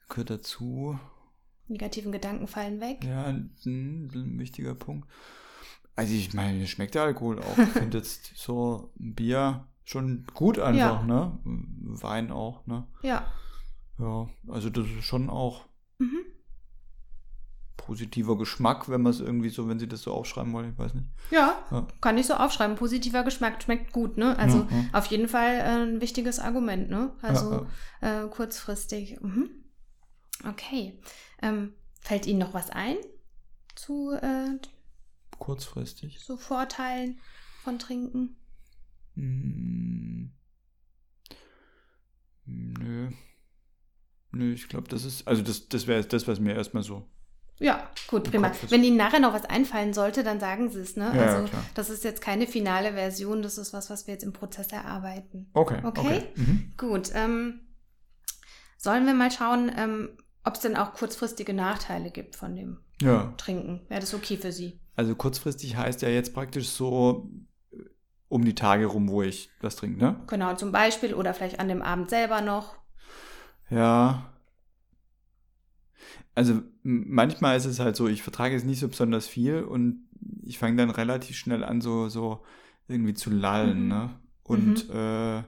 Gehört 0.09 0.31
dazu. 0.31 0.99
Negativen 1.67 2.11
Gedanken 2.11 2.47
fallen 2.47 2.81
weg. 2.81 3.03
Ja, 3.05 3.25
ein, 3.25 3.51
ein 3.63 4.39
wichtiger 4.39 4.73
Punkt. 4.73 5.07
Also 5.95 6.13
ich 6.15 6.33
meine, 6.33 6.65
schmeckt 6.65 6.95
der 6.95 7.03
Alkohol 7.03 7.39
auch. 7.39 7.57
Ich 7.59 7.69
finde 7.73 7.99
jetzt 7.99 8.31
so 8.35 8.91
ein 8.99 9.13
Bier 9.13 9.67
schon 9.89 10.25
gut 10.35 10.59
einfach, 10.59 11.01
Ja. 11.01 11.03
ne? 11.03 11.39
Wein 11.43 12.31
auch, 12.31 12.65
ne? 12.67 12.85
Ja. 13.01 13.25
Ja, 13.97 14.29
also 14.47 14.69
das 14.69 14.85
ist 14.85 15.03
schon 15.03 15.29
auch 15.29 15.65
Mhm. 15.97 16.19
positiver 17.75 18.37
Geschmack, 18.37 18.87
wenn 18.89 19.01
man 19.01 19.11
es 19.11 19.19
irgendwie 19.19 19.49
so, 19.49 19.67
wenn 19.67 19.79
sie 19.79 19.87
das 19.87 20.03
so 20.03 20.13
aufschreiben 20.13 20.53
wollen, 20.53 20.71
ich 20.73 20.77
weiß 20.77 20.93
nicht. 20.93 21.07
Ja, 21.31 21.57
Ja. 21.71 21.87
kann 22.01 22.17
ich 22.19 22.27
so 22.27 22.35
aufschreiben. 22.35 22.75
Positiver 22.75 23.23
Geschmack 23.23 23.63
schmeckt 23.63 23.91
gut, 23.91 24.17
ne? 24.17 24.37
Also 24.37 24.59
Mhm. 24.65 24.89
auf 24.93 25.07
jeden 25.07 25.27
Fall 25.27 25.55
äh, 25.55 25.83
ein 25.83 26.01
wichtiges 26.01 26.39
Argument, 26.39 26.89
ne? 26.89 27.11
Also 27.21 27.65
Ja, 28.01 28.25
Äh, 28.25 28.27
kurzfristig. 28.29 29.19
Mhm. 29.21 29.49
Okay. 30.47 31.01
Ähm, 31.41 31.73
fällt 31.99 32.27
Ihnen 32.27 32.39
noch 32.39 32.53
was 32.53 32.69
ein 32.69 32.95
zu, 33.75 34.11
äh, 34.11 34.57
Kurzfristig. 35.39 36.19
zu 36.19 36.37
Vorteilen 36.37 37.19
von 37.63 37.79
Trinken? 37.79 38.35
Hm. 39.19 40.31
Nö. 42.45 43.09
Nö, 44.31 44.53
ich 44.53 44.69
glaube, 44.69 44.87
das 44.87 45.05
ist, 45.05 45.27
also 45.27 45.41
das, 45.41 45.69
das 45.69 45.87
wäre 45.87 46.03
das, 46.03 46.27
was 46.27 46.39
mir 46.39 46.55
erstmal 46.55 46.83
so. 46.83 47.05
Ja, 47.59 47.89
gut, 48.07 48.25
Im 48.25 48.31
prima. 48.31 48.51
Wenn 48.69 48.83
Ihnen 48.83 48.95
nachher 48.95 49.19
noch 49.19 49.33
was 49.33 49.43
einfallen 49.43 49.93
sollte, 49.93 50.23
dann 50.23 50.39
sagen 50.39 50.69
Sie 50.69 50.79
es, 50.79 50.95
ne? 50.95 51.11
Ja, 51.13 51.15
ja, 51.15 51.35
also 51.35 51.47
klar. 51.49 51.65
das 51.73 51.89
ist 51.89 52.05
jetzt 52.05 52.21
keine 52.21 52.47
finale 52.47 52.93
Version, 52.93 53.41
das 53.41 53.57
ist 53.57 53.73
was, 53.73 53.89
was 53.89 54.07
wir 54.07 54.13
jetzt 54.13 54.23
im 54.23 54.31
Prozess 54.31 54.67
erarbeiten. 54.67 55.49
Okay. 55.53 55.81
Okay. 55.83 56.23
Mhm. 56.35 56.73
Gut, 56.77 57.11
ähm, 57.13 57.59
sollen 58.77 59.05
wir 59.05 59.13
mal 59.13 59.31
schauen, 59.31 59.69
ähm, 59.75 60.09
ob 60.45 60.53
es 60.55 60.61
denn 60.61 60.77
auch 60.77 60.93
kurzfristige 60.93 61.53
Nachteile 61.53 62.11
gibt 62.11 62.37
von 62.37 62.55
dem 62.55 62.79
Ja. 63.01 63.33
Trinken? 63.37 63.81
Wäre 63.89 63.99
das 63.99 64.13
okay 64.13 64.37
für 64.37 64.53
Sie? 64.53 64.79
Also 64.95 65.15
kurzfristig 65.15 65.75
heißt 65.75 66.01
ja 66.01 66.09
jetzt 66.09 66.33
praktisch 66.33 66.69
so 66.69 67.29
um 68.29 68.45
die 68.45 68.55
Tage 68.55 68.85
rum, 68.85 69.09
wo 69.09 69.21
ich 69.23 69.49
das 69.61 69.75
trinke, 69.75 69.99
ne? 69.99 70.15
Genau, 70.27 70.55
zum 70.55 70.71
Beispiel 70.71 71.13
oder 71.13 71.33
vielleicht 71.33 71.59
an 71.59 71.67
dem 71.67 71.81
Abend 71.81 72.09
selber 72.09 72.41
noch. 72.41 72.75
Ja. 73.69 74.31
Also 76.35 76.61
manchmal 76.83 77.57
ist 77.57 77.65
es 77.65 77.79
halt 77.79 77.95
so, 77.95 78.07
ich 78.07 78.23
vertrage 78.23 78.55
es 78.55 78.63
nicht 78.63 78.79
so 78.79 78.87
besonders 78.87 79.27
viel 79.27 79.63
und 79.63 80.07
ich 80.43 80.57
fange 80.57 80.77
dann 80.77 80.89
relativ 80.89 81.35
schnell 81.35 81.63
an, 81.63 81.81
so, 81.81 82.07
so 82.07 82.43
irgendwie 82.87 83.13
zu 83.13 83.29
lallen, 83.29 83.83
Mhm. 83.83 83.87
ne? 83.87 84.09
Und 84.43 84.89
äh, 84.89 85.43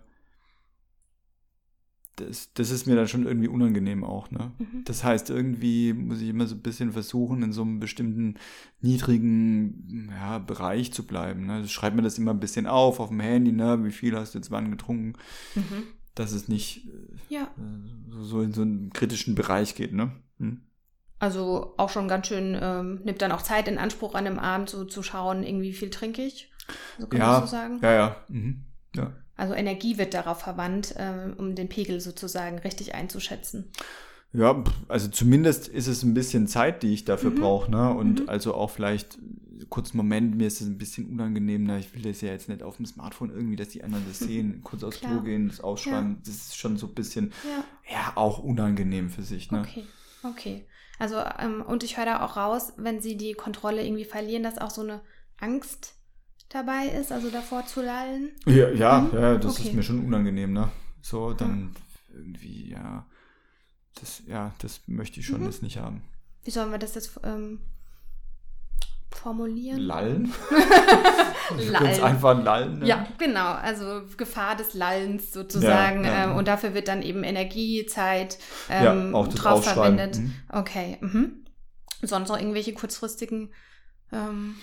das, 2.28 2.53
das 2.53 2.72
ist 2.72 2.88
mir 2.88 2.95
dann 2.95 3.07
schon 3.07 3.26
irgendwie 3.26 3.47
unangenehm 3.47 4.03
auch, 4.03 4.32
ne? 4.32 4.51
Mhm. 4.59 4.84
Das 4.86 5.03
heißt, 5.03 5.30
irgendwie 5.30 5.93
muss 5.93 6.22
ich 6.22 6.30
immer 6.30 6.47
so 6.47 6.55
ein 6.55 6.61
bisschen 6.61 6.91
versuchen, 6.91 7.43
in 7.43 7.53
so 7.53 7.61
einem 7.63 7.80
bestimmten 7.80 8.36
niedrigen 8.80 10.09
ja, 10.11 10.38
Bereich 10.39 10.91
zu 10.93 11.05
bleiben. 11.05 11.45
Ne? 11.45 11.61
Ich 11.63 11.72
schreibe 11.72 11.95
mir 11.95 12.01
das 12.01 12.17
immer 12.17 12.32
ein 12.32 12.39
bisschen 12.39 12.67
auf, 12.67 12.99
auf 12.99 13.09
dem 13.09 13.19
Handy, 13.19 13.51
ne? 13.51 13.84
wie 13.84 13.91
viel 13.91 14.15
hast 14.17 14.34
du 14.34 14.39
jetzt 14.39 14.51
wann 14.51 14.72
getrunken, 14.72 15.13
Mhm. 15.55 15.84
dass 16.15 16.32
es 16.32 16.47
nicht 16.47 16.88
äh, 16.88 16.91
Ja, 17.34 17.51
so- 18.09 18.24
so 18.24 18.41
in 18.41 18.53
so 18.53 18.61
einen 18.61 18.91
kritischen 18.91 19.36
Bereich 19.36 19.76
geht, 19.76 19.93
ne? 19.93 20.11
Hm? 20.39 20.61
also 21.19 21.74
auch 21.78 21.89
schon 21.89 22.07
ganz 22.07 22.28
schön, 22.28 22.57
ähm, 22.59 23.01
nimmt 23.03 23.22
dann 23.22 23.32
auch 23.32 23.43
Zeit 23.43 23.67
in 23.67 23.78
Anspruch 23.78 24.15
an 24.15 24.26
dem 24.26 24.39
Abend 24.39 24.69
so 24.69 24.86
zu 24.86 25.03
schauen, 25.03 25.43
irgendwie 25.43 25.69
wie 25.69 25.74
viel 25.74 25.89
trinke 25.91 26.24
ich. 26.24 26.51
So 26.97 27.07
kann 27.07 27.19
Ja, 27.19 27.32
man 27.34 27.41
so 27.41 27.47
sagen. 27.47 27.80
ja, 27.82 27.93
ja. 27.93 28.15
Mhm. 28.30 28.63
ja. 28.95 29.13
Also 29.38 29.53
Energie 29.53 29.97
wird 29.97 30.13
darauf 30.13 30.39
verwandt, 30.41 30.93
ähm, 30.97 31.34
um 31.38 31.55
den 31.55 31.69
Pegel 31.69 31.99
sozusagen 31.99 32.59
richtig 32.59 32.93
einzuschätzen. 32.93 33.65
Ja, 34.34 34.63
also 34.88 35.09
zumindest 35.09 35.67
ist 35.67 35.88
es 35.88 36.03
ein 36.03 36.13
bisschen 36.13 36.47
Zeit, 36.47 36.84
die 36.84 36.93
ich 36.93 37.03
dafür 37.03 37.32
Mhm. 37.32 37.36
brauche, 37.36 37.71
ne? 37.71 37.93
Und 37.93 38.21
Mhm. 38.21 38.29
also 38.29 38.53
auch 38.53 38.69
vielleicht 38.69 39.19
kurz 39.69 39.91
einen 39.91 39.97
Moment, 39.97 40.36
mir 40.38 40.47
ist 40.47 40.61
es 40.61 40.67
ein 40.67 40.77
bisschen 40.77 41.09
unangenehm, 41.09 41.63
ne? 41.65 41.79
Ich 41.79 41.93
will 41.93 42.01
das 42.01 42.21
ja 42.21 42.29
jetzt 42.29 42.47
nicht 42.47 42.63
auf 42.63 42.77
dem 42.77 42.86
Smartphone 42.86 43.29
irgendwie, 43.29 43.57
dass 43.57 43.69
die 43.69 43.84
anderen 43.84 44.05
das 44.07 44.19
sehen, 44.19 44.61
kurz 44.63 44.84
aufs 44.84 45.01
Klo 45.01 45.21
gehen, 45.21 45.49
das 45.49 45.59
ausschreiben. 45.61 46.21
Das 46.25 46.34
ist 46.34 46.55
schon 46.57 46.77
so 46.77 46.88
ein 46.88 46.93
bisschen, 46.93 47.34
Ja, 47.43 47.63
ja, 47.89 48.13
auch 48.15 48.39
unangenehm 48.39 49.09
für 49.09 49.23
sich, 49.23 49.51
ne? 49.51 49.63
okay, 49.63 49.88
okay. 50.23 50.65
Also, 50.97 51.17
ähm, 51.39 51.61
und 51.67 51.84
ich 51.84 51.97
höre 51.97 52.05
da 52.05 52.25
auch 52.25 52.38
raus, 52.38 52.73
wenn 52.77 53.01
sie 53.01 53.17
die 53.17 53.34
Kontrolle 53.34 53.84
irgendwie 53.86 54.05
verlieren, 54.05 54.43
dass 54.43 54.59
auch 54.59 54.69
so 54.69 54.82
eine 54.82 55.01
Angst 55.39 55.95
dabei 56.53 56.87
ist, 56.87 57.11
also 57.11 57.29
davor 57.29 57.65
zu 57.65 57.81
lallen. 57.81 58.31
Ja, 58.45 58.69
ja, 58.69 58.99
Mhm. 59.01 59.13
ja 59.17 59.37
das 59.37 59.53
Okay. 59.59 59.69
ist 59.69 59.73
mir 59.73 59.83
schon 59.83 60.05
unangenehm, 60.05 60.53
ne? 60.53 60.69
So, 61.01 61.33
dann 61.33 61.75
irgendwie, 62.13 62.69
ja, 62.71 63.05
das, 63.99 64.21
ja, 64.27 64.53
das 64.59 64.81
möchte 64.87 65.19
ich 65.19 65.25
schon 65.25 65.41
Mhm. 65.41 65.45
das 65.45 65.61
nicht 65.61 65.77
haben. 65.77 66.01
Wie 66.43 66.51
sollen 66.51 66.71
wir 66.71 66.77
das 66.79 66.95
jetzt 66.95 67.19
ähm, 67.23 67.59
formulieren? 69.11 69.79
Lallen? 69.79 70.33
Ganz 71.71 71.99
einfach 72.01 72.41
lallen. 72.43 72.79
ne? 72.79 72.87
Ja, 72.87 73.07
genau. 73.17 73.51
Also 73.53 74.03
Gefahr 74.17 74.55
des 74.55 74.73
Lallens 74.73 75.33
sozusagen. 75.33 76.03
Ja, 76.05 76.11
ja. 76.11 76.23
Ähm, 76.31 76.35
und 76.37 76.47
dafür 76.47 76.73
wird 76.73 76.87
dann 76.87 77.01
eben 77.01 77.23
Energie, 77.23 77.85
Zeit 77.85 78.37
ähm, 78.69 79.11
ja, 79.11 79.17
auch 79.17 79.27
das 79.27 79.35
drauf 79.35 79.63
verwendet. 79.65 80.17
Mhm. 80.17 80.33
Okay. 80.49 80.97
Mhm. 81.01 81.45
Sonst 82.03 82.29
noch 82.29 82.37
irgendwelche 82.39 82.73
kurzfristigen 82.73 83.49
ähm, 84.11 84.55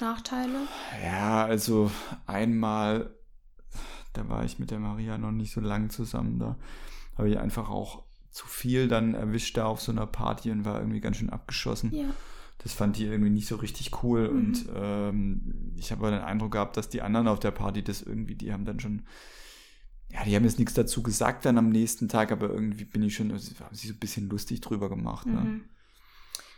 Nachteile? 0.00 0.58
Ja, 1.04 1.44
also 1.44 1.90
einmal, 2.26 3.14
da 4.12 4.28
war 4.28 4.44
ich 4.44 4.58
mit 4.58 4.70
der 4.70 4.78
Maria 4.78 5.18
noch 5.18 5.32
nicht 5.32 5.52
so 5.52 5.60
lang 5.60 5.90
zusammen, 5.90 6.38
da 6.38 6.56
habe 7.16 7.30
ich 7.30 7.38
einfach 7.38 7.68
auch 7.68 8.04
zu 8.30 8.46
viel 8.46 8.86
dann 8.88 9.14
erwischt 9.14 9.56
da 9.56 9.66
auf 9.66 9.80
so 9.80 9.90
einer 9.92 10.06
Party 10.06 10.50
und 10.50 10.64
war 10.64 10.78
irgendwie 10.78 11.00
ganz 11.00 11.16
schön 11.16 11.30
abgeschossen. 11.30 11.92
Ja. 11.94 12.06
Das 12.58 12.72
fand 12.74 12.96
die 12.98 13.06
irgendwie 13.06 13.30
nicht 13.30 13.48
so 13.48 13.56
richtig 13.56 14.02
cool 14.02 14.28
Mhm. 14.30 14.36
und 14.38 14.64
ähm, 14.74 15.72
ich 15.76 15.90
habe 15.90 16.06
aber 16.06 16.16
den 16.16 16.24
Eindruck 16.24 16.52
gehabt, 16.52 16.76
dass 16.76 16.88
die 16.88 17.02
anderen 17.02 17.26
auf 17.28 17.40
der 17.40 17.50
Party 17.52 17.82
das 17.82 18.02
irgendwie, 18.02 18.34
die 18.34 18.52
haben 18.52 18.64
dann 18.64 18.80
schon, 18.80 19.02
ja, 20.10 20.24
die 20.24 20.36
haben 20.36 20.44
jetzt 20.44 20.58
nichts 20.58 20.74
dazu 20.74 21.02
gesagt 21.02 21.44
dann 21.44 21.56
am 21.58 21.70
nächsten 21.70 22.08
Tag, 22.08 22.32
aber 22.32 22.50
irgendwie 22.50 22.84
bin 22.84 23.02
ich 23.02 23.14
schon, 23.14 23.30
haben 23.30 23.38
sich 23.38 23.88
so 23.88 23.94
ein 23.94 23.98
bisschen 23.98 24.28
lustig 24.28 24.60
drüber 24.60 24.88
gemacht. 24.88 25.26
Ne? 25.26 25.40
Mhm. 25.40 25.64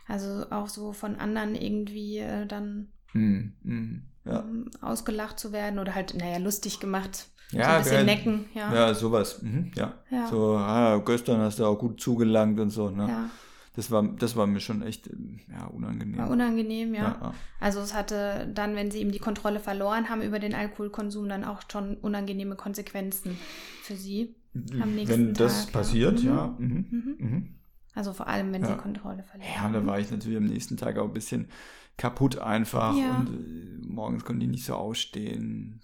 Also 0.08 0.50
auch 0.50 0.68
so 0.68 0.92
von 0.92 1.16
anderen 1.16 1.54
irgendwie 1.54 2.18
äh, 2.18 2.46
dann 2.46 2.88
Mhm. 3.12 3.52
Mhm. 3.62 4.02
Ja. 4.24 4.40
ähm, 4.40 4.70
ausgelacht 4.80 5.38
zu 5.40 5.50
werden 5.52 5.78
oder 5.80 5.94
halt, 5.94 6.14
naja, 6.16 6.38
lustig 6.38 6.78
gemacht. 6.80 7.28
so 7.50 7.58
Ja, 7.58 7.76
ein 7.76 7.82
bisschen 7.82 8.06
necken, 8.06 8.44
ja. 8.54 8.72
Ja, 8.72 8.94
sowas. 8.94 9.42
Mhm, 9.42 9.72
ja. 9.74 9.94
Ja. 10.10 10.28
So, 10.28 10.56
ah, 10.56 10.98
gestern 11.04 11.40
hast 11.40 11.58
du 11.58 11.64
auch 11.66 11.76
gut 11.78 12.00
zugelangt 12.00 12.58
und 12.60 12.70
so. 12.70 12.88
Ne? 12.90 13.08
Ja, 13.08 13.30
Das, 13.74 13.90
war, 13.90 14.02
das 14.04 14.36
war 14.36 14.46
mir 14.46 14.60
schon 14.60 14.82
echt 14.82 15.10
ja, 15.50 15.66
unangenehm. 15.66 16.18
war 16.18 16.30
unangenehm, 16.30 16.94
ja. 16.94 17.02
ja. 17.20 17.34
Also 17.58 17.80
es 17.80 17.94
hatte 17.94 18.48
dann, 18.54 18.76
wenn 18.76 18.90
sie 18.92 19.00
eben 19.00 19.10
die 19.12 19.18
Kontrolle 19.18 19.58
verloren 19.58 20.08
haben 20.08 20.22
über 20.22 20.38
den 20.38 20.54
Alkoholkonsum, 20.54 21.28
dann 21.28 21.44
auch 21.44 21.62
schon 21.70 21.96
unangenehme 21.96 22.54
Konsequenzen 22.54 23.36
für 23.82 23.96
sie. 23.96 24.36
Am 24.80 24.94
nächsten 24.94 25.08
Wenn 25.28 25.34
das 25.34 25.64
Tag, 25.66 25.74
ja. 25.74 25.78
passiert, 25.80 26.22
Mhm. 26.22 26.28
ja. 26.28 26.54
Mhm. 26.58 26.86
Mhm. 27.18 27.48
Also 27.94 28.12
vor 28.12 28.26
allem, 28.26 28.52
wenn 28.52 28.62
sie 28.62 28.70
Ja. 28.70 28.76
die 28.76 28.80
Kontrolle 28.82 29.22
verlieren. 29.22 29.52
Ja, 29.54 29.68
da 29.68 29.84
war 29.86 29.98
ich 30.00 30.10
natürlich 30.10 30.38
am 30.38 30.46
nächsten 30.46 30.76
Tag 30.76 30.98
auch 30.98 31.04
ein 31.08 31.12
bisschen 31.12 31.48
kaputt 31.98 32.38
einfach 32.38 32.96
Ja. 32.96 33.16
und 33.16 33.28
äh, 33.28 33.86
morgens 33.86 34.24
konnte 34.24 34.44
ich 34.44 34.50
nicht 34.50 34.64
so 34.64 34.74
ausstehen. 34.74 35.80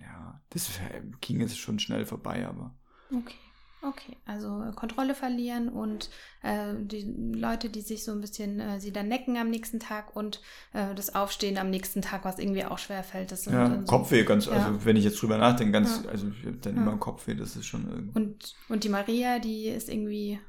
Ja, 0.00 0.40
das 0.50 0.68
äh, 0.78 1.02
ging 1.20 1.40
jetzt 1.40 1.58
schon 1.58 1.78
schnell 1.78 2.06
vorbei, 2.06 2.46
aber 2.46 2.74
Okay, 3.14 3.34
okay. 3.82 4.16
Also 4.24 4.62
äh, 4.62 4.72
Kontrolle 4.72 5.14
verlieren 5.14 5.68
und 5.68 6.08
äh, 6.42 6.72
die 6.80 7.02
Leute, 7.34 7.68
die 7.68 7.82
sich 7.82 8.02
so 8.02 8.12
ein 8.12 8.22
bisschen, 8.22 8.58
äh, 8.58 8.80
sie 8.80 8.90
dann 8.90 9.08
necken 9.08 9.36
am 9.36 9.50
nächsten 9.50 9.78
Tag 9.78 10.16
und 10.16 10.40
äh, 10.72 10.94
das 10.94 11.14
Aufstehen 11.14 11.58
am 11.58 11.68
nächsten 11.68 12.00
Tag, 12.00 12.24
was 12.24 12.38
irgendwie 12.38 12.64
auch 12.64 12.78
schwer 12.78 13.04
fällt. 13.04 13.30
Das 13.30 13.44
ja, 13.44 13.68
so- 13.80 13.84
Kopfweh, 13.84 14.24
ganz, 14.24 14.46
ja. 14.46 14.52
also 14.52 14.86
wenn 14.86 14.96
ich 14.96 15.04
jetzt 15.04 15.20
drüber 15.20 15.36
nachdenke, 15.36 15.72
ganz, 15.72 16.00
Ja. 16.04 16.10
also 16.10 16.28
ich 16.28 16.46
habe 16.46 16.56
dann 16.56 16.76
Ja. 16.76 16.80
immer 16.82 16.96
Kopfweh, 16.96 17.34
das 17.34 17.56
ist 17.56 17.66
schon 17.66 17.86
irgendwie. 17.90 18.18
Und, 18.18 18.54
und 18.70 18.84
die 18.84 18.88
Maria, 18.88 19.38
die 19.38 19.66
ist 19.68 19.90
irgendwie, 19.90 20.40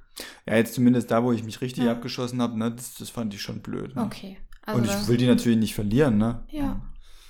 Ja, 0.46 0.56
jetzt 0.56 0.76
zumindest 0.76 1.12
da, 1.12 1.24
wo 1.24 1.32
ich 1.32 1.44
mich 1.44 1.62
richtig 1.62 1.86
Ja. 1.86 1.92
abgeschossen 1.92 2.42
habe, 2.42 2.58
ne, 2.58 2.72
das, 2.72 2.96
das 2.96 3.10
fand 3.10 3.34
ich 3.34 3.42
schon 3.42 3.62
blöd. 3.62 3.96
Ne? 3.96 4.04
okay. 4.04 4.38
Also 4.66 4.80
und 4.80 4.86
ich 4.86 5.08
will 5.08 5.18
die 5.18 5.28
natürlich 5.28 5.58
nicht 5.58 5.76
verlieren, 5.76 6.18
ne? 6.18 6.44
Ja. 6.50 6.82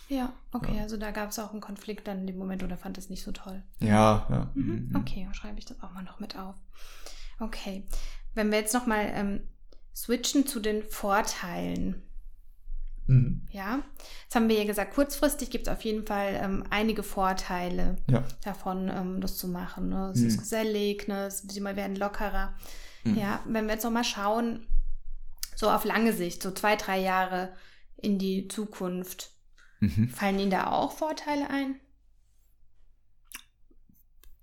Ja, 0.09 0.33
okay, 0.51 0.75
ja. 0.75 0.83
also 0.83 0.97
da 0.97 1.09
gab 1.11 1.31
es 1.31 1.39
auch 1.39 1.51
einen 1.51 1.61
Konflikt 1.61 2.07
dann 2.07 2.19
in 2.19 2.27
dem 2.27 2.37
Moment 2.37 2.61
oder 2.61 2.77
fand 2.77 2.97
es 2.97 3.09
nicht 3.09 3.23
so 3.23 3.31
toll. 3.31 3.63
Ja, 3.79 4.27
ja. 4.29 4.51
Mhm. 4.53 4.89
mhm. 4.89 4.95
Okay, 4.95 5.23
dann 5.23 5.33
schreibe 5.33 5.57
ich 5.57 5.65
das 5.65 5.81
auch 5.81 5.91
mal 5.91 6.03
noch 6.03 6.19
mit 6.19 6.37
auf. 6.37 6.55
Okay, 7.39 7.87
wenn 8.35 8.51
wir 8.51 8.59
jetzt 8.59 8.73
nochmal 8.73 9.11
ähm, 9.13 9.41
switchen 9.95 10.45
zu 10.45 10.59
den 10.59 10.83
Vorteilen. 10.83 12.03
Mhm. 13.07 13.47
Ja, 13.51 13.81
jetzt 14.23 14.35
haben 14.35 14.47
wir 14.47 14.57
ja 14.57 14.65
gesagt, 14.65 14.93
kurzfristig 14.93 15.49
gibt 15.49 15.67
es 15.67 15.73
auf 15.73 15.81
jeden 15.83 16.05
Fall 16.05 16.39
ähm, 16.41 16.63
einige 16.69 17.03
Vorteile 17.03 17.97
ja. 18.09 18.23
davon, 18.43 18.89
ähm, 18.89 19.21
das 19.21 19.37
zu 19.37 19.47
machen. 19.47 19.89
Ne? 19.89 20.11
Es 20.13 20.21
mhm. 20.21 20.27
ist 20.27 20.39
gesellig, 20.39 21.07
ne? 21.07 21.29
sie 21.29 21.63
werden 21.63 21.95
lockerer. 21.95 22.53
Mhm. 23.03 23.17
Ja, 23.17 23.41
wenn 23.45 23.65
wir 23.65 23.73
jetzt 23.73 23.83
nochmal 23.83 24.05
schauen, 24.05 24.65
so 25.55 25.69
auf 25.69 25.83
lange 25.83 26.13
Sicht, 26.13 26.41
so 26.41 26.51
zwei, 26.51 26.75
drei 26.75 26.99
Jahre 26.99 27.53
in 27.97 28.19
die 28.19 28.47
Zukunft, 28.47 29.31
mhm. 29.79 30.07
fallen 30.09 30.39
Ihnen 30.39 30.51
da 30.51 30.67
auch 30.67 30.93
Vorteile 30.93 31.49
ein? 31.49 31.79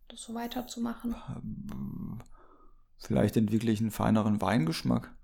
Das 0.08 0.22
so 0.22 0.34
weiterzumachen? 0.34 1.14
Vielleicht 2.98 3.36
entwickle 3.36 3.70
ich 3.70 3.80
einen 3.80 3.90
feineren 3.90 4.40
Weingeschmack. 4.40 5.14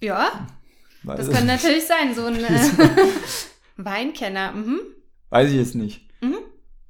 Ja, 0.00 0.30
Weiß 0.32 0.59
das 1.04 1.30
kann 1.30 1.46
natürlich 1.46 1.86
sein, 1.86 2.14
so 2.14 2.26
ein 2.26 2.36
äh, 2.44 2.70
Weinkenner. 3.76 4.52
Mhm. 4.52 4.80
Weiß 5.30 5.50
ich 5.50 5.56
jetzt 5.56 5.74
nicht. 5.74 6.08
Mhm. 6.20 6.38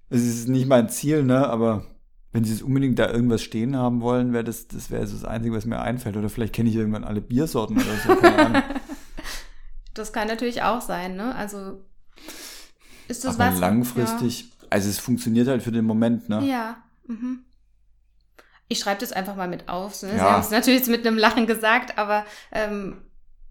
Es 0.08 0.22
ist 0.22 0.48
nicht 0.48 0.66
mein 0.66 0.88
Ziel, 0.88 1.22
ne, 1.22 1.48
aber 1.48 1.84
wenn 2.32 2.44
sie 2.44 2.52
es 2.52 2.62
unbedingt 2.62 2.98
da 2.98 3.11
irgendwas 3.11 3.42
stehen 3.42 3.76
haben 3.76 4.00
wollen, 4.00 4.32
wäre 4.32 4.44
das, 4.44 4.68
das 4.68 4.90
wäre 4.90 5.06
so 5.06 5.14
das 5.16 5.24
Einzige, 5.24 5.54
was 5.54 5.64
mir 5.66 5.80
einfällt. 5.80 6.16
Oder 6.16 6.28
vielleicht 6.28 6.54
kenne 6.54 6.68
ich 6.68 6.76
irgendwann 6.76 7.04
alle 7.04 7.20
Biersorten 7.20 7.76
oder 7.76 7.96
so. 8.06 8.16
das 9.94 10.12
kann 10.12 10.28
natürlich 10.28 10.62
auch 10.62 10.80
sein, 10.80 11.16
ne? 11.16 11.34
Also 11.34 11.84
ist 13.08 13.24
das 13.24 13.38
aber 13.38 13.52
was? 13.52 13.61
Langfristig, 13.61 14.42
ja. 14.42 14.66
also 14.70 14.88
es 14.88 15.00
funktioniert 15.00 15.48
halt 15.48 15.62
für 15.62 15.72
den 15.72 15.84
Moment, 15.84 16.28
ne? 16.28 16.46
Ja. 16.46 16.76
Mhm. 17.06 17.40
Ich 18.68 18.78
schreibe 18.78 19.00
das 19.00 19.11
einfach 19.11 19.34
mal 19.34 19.48
mit 19.48 19.68
auf. 19.68 20.00
Ne? 20.02 20.11
Ja. 20.11 20.14
Sie 20.14 20.22
haben 20.22 20.40
es 20.42 20.50
natürlich 20.50 20.86
mit 20.86 21.04
einem 21.04 21.18
Lachen 21.18 21.48
gesagt, 21.48 21.98
aber 21.98 22.24
ähm, 22.52 22.98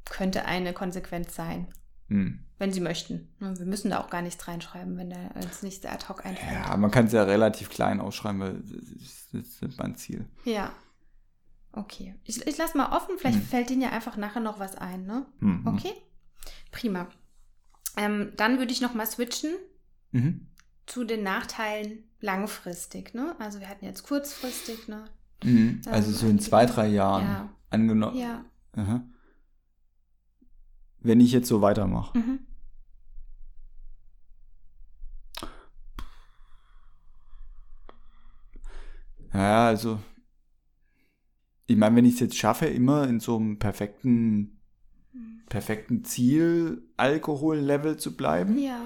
könnte 0.09 0.45
eine 0.45 0.73
Konsequenz 0.73 1.35
sein. 1.35 1.67
Hm. 2.09 2.39
Wenn 2.57 2.73
Sie 2.73 2.81
möchten. 2.81 3.29
Wir 3.39 3.65
müssen 3.65 3.91
da 3.91 4.01
auch 4.01 4.09
gar 4.09 4.21
nichts 4.21 4.47
reinschreiben, 4.47 4.97
wenn 4.97 5.11
da 5.11 5.17
uns 5.35 5.63
nichts 5.63 5.85
ad 5.85 6.09
hoc 6.09 6.25
einfällt. 6.25 6.51
Ja, 6.51 6.75
man 6.75 6.91
kann 6.91 7.05
es 7.05 7.13
ja 7.13 7.23
relativ 7.23 7.69
klein 7.69 8.01
ausschreiben, 8.01 8.41
weil 8.41 8.61
das 9.31 9.61
ist 9.61 9.77
mein 9.77 9.95
Ziel. 9.95 10.25
Ja. 10.43 10.73
Okay. 11.71 12.15
Ich, 12.23 12.45
ich 12.45 12.57
lasse 12.57 12.75
mal 12.75 12.91
offen, 12.97 13.17
vielleicht 13.17 13.37
hm. 13.37 13.45
fällt 13.45 13.71
Ihnen 13.71 13.83
ja 13.83 13.91
einfach 13.91 14.17
nachher 14.17 14.41
noch 14.41 14.59
was 14.59 14.75
ein, 14.75 15.05
ne? 15.05 15.25
Mhm. 15.39 15.67
Okay. 15.67 15.93
Prima. 16.71 17.07
Ähm, 17.95 18.33
dann 18.35 18.57
würde 18.57 18.73
ich 18.73 18.81
nochmal 18.81 19.05
switchen 19.05 19.51
mhm. 20.11 20.47
zu 20.85 21.03
den 21.03 21.23
Nachteilen 21.23 22.03
langfristig, 22.19 23.13
ne? 23.13 23.35
Also 23.39 23.59
wir 23.59 23.69
hatten 23.69 23.85
jetzt 23.85 24.03
kurzfristig, 24.03 24.87
ne? 24.87 25.05
Mhm. 25.43 25.81
Also 25.85 26.11
so 26.11 26.27
in 26.27 26.39
zwei, 26.39 26.65
drei 26.65 26.87
Jahren 26.87 27.23
ja. 27.23 27.49
angenommen. 27.69 28.17
Ja. 28.17 28.43
Aha 28.73 29.03
wenn 31.01 31.19
ich 31.19 31.31
jetzt 31.31 31.47
so 31.47 31.61
weitermache. 31.61 32.17
Mhm. 32.17 32.39
Ja, 39.33 39.67
also 39.67 39.99
ich 41.67 41.77
meine, 41.77 41.95
wenn 41.95 42.05
ich 42.05 42.15
es 42.15 42.19
jetzt 42.19 42.37
schaffe, 42.37 42.65
immer 42.65 43.07
in 43.07 43.19
so 43.19 43.35
einem 43.37 43.59
perfekten, 43.59 44.59
perfekten 45.49 46.03
Ziel 46.03 46.81
Alkohollevel 46.97 47.97
zu 47.97 48.17
bleiben, 48.17 48.57
ja. 48.57 48.81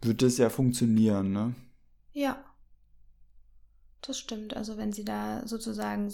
wird 0.00 0.22
das 0.22 0.38
ja 0.38 0.48
funktionieren, 0.48 1.32
ne? 1.32 1.54
Ja. 2.12 2.44
Das 4.00 4.18
stimmt. 4.18 4.56
Also 4.56 4.76
wenn 4.76 4.92
sie 4.92 5.04
da 5.04 5.46
sozusagen 5.46 6.12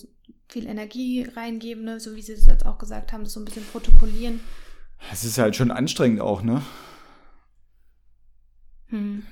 viel 0.48 0.66
Energie 0.66 1.22
reingeben, 1.22 1.84
ne, 1.84 2.00
so 2.00 2.16
wie 2.16 2.22
sie 2.22 2.32
es 2.32 2.46
jetzt 2.46 2.66
auch 2.66 2.78
gesagt 2.78 3.12
haben, 3.12 3.24
das 3.24 3.32
so 3.32 3.40
ein 3.40 3.46
bisschen 3.46 3.64
protokollieren, 3.64 4.40
es 5.12 5.24
ist 5.24 5.38
halt 5.38 5.56
schon 5.56 5.70
anstrengend 5.70 6.20
auch, 6.20 6.42
ne? 6.42 6.62
Hm. 8.86 9.22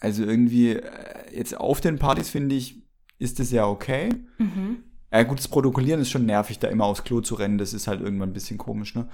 Also 0.00 0.24
irgendwie, 0.24 0.70
äh, 0.70 1.36
jetzt 1.36 1.56
auf 1.56 1.80
den 1.80 1.98
Partys 1.98 2.28
finde 2.30 2.54
ich, 2.54 2.82
ist 3.18 3.38
es 3.40 3.52
ja 3.52 3.66
okay. 3.66 4.10
Mhm. 4.38 4.84
Ja, 5.12 5.22
gut, 5.24 5.38
das 5.38 5.48
Protokollieren 5.48 6.00
ist 6.00 6.10
schon 6.10 6.26
nervig, 6.26 6.58
da 6.58 6.68
immer 6.68 6.86
aufs 6.86 7.04
Klo 7.04 7.20
zu 7.20 7.34
rennen. 7.34 7.58
Das 7.58 7.74
ist 7.74 7.86
halt 7.86 8.00
irgendwann 8.00 8.30
ein 8.30 8.34
bisschen 8.34 8.58
komisch, 8.58 8.94
ne? 8.94 9.08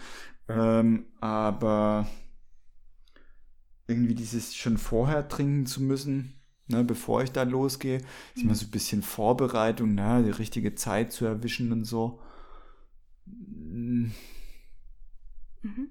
Ähm, 0.48 1.06
aber 1.20 2.08
irgendwie 3.86 4.14
dieses 4.14 4.54
schon 4.54 4.78
vorher 4.78 5.28
trinken 5.28 5.66
zu 5.66 5.82
müssen, 5.82 6.34
ne, 6.68 6.84
bevor 6.84 7.22
ich 7.22 7.32
da 7.32 7.42
losgehe, 7.42 7.98
ist 8.34 8.42
immer 8.42 8.54
so 8.54 8.66
ein 8.66 8.70
bisschen 8.70 9.02
Vorbereitung, 9.02 9.94
ne, 9.94 10.22
die 10.24 10.30
richtige 10.30 10.74
Zeit 10.74 11.12
zu 11.12 11.24
erwischen 11.24 11.72
und 11.72 11.84
so. 11.84 12.20
Mhm. 15.62 15.88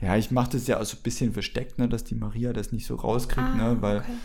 Ja, 0.00 0.16
ich 0.16 0.30
mache 0.30 0.50
das 0.52 0.66
ja 0.66 0.80
auch 0.80 0.84
so 0.84 0.96
ein 0.96 1.02
bisschen 1.02 1.32
versteckt, 1.32 1.78
ne, 1.78 1.88
dass 1.88 2.04
die 2.04 2.14
Maria 2.14 2.52
das 2.52 2.72
nicht 2.72 2.86
so 2.86 2.96
rauskriegt, 2.96 3.48
ah, 3.48 3.54
ne, 3.54 3.82
weil, 3.82 3.98
okay. 3.98 4.16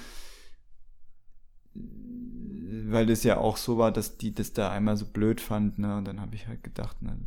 weil 2.91 3.05
das 3.05 3.23
ja 3.23 3.37
auch 3.37 3.57
so 3.57 3.77
war, 3.77 3.91
dass 3.91 4.17
die 4.17 4.33
das 4.33 4.53
da 4.53 4.71
einmal 4.71 4.97
so 4.97 5.05
blöd 5.05 5.39
fand, 5.41 5.79
ne, 5.79 5.97
und 5.97 6.05
dann 6.05 6.19
habe 6.19 6.35
ich 6.35 6.47
halt 6.47 6.63
gedacht, 6.63 7.01
ne, 7.01 7.17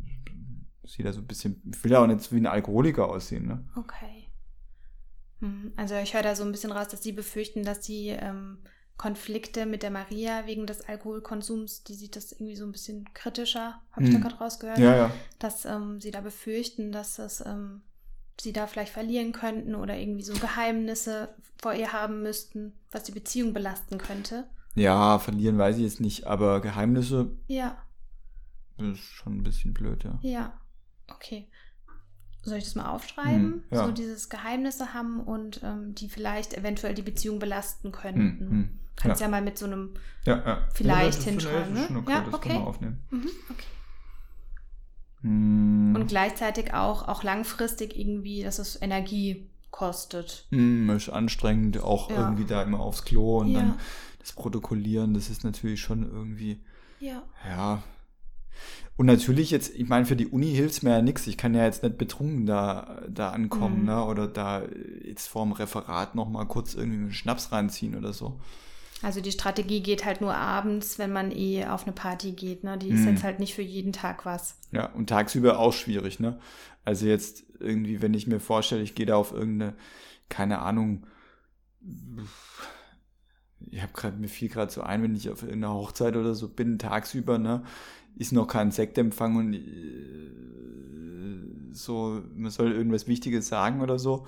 sieht 0.83 1.05
da 1.05 1.13
so 1.13 1.21
ein 1.21 1.27
bisschen, 1.27 1.61
ich 1.73 1.83
will 1.83 1.91
ja 1.91 2.03
auch 2.03 2.07
nicht 2.07 2.31
wie 2.31 2.37
ein 2.37 2.45
Alkoholiker 2.45 3.07
aussehen, 3.07 3.47
ne. 3.47 3.67
Okay. 3.75 4.27
Hm, 5.39 5.73
also 5.75 5.95
ich 5.95 6.13
höre 6.13 6.23
da 6.23 6.35
so 6.35 6.43
ein 6.43 6.51
bisschen 6.51 6.71
raus, 6.71 6.89
dass 6.89 7.01
sie 7.01 7.13
befürchten, 7.13 7.63
dass 7.63 7.85
sie 7.85 8.09
ähm, 8.09 8.59
Konflikte 8.97 9.65
mit 9.65 9.83
der 9.83 9.91
Maria 9.91 10.45
wegen 10.45 10.67
des 10.67 10.81
Alkoholkonsums, 10.81 11.83
die 11.83 11.95
sieht 11.95 12.15
das 12.15 12.31
irgendwie 12.31 12.55
so 12.55 12.65
ein 12.65 12.71
bisschen 12.71 13.11
kritischer, 13.13 13.81
habe 13.91 14.05
ich 14.05 14.13
hm. 14.13 14.21
da 14.21 14.27
gerade 14.27 14.41
rausgehört, 14.43 14.77
ja, 14.77 14.95
ja. 14.95 15.11
dass 15.39 15.65
ähm, 15.65 15.99
sie 15.99 16.11
da 16.11 16.21
befürchten, 16.21 16.91
dass 16.91 17.15
das 17.15 17.43
ähm, 17.45 17.81
sie 18.39 18.53
da 18.53 18.67
vielleicht 18.67 18.93
verlieren 18.93 19.31
könnten 19.31 19.75
oder 19.75 19.97
irgendwie 19.97 20.23
so 20.23 20.33
Geheimnisse 20.33 21.29
vor 21.61 21.73
ihr 21.73 21.93
haben 21.93 22.21
müssten, 22.23 22.73
was 22.91 23.03
die 23.03 23.11
Beziehung 23.11 23.53
belasten 23.53 23.97
könnte. 23.97 24.47
Ja, 24.75 25.19
verlieren 25.19 25.57
weiß 25.57 25.77
ich 25.77 25.83
jetzt 25.83 26.01
nicht, 26.01 26.25
aber 26.25 26.61
Geheimnisse. 26.61 27.31
Ja. 27.47 27.77
ist 28.77 28.99
schon 28.99 29.37
ein 29.37 29.43
bisschen 29.43 29.73
blöd, 29.73 30.03
ja. 30.03 30.19
Ja, 30.21 30.59
okay. 31.09 31.47
Soll 32.43 32.57
ich 32.57 32.65
das 32.65 32.75
mal 32.75 32.89
aufschreiben? 32.89 33.33
Hm, 33.33 33.63
ja. 33.71 33.85
So 33.85 33.91
dieses 33.91 34.29
Geheimnisse 34.29 34.93
haben 34.93 35.21
und 35.21 35.61
ähm, 35.63 35.95
die 35.95 36.09
vielleicht 36.09 36.53
eventuell 36.57 36.93
die 36.93 37.01
Beziehung 37.01 37.39
belasten 37.39 37.91
könnten. 37.91 38.39
Hm, 38.39 38.49
hm. 38.49 38.69
Kannst 38.95 39.21
ja. 39.21 39.27
ja. 39.27 39.31
mal 39.31 39.41
mit 39.41 39.57
so 39.57 39.65
einem 39.65 39.91
ja, 40.25 40.67
vielleicht 40.73 41.19
ja, 41.19 41.31
hinschreiben. 41.31 41.73
Ne? 41.73 41.87
Okay, 41.97 42.11
ja, 42.11 42.25
okay. 42.31 42.57
aufnehmen. 42.57 42.99
Mhm, 43.09 43.29
okay. 43.49 43.65
Hm. 45.21 45.95
Und 45.95 46.07
gleichzeitig 46.07 46.73
auch, 46.73 47.07
auch 47.07 47.23
langfristig 47.23 47.97
irgendwie, 47.97 48.43
dass 48.43 48.59
es 48.59 48.79
Energie 48.81 49.49
kostet. 49.71 50.45
Hm, 50.49 50.89
ist 50.91 51.09
anstrengend, 51.09 51.81
auch 51.81 52.09
irgendwie 52.09 52.45
da 52.45 52.61
immer 52.61 52.79
aufs 52.79 53.05
Klo 53.05 53.39
und 53.39 53.53
dann 53.53 53.79
das 54.19 54.33
Protokollieren, 54.33 55.13
das 55.13 55.29
ist 55.29 55.43
natürlich 55.43 55.81
schon 55.81 56.03
irgendwie. 56.03 56.61
Ja. 56.99 57.23
Ja. 57.47 57.83
Und 58.95 59.07
natürlich 59.07 59.49
jetzt, 59.49 59.75
ich 59.75 59.87
meine, 59.87 60.05
für 60.05 60.15
die 60.15 60.27
Uni 60.27 60.51
hilft 60.51 60.75
es 60.75 60.83
mir 60.83 60.91
ja 60.91 61.01
nichts. 61.01 61.25
Ich 61.25 61.37
kann 61.37 61.55
ja 61.55 61.65
jetzt 61.65 61.81
nicht 61.81 61.97
betrunken 61.97 62.45
da, 62.45 63.01
da 63.09 63.29
ankommen, 63.31 63.81
mhm. 63.81 63.85
ne? 63.85 64.05
Oder 64.05 64.27
da 64.27 64.63
jetzt 65.03 65.27
vorm 65.27 65.51
Referat 65.51 66.13
nochmal 66.13 66.45
kurz 66.45 66.75
irgendwie 66.75 66.97
einen 66.97 67.11
Schnaps 67.11 67.51
reinziehen 67.51 67.95
oder 67.95 68.13
so. 68.13 68.39
Also 69.01 69.19
die 69.19 69.33
Strategie 69.33 69.81
geht 69.81 70.05
halt 70.05 70.21
nur 70.21 70.33
abends, 70.33 70.97
wenn 70.97 71.11
man 71.11 71.31
eh 71.31 71.65
auf 71.65 71.83
eine 71.83 71.91
Party 71.91 72.31
geht. 72.31 72.63
Ne? 72.63 72.77
Die 72.77 72.87
ist 72.87 73.01
mhm. 73.01 73.09
jetzt 73.09 73.23
halt 73.23 73.39
nicht 73.39 73.53
für 73.53 73.61
jeden 73.61 73.91
Tag 73.91 74.25
was. 74.25 74.57
Ja, 74.71 74.85
und 74.85 75.09
tagsüber 75.09 75.59
auch 75.59 75.73
schwierig. 75.73 76.21
Ne? 76.21 76.39
Also 76.85 77.05
jetzt 77.05 77.43
irgendwie, 77.59 78.01
wenn 78.01 78.13
ich 78.13 78.27
mir 78.27 78.39
vorstelle, 78.39 78.81
ich 78.81 78.95
gehe 78.95 79.05
da 79.05 79.17
auf 79.17 79.33
irgendeine, 79.33 79.73
keine 80.29 80.59
Ahnung, 80.59 81.05
ich 83.71 83.81
habe 83.81 83.91
gerade 83.93 84.17
mir 84.17 84.29
fiel 84.29 84.47
gerade 84.47 84.71
so 84.71 84.81
ein, 84.81 85.03
wenn 85.03 85.15
ich 85.15 85.29
auf 85.29 85.43
irgendeiner 85.43 85.73
Hochzeit 85.73 86.15
oder 86.15 86.33
so 86.33 86.47
bin, 86.47 86.79
tagsüber, 86.79 87.37
ne, 87.37 87.63
ist 88.15 88.31
noch 88.31 88.47
kein 88.47 88.71
Sektempfang 88.71 89.35
und 89.35 89.53
äh, 89.53 89.59
so, 91.73 92.21
man 92.35 92.51
soll 92.51 92.71
irgendwas 92.71 93.07
Wichtiges 93.07 93.47
sagen 93.47 93.81
oder 93.81 93.97
so 93.99 94.25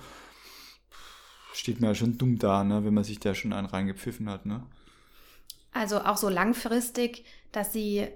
steht 1.56 1.80
mir 1.80 1.88
ja 1.88 1.94
schon 1.94 2.18
dumm 2.18 2.38
da, 2.38 2.64
ne, 2.64 2.84
wenn 2.84 2.94
man 2.94 3.04
sich 3.04 3.18
da 3.18 3.34
schon 3.34 3.52
einen 3.52 3.66
reingepfiffen 3.66 4.28
hat, 4.28 4.46
ne? 4.46 4.62
Also 5.72 6.00
auch 6.00 6.16
so 6.16 6.28
langfristig, 6.28 7.24
dass 7.52 7.72
sie 7.72 8.06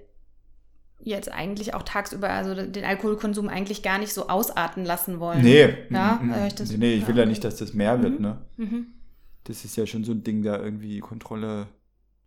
jetzt 0.99 1.31
eigentlich 1.31 1.73
auch 1.73 1.83
tagsüber, 1.83 2.29
also 2.29 2.55
den 2.55 2.83
Alkoholkonsum 2.83 3.49
eigentlich 3.49 3.83
gar 3.83 3.97
nicht 3.97 4.13
so 4.13 4.29
ausarten 4.29 4.85
lassen 4.85 5.19
wollen. 5.19 5.41
Nee, 5.41 5.75
ja, 5.89 6.19
mm, 6.21 6.27
mm, 6.27 6.47
ich 6.47 6.55
das, 6.55 6.71
nee, 6.71 6.93
ich 6.93 7.07
will 7.07 7.17
ja 7.17 7.25
nicht, 7.25 7.43
dass 7.43 7.57
das 7.57 7.73
mehr 7.73 8.01
wird, 8.01 8.19
mhm. 8.19 8.21
ne? 8.21 8.41
Mhm. 8.57 8.85
Das 9.45 9.65
ist 9.65 9.75
ja 9.75 9.87
schon 9.87 10.03
so 10.03 10.11
ein 10.11 10.23
Ding, 10.23 10.43
da 10.43 10.59
irgendwie 10.59 10.99
Kontrolle 10.99 11.67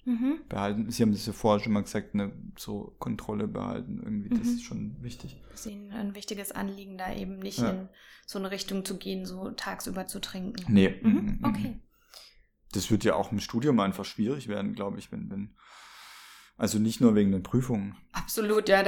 mhm. 0.04 0.40
behalten. 0.48 0.90
Sie 0.90 1.02
haben 1.02 1.12
das 1.12 1.26
ja 1.26 1.32
vorher 1.32 1.62
schon 1.62 1.72
mal 1.72 1.82
gesagt, 1.82 2.14
eine 2.14 2.32
so 2.56 2.94
Kontrolle 2.98 3.48
behalten. 3.48 4.00
Irgendwie, 4.02 4.28
das 4.30 4.46
mhm. 4.46 4.54
ist 4.54 4.62
schon 4.62 5.02
wichtig. 5.02 5.42
Das 5.50 5.60
ist 5.60 5.66
Ihnen 5.66 5.92
ein 5.92 6.14
wichtiges 6.14 6.52
Anliegen, 6.52 6.98
da 6.98 7.12
eben 7.14 7.38
nicht 7.38 7.58
ja. 7.58 7.70
in 7.70 7.88
so 8.26 8.38
eine 8.38 8.50
Richtung 8.50 8.84
zu 8.84 8.98
gehen, 8.98 9.26
so 9.26 9.50
tagsüber 9.50 10.06
zu 10.06 10.20
trinken. 10.20 10.64
Nee. 10.72 11.00
Mhm. 11.02 11.10
mhm, 11.10 11.38
mhm. 11.38 11.44
Okay. 11.44 11.80
Das 12.72 12.90
wird 12.90 13.04
ja 13.04 13.14
auch 13.14 13.30
im 13.30 13.38
Studium 13.38 13.78
einfach 13.78 14.04
schwierig 14.04 14.48
werden, 14.48 14.74
glaube 14.74 14.98
ich, 14.98 15.12
wenn, 15.12 15.30
wenn, 15.30 15.54
also 16.56 16.80
nicht 16.80 17.00
nur 17.00 17.14
wegen 17.14 17.30
den 17.30 17.44
Prüfungen. 17.44 17.96
Absolut, 18.10 18.68
ja, 18.68 18.82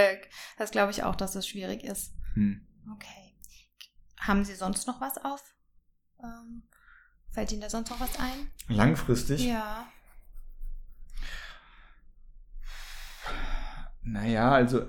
das 0.59 0.73
glaube 0.73 0.91
ich 0.91 1.05
auch, 1.05 1.15
dass 1.15 1.37
es 1.37 1.47
schwierig 1.47 1.85
ist. 1.85 2.13
Hm. 2.35 2.67
Okay. 2.95 3.37
Haben 4.19 4.45
Sie 4.45 4.57
sonst 4.57 4.89
noch 4.89 5.01
was 5.01 5.19
auf? 5.19 5.55
Ähm, 6.21 6.65
fällt 7.31 7.53
Ihnen 7.53 7.61
da 7.61 7.71
sonst 7.71 7.91
noch 7.91 8.01
was 8.01 8.19
ein? 8.19 8.51
Langfristig? 8.67 9.47
Ja. 9.47 9.87
Naja, 14.07 14.53
also 14.53 14.87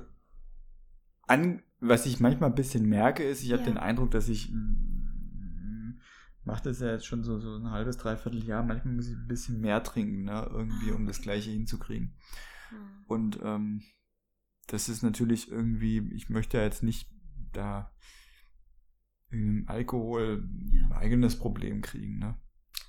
an, 1.24 1.62
was 1.80 2.06
ich 2.06 2.20
manchmal 2.20 2.50
ein 2.50 2.56
bisschen 2.56 2.88
merke, 2.88 3.24
ist, 3.24 3.44
ich 3.44 3.52
habe 3.52 3.64
ja. 3.64 3.70
den 3.70 3.78
Eindruck, 3.78 4.12
dass 4.12 4.30
ich 4.30 4.52
mm, 4.52 6.00
mache 6.48 6.64
das 6.64 6.80
ja 6.80 6.92
jetzt 6.92 7.06
schon 7.06 7.24
so, 7.24 7.40
so 7.40 7.56
ein 7.58 7.70
halbes, 7.72 7.98
dreiviertel 7.98 8.44
Jahr, 8.44 8.64
manchmal 8.64 8.94
muss 8.96 9.08
ich 9.08 9.16
ein 9.16 9.28
bisschen 9.28 9.60
mehr 9.60 9.84
trinken, 9.84 10.24
ne, 10.24 10.50
irgendwie, 10.50 10.92
um 10.92 11.06
das 11.06 11.22
Gleiche 11.22 11.52
hinzukriegen. 11.52 12.16
Mhm. 12.72 13.06
Und 13.06 13.40
ähm, 13.44 13.84
das 14.68 14.90
ist 14.90 15.04
natürlich 15.04 15.52
irgendwie, 15.52 16.10
ich 16.16 16.30
möchte 16.30 16.58
ja 16.58 16.64
jetzt 16.64 16.84
nicht 16.84 17.10
da 17.54 17.92
im 19.30 19.66
Alkohol 19.68 20.48
ja. 20.72 20.86
ein 20.86 20.94
eigenes 20.94 21.38
Problem 21.38 21.82
kriegen, 21.82 22.18
ne. 22.18 22.38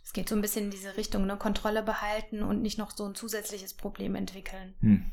Es 0.04 0.12
geht 0.12 0.28
so 0.28 0.34
ein 0.34 0.40
bisschen 0.40 0.66
in 0.66 0.70
diese 0.70 0.96
Richtung, 0.96 1.26
ne? 1.26 1.36
Kontrolle 1.36 1.82
behalten 1.82 2.42
und 2.42 2.62
nicht 2.62 2.78
noch 2.78 2.92
so 2.92 3.04
ein 3.04 3.14
zusätzliches 3.14 3.74
Problem 3.74 4.14
entwickeln. 4.14 4.74
Hm. 4.80 5.12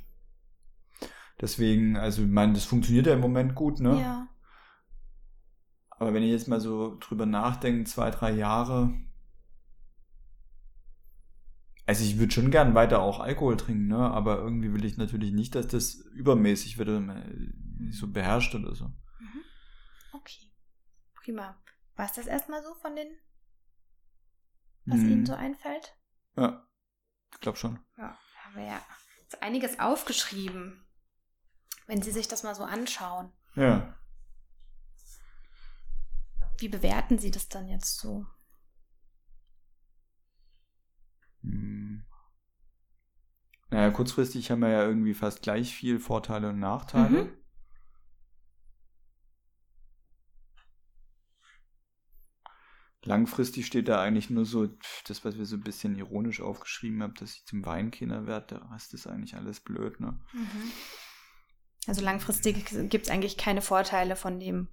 Deswegen, 1.41 1.97
also 1.97 2.23
ich 2.23 2.29
meine, 2.29 2.53
das 2.53 2.63
funktioniert 2.63 3.07
ja 3.07 3.13
im 3.13 3.19
Moment 3.19 3.55
gut, 3.55 3.79
ne? 3.79 3.99
Ja. 3.99 4.27
Aber 5.89 6.13
wenn 6.13 6.23
ich 6.23 6.31
jetzt 6.31 6.47
mal 6.47 6.61
so 6.61 6.97
drüber 6.99 7.25
nachdenke, 7.25 7.83
zwei, 7.85 8.09
drei 8.09 8.31
Jahre, 8.31 8.93
also 11.85 12.03
ich 12.03 12.17
würde 12.17 12.31
schon 12.31 12.51
gern 12.51 12.73
weiter 12.73 13.01
auch 13.01 13.19
Alkohol 13.19 13.57
trinken, 13.57 13.87
ne? 13.87 13.97
Aber 13.97 14.39
irgendwie 14.39 14.73
will 14.73 14.85
ich 14.85 14.97
natürlich 14.97 15.33
nicht, 15.33 15.55
dass 15.55 15.67
das 15.67 15.95
übermäßig 15.95 16.77
wird, 16.77 16.87
mhm. 16.87 17.91
so 17.91 18.11
beherrscht 18.11 18.55
oder 18.55 18.73
so. 18.73 18.85
Mhm. 18.85 19.43
Okay. 20.13 20.51
Prima. 21.15 21.61
War 21.95 22.05
es 22.05 22.13
das 22.13 22.27
erstmal 22.27 22.63
so 22.63 22.73
von 22.75 22.95
den, 22.95 23.07
was 24.85 24.99
mhm. 24.99 25.09
Ihnen 25.09 25.25
so 25.25 25.33
einfällt? 25.33 25.97
Ja, 26.37 26.65
ich 27.33 27.39
glaube 27.39 27.57
schon. 27.57 27.79
Ja, 27.97 28.17
haben 28.43 28.55
wir 28.55 28.65
ja 28.65 28.81
einiges 29.41 29.79
aufgeschrieben 29.79 30.84
wenn 31.87 32.01
Sie 32.01 32.11
sich 32.11 32.27
das 32.27 32.43
mal 32.43 32.55
so 32.55 32.63
anschauen. 32.63 33.31
Ja. 33.55 33.97
Wie 36.57 36.69
bewerten 36.69 37.17
Sie 37.19 37.31
das 37.31 37.49
dann 37.49 37.67
jetzt 37.67 37.99
so? 37.99 38.25
Hm. 41.41 42.05
Naja, 43.69 43.91
kurzfristig 43.91 44.51
haben 44.51 44.61
wir 44.61 44.69
ja 44.69 44.83
irgendwie 44.83 45.13
fast 45.13 45.41
gleich 45.41 45.75
viel 45.75 45.99
Vorteile 45.99 46.49
und 46.49 46.59
Nachteile. 46.59 47.23
Mhm. 47.25 47.37
Langfristig 53.03 53.67
steht 53.67 53.87
da 53.87 54.01
eigentlich 54.01 54.31
nur 54.31 54.45
so 54.45 54.67
das, 55.07 55.23
was 55.23 55.37
wir 55.37 55.45
so 55.45 55.57
ein 55.57 55.63
bisschen 55.63 55.95
ironisch 55.95 56.41
aufgeschrieben 56.41 57.03
haben, 57.03 57.13
dass 57.13 57.35
ich 57.35 57.45
zum 57.45 57.63
Weinkinder 57.63 58.25
werde. 58.25 58.55
Der 58.55 58.71
Rest 58.71 58.95
ist 58.95 59.05
eigentlich 59.05 59.35
alles 59.35 59.59
blöd, 59.59 59.99
ne? 59.99 60.19
Mhm. 60.33 60.71
Also 61.87 62.01
langfristig 62.01 62.65
gibt 62.89 63.05
es 63.05 63.11
eigentlich 63.11 63.37
keine 63.37 63.61
Vorteile 63.61 64.15
von 64.15 64.39
dem 64.39 64.69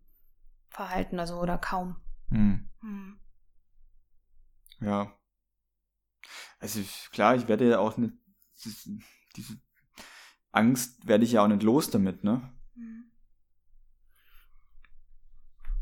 Verhalten, 0.70 1.20
also 1.20 1.38
oder 1.38 1.58
kaum. 1.58 1.96
Hm. 2.30 2.68
Hm. 2.80 3.20
Ja. 4.80 5.12
Also 6.58 6.80
klar, 7.10 7.36
ich 7.36 7.48
werde 7.48 7.68
ja 7.68 7.78
auch 7.78 7.96
nicht, 7.96 8.14
diese 9.36 9.60
Angst 10.52 11.06
werde 11.06 11.24
ich 11.24 11.32
ja 11.32 11.44
auch 11.44 11.48
nicht 11.48 11.62
los 11.62 11.90
damit, 11.90 12.24
ne? 12.24 12.52
Hm. 12.74 13.10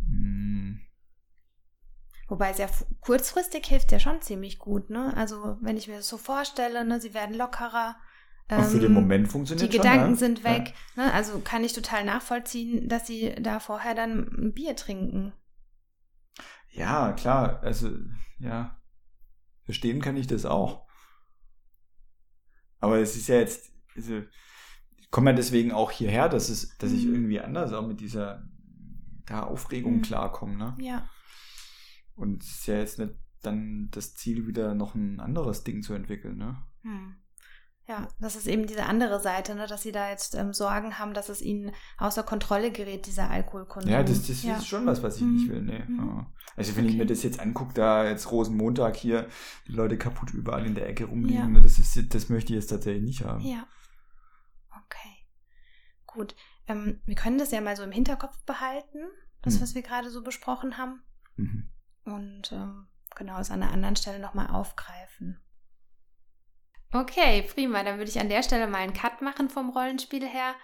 hm. 0.07 0.81
Wobei 2.28 2.53
sehr 2.53 2.70
kurzfristig 3.01 3.66
hilft 3.66 3.91
ja 3.93 3.99
schon 3.99 4.22
ziemlich 4.22 4.59
gut, 4.59 4.91
ne? 4.91 5.12
Also 5.16 5.59
wenn 5.61 5.76
ich 5.76 5.89
mir 5.89 5.97
das 5.97 6.09
so 6.09 6.16
vorstelle, 6.16 6.85
ne, 6.85 7.01
sie 7.01 7.12
werden 7.12 7.35
lockerer, 7.35 7.97
ähm, 8.59 8.64
für 8.64 8.78
den 8.78 8.86
ähm, 8.86 8.94
Moment 8.94 9.28
funktioniert 9.28 9.72
Die 9.72 9.76
schon, 9.76 9.82
Gedanken 9.82 10.11
ja? 10.11 10.16
sind 10.16 10.44
weg. 10.44 10.74
Ja. 10.96 11.07
Ne? 11.07 11.12
Also 11.12 11.40
kann 11.40 11.64
ich 11.64 11.72
total 11.72 12.05
nachvollziehen, 12.05 12.88
dass 12.88 13.07
sie 13.07 13.34
da 13.40 13.61
vorher 13.61 13.94
dann 13.94 14.28
ein 14.38 14.53
Bier 14.53 14.76
trinken. 14.76 15.32
Ja, 16.70 17.12
klar. 17.12 17.61
Also, 17.62 17.90
ja. 18.38 18.80
Verstehen 19.64 20.01
kann 20.01 20.16
ich 20.16 20.26
das 20.26 20.44
auch. 20.44 20.86
Aber 22.78 22.98
es 22.98 23.16
ist 23.16 23.28
ja 23.28 23.36
jetzt, 23.36 23.72
also, 23.94 24.22
ich 24.96 25.11
komme 25.11 25.30
ja 25.30 25.36
deswegen 25.36 25.72
auch 25.72 25.90
hierher, 25.90 26.28
dass, 26.28 26.48
es, 26.48 26.76
dass 26.78 26.92
ich 26.92 27.05
mhm. 27.07 27.14
irgendwie 27.14 27.40
anders 27.40 27.72
auch 27.72 27.86
mit 27.86 28.01
dieser 28.01 28.42
da 29.26 29.42
Aufregung 29.44 29.98
mhm. 29.98 30.03
klarkomme. 30.03 30.57
Ne? 30.57 30.76
Ja. 30.80 31.09
Und 32.14 32.42
es 32.42 32.51
ist 32.51 32.66
ja 32.66 32.78
jetzt 32.78 32.98
nicht 32.98 33.14
dann 33.42 33.88
das 33.90 34.14
Ziel, 34.14 34.46
wieder 34.46 34.74
noch 34.74 34.94
ein 34.94 35.20
anderes 35.20 35.64
Ding 35.64 35.82
zu 35.82 35.94
entwickeln. 35.94 36.36
Ne? 36.36 36.62
Mhm. 36.82 37.16
Ja, 37.91 38.07
das 38.20 38.36
ist 38.36 38.47
eben 38.47 38.68
diese 38.68 38.84
andere 38.84 39.18
Seite, 39.18 39.57
ne, 39.57 39.66
dass 39.66 39.82
sie 39.82 39.91
da 39.91 40.11
jetzt 40.11 40.36
ähm, 40.36 40.53
Sorgen 40.53 41.01
haben, 41.01 41.12
dass 41.12 41.28
es 41.28 41.43
ihnen 41.43 41.74
außer 41.99 42.22
Kontrolle 42.22 42.70
gerät, 42.70 43.07
dieser 43.07 43.28
Alkoholkonsum. 43.28 43.91
Ja, 43.91 44.05
das, 44.05 44.28
das 44.28 44.45
ja. 44.45 44.59
ist 44.59 44.68
schon 44.68 44.86
was, 44.86 45.03
was 45.03 45.16
ich 45.16 45.22
mhm. 45.22 45.34
nicht 45.34 45.49
will. 45.49 45.62
Nee. 45.62 45.82
Mhm. 45.88 46.26
Also 46.55 46.76
wenn 46.76 46.84
okay. 46.84 46.93
ich 46.93 46.99
mir 46.99 47.07
das 47.07 47.24
jetzt 47.24 47.41
angucke, 47.41 47.74
da 47.74 48.09
jetzt 48.09 48.30
Rosenmontag 48.30 48.95
hier, 48.95 49.26
die 49.66 49.72
Leute 49.72 49.99
kaputt 49.99 50.32
überall 50.32 50.66
in 50.66 50.76
der 50.76 50.88
Ecke 50.88 51.07
rumliegen, 51.07 51.41
ja. 51.41 51.49
Ne, 51.49 51.62
das, 51.62 51.80
ist, 51.80 52.14
das 52.14 52.28
möchte 52.28 52.53
ich 52.53 52.61
jetzt 52.61 52.68
tatsächlich 52.68 53.03
nicht 53.03 53.24
haben. 53.24 53.41
Ja. 53.41 53.66
Okay. 54.86 55.26
Gut. 56.07 56.36
Ähm, 56.68 57.01
wir 57.07 57.16
können 57.16 57.38
das 57.38 57.51
ja 57.51 57.61
mal 57.61 57.74
so 57.74 57.82
im 57.82 57.91
Hinterkopf 57.91 58.41
behalten, 58.45 59.01
das, 59.43 59.57
mhm. 59.57 59.62
was 59.62 59.74
wir 59.74 59.82
gerade 59.82 60.11
so 60.11 60.22
besprochen 60.22 60.78
haben. 60.78 61.03
Mhm. 61.34 61.72
Und 62.05 62.53
ähm, 62.53 62.86
genau, 63.16 63.41
es 63.41 63.51
an 63.51 63.64
einer 63.64 63.72
anderen 63.72 63.97
Stelle 63.97 64.20
nochmal 64.20 64.47
aufgreifen. 64.47 65.43
Okay, 66.93 67.43
prima. 67.43 67.82
Dann 67.84 67.99
würde 67.99 68.11
ich 68.11 68.20
an 68.20 68.28
der 68.28 68.43
Stelle 68.43 68.66
mal 68.66 68.78
einen 68.78 68.95
Cut 68.95 69.22
machen 69.22 69.49
vom 69.49 69.70
Rollenspiel 69.70 70.26
her. 70.26 70.55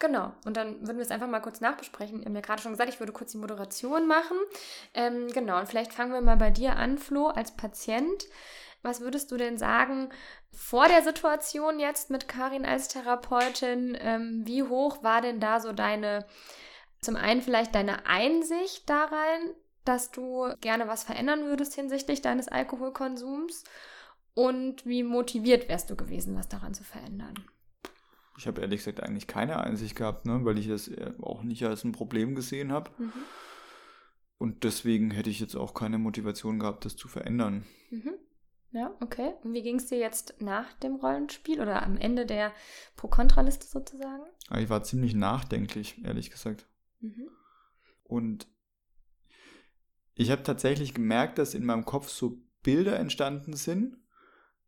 Genau, 0.00 0.32
und 0.44 0.56
dann 0.56 0.80
würden 0.80 0.96
wir 0.96 1.04
es 1.04 1.12
einfach 1.12 1.28
mal 1.28 1.40
kurz 1.40 1.60
nachbesprechen. 1.60 2.18
Ich 2.18 2.24
habe 2.24 2.32
mir 2.32 2.42
gerade 2.42 2.60
schon 2.60 2.72
gesagt, 2.72 2.90
ich 2.90 2.98
würde 2.98 3.12
kurz 3.12 3.32
die 3.32 3.38
Moderation 3.38 4.06
machen. 4.08 4.36
Ähm, 4.92 5.28
genau, 5.32 5.58
und 5.58 5.68
vielleicht 5.68 5.92
fangen 5.92 6.12
wir 6.12 6.20
mal 6.20 6.36
bei 6.36 6.50
dir 6.50 6.76
an, 6.76 6.98
Flo, 6.98 7.28
als 7.28 7.56
Patient. 7.56 8.26
Was 8.82 9.00
würdest 9.00 9.30
du 9.30 9.36
denn 9.36 9.56
sagen 9.56 10.10
vor 10.52 10.88
der 10.88 11.02
Situation 11.02 11.78
jetzt 11.80 12.10
mit 12.10 12.28
Karin 12.28 12.66
als 12.66 12.88
Therapeutin? 12.88 13.96
Ähm, 13.98 14.42
wie 14.44 14.62
hoch 14.64 15.02
war 15.02 15.22
denn 15.22 15.40
da 15.40 15.60
so 15.60 15.72
deine, 15.72 16.26
zum 17.00 17.16
einen 17.16 17.40
vielleicht 17.40 17.74
deine 17.74 18.04
Einsicht 18.06 18.90
da 18.90 19.04
rein, 19.04 19.54
dass 19.84 20.10
du 20.10 20.52
gerne 20.60 20.88
was 20.88 21.04
verändern 21.04 21.44
würdest 21.46 21.74
hinsichtlich 21.74 22.20
deines 22.20 22.48
Alkoholkonsums? 22.48 23.64
Und 24.34 24.84
wie 24.84 25.02
motiviert 25.02 25.68
wärst 25.68 25.90
du 25.90 25.96
gewesen, 25.96 26.34
was 26.34 26.48
daran 26.48 26.74
zu 26.74 26.82
verändern? 26.84 27.34
Ich 28.36 28.46
habe 28.48 28.60
ehrlich 28.60 28.80
gesagt 28.80 29.00
eigentlich 29.00 29.28
keine 29.28 29.60
Einsicht 29.60 29.94
gehabt, 29.94 30.26
ne? 30.26 30.44
weil 30.44 30.58
ich 30.58 30.66
das 30.66 30.90
auch 31.22 31.42
nicht 31.42 31.64
als 31.64 31.84
ein 31.84 31.92
Problem 31.92 32.34
gesehen 32.34 32.72
habe. 32.72 32.90
Mhm. 32.98 33.12
Und 34.38 34.64
deswegen 34.64 35.12
hätte 35.12 35.30
ich 35.30 35.38
jetzt 35.38 35.54
auch 35.54 35.72
keine 35.72 35.98
Motivation 35.98 36.58
gehabt, 36.58 36.84
das 36.84 36.96
zu 36.96 37.06
verändern. 37.06 37.64
Mhm. 37.90 38.14
Ja, 38.72 38.92
okay. 39.00 39.34
Und 39.44 39.52
wie 39.52 39.62
ging 39.62 39.76
es 39.76 39.86
dir 39.86 39.98
jetzt 39.98 40.34
nach 40.40 40.72
dem 40.74 40.96
Rollenspiel 40.96 41.60
oder 41.60 41.84
am 41.84 41.96
Ende 41.96 42.26
der 42.26 42.52
Pro-Kontra-Liste 42.96 43.68
sozusagen? 43.68 44.24
Ich 44.58 44.68
war 44.68 44.82
ziemlich 44.82 45.14
nachdenklich, 45.14 46.04
ehrlich 46.04 46.32
gesagt. 46.32 46.66
Mhm. 46.98 47.28
Und 48.02 48.48
ich 50.16 50.32
habe 50.32 50.42
tatsächlich 50.42 50.92
gemerkt, 50.92 51.38
dass 51.38 51.54
in 51.54 51.64
meinem 51.64 51.84
Kopf 51.84 52.08
so 52.08 52.42
Bilder 52.64 52.98
entstanden 52.98 53.54
sind, 53.54 53.96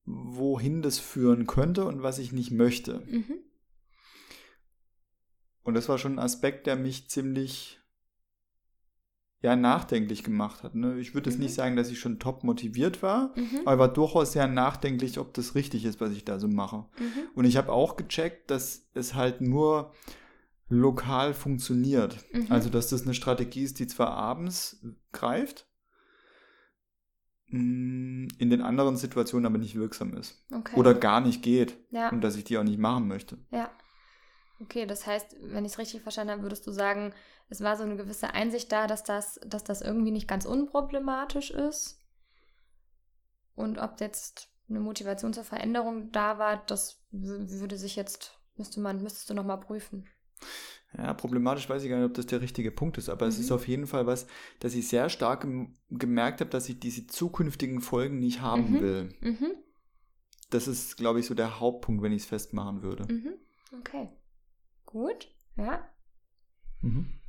wohin 0.06 0.82
das 0.82 0.98
führen 0.98 1.46
könnte 1.46 1.84
und 1.84 2.02
was 2.02 2.18
ich 2.18 2.32
nicht 2.32 2.52
möchte. 2.52 3.00
Mhm. 3.06 3.40
Und 5.62 5.74
das 5.74 5.88
war 5.88 5.98
schon 5.98 6.14
ein 6.14 6.24
Aspekt, 6.24 6.66
der 6.66 6.76
mich 6.76 7.10
ziemlich 7.10 7.80
ja, 9.42 9.54
nachdenklich 9.54 10.22
gemacht 10.22 10.62
hat. 10.62 10.74
Ne? 10.74 10.98
Ich 10.98 11.14
würde 11.14 11.28
mhm. 11.28 11.34
jetzt 11.34 11.40
nicht 11.40 11.54
sagen, 11.54 11.76
dass 11.76 11.90
ich 11.90 11.98
schon 11.98 12.18
top 12.18 12.44
motiviert 12.44 13.02
war, 13.02 13.32
mhm. 13.36 13.60
aber 13.64 13.78
war 13.78 13.92
durchaus 13.92 14.32
sehr 14.32 14.46
nachdenklich, 14.46 15.18
ob 15.18 15.34
das 15.34 15.54
richtig 15.54 15.84
ist, 15.84 16.00
was 16.00 16.12
ich 16.12 16.24
da 16.24 16.38
so 16.38 16.48
mache. 16.48 16.86
Mhm. 16.98 17.28
Und 17.34 17.44
ich 17.44 17.56
habe 17.56 17.72
auch 17.72 17.96
gecheckt, 17.96 18.50
dass 18.50 18.88
es 18.94 19.14
halt 19.14 19.40
nur 19.40 19.92
lokal 20.68 21.34
funktioniert. 21.34 22.24
Mhm. 22.32 22.46
Also, 22.48 22.70
dass 22.70 22.88
das 22.88 23.02
eine 23.02 23.14
Strategie 23.14 23.62
ist, 23.62 23.78
die 23.78 23.86
zwar 23.86 24.10
abends 24.10 24.84
greift, 25.12 25.68
in 27.48 28.28
den 28.38 28.60
anderen 28.60 28.96
Situationen 28.96 29.46
aber 29.46 29.58
nicht 29.58 29.76
wirksam 29.76 30.14
ist. 30.14 30.44
Okay. 30.52 30.76
Oder 30.76 30.94
gar 30.94 31.20
nicht 31.20 31.42
geht. 31.42 31.78
Ja. 31.90 32.10
Und 32.10 32.22
dass 32.22 32.36
ich 32.36 32.44
die 32.44 32.58
auch 32.58 32.64
nicht 32.64 32.78
machen 32.78 33.06
möchte. 33.06 33.38
Ja. 33.50 33.70
Okay, 34.60 34.86
das 34.86 35.06
heißt, 35.06 35.36
wenn 35.42 35.64
ich 35.64 35.72
es 35.72 35.78
richtig 35.78 36.02
verstanden 36.02 36.32
habe, 36.32 36.42
würdest 36.42 36.66
du 36.66 36.72
sagen, 36.72 37.12
es 37.48 37.60
war 37.60 37.76
so 37.76 37.84
eine 37.84 37.96
gewisse 37.96 38.32
Einsicht 38.32 38.72
da, 38.72 38.86
dass 38.86 39.04
das, 39.04 39.38
dass 39.46 39.62
das 39.64 39.82
irgendwie 39.82 40.10
nicht 40.10 40.26
ganz 40.26 40.46
unproblematisch 40.46 41.50
ist. 41.50 42.00
Und 43.54 43.78
ob 43.78 44.00
jetzt 44.00 44.48
eine 44.68 44.80
Motivation 44.80 45.32
zur 45.32 45.44
Veränderung 45.44 46.10
da 46.10 46.38
war, 46.38 46.64
das 46.66 47.04
würde 47.10 47.76
sich 47.76 47.96
jetzt, 47.96 48.40
müsste 48.56 48.80
man, 48.80 49.02
müsstest 49.02 49.30
du 49.30 49.34
nochmal 49.34 49.60
prüfen. 49.60 50.08
Ja, 50.96 51.12
problematisch 51.12 51.68
weiß 51.68 51.82
ich 51.82 51.90
gar 51.90 51.96
nicht, 51.98 52.06
ob 52.06 52.14
das 52.14 52.26
der 52.26 52.40
richtige 52.40 52.70
Punkt 52.70 52.96
ist, 52.96 53.10
aber 53.10 53.26
mhm. 53.26 53.32
es 53.32 53.38
ist 53.38 53.50
mhm. 53.50 53.56
auf 53.56 53.68
jeden 53.68 53.86
Fall 53.86 54.06
was, 54.06 54.26
dass 54.60 54.74
ich 54.74 54.88
sehr 54.88 55.10
stark 55.10 55.46
gemerkt 55.90 56.40
habe, 56.40 56.50
dass 56.50 56.68
ich 56.68 56.80
diese 56.80 57.06
zukünftigen 57.06 57.80
Folgen 57.80 58.18
nicht 58.18 58.40
haben 58.40 58.70
mhm. 58.70 58.80
will. 58.80 59.14
Mhm. 59.20 59.52
Das 60.50 60.68
ist, 60.68 60.96
glaube 60.96 61.20
ich, 61.20 61.26
so 61.26 61.34
der 61.34 61.60
Hauptpunkt, 61.60 62.02
wenn 62.02 62.12
ich 62.12 62.22
es 62.22 62.28
festmachen 62.28 62.82
würde. 62.82 63.12
Mhm. 63.12 63.34
Okay. 63.78 64.08
Gut, 64.86 65.28
ja. 65.56 65.86
Mhm. 66.80 67.20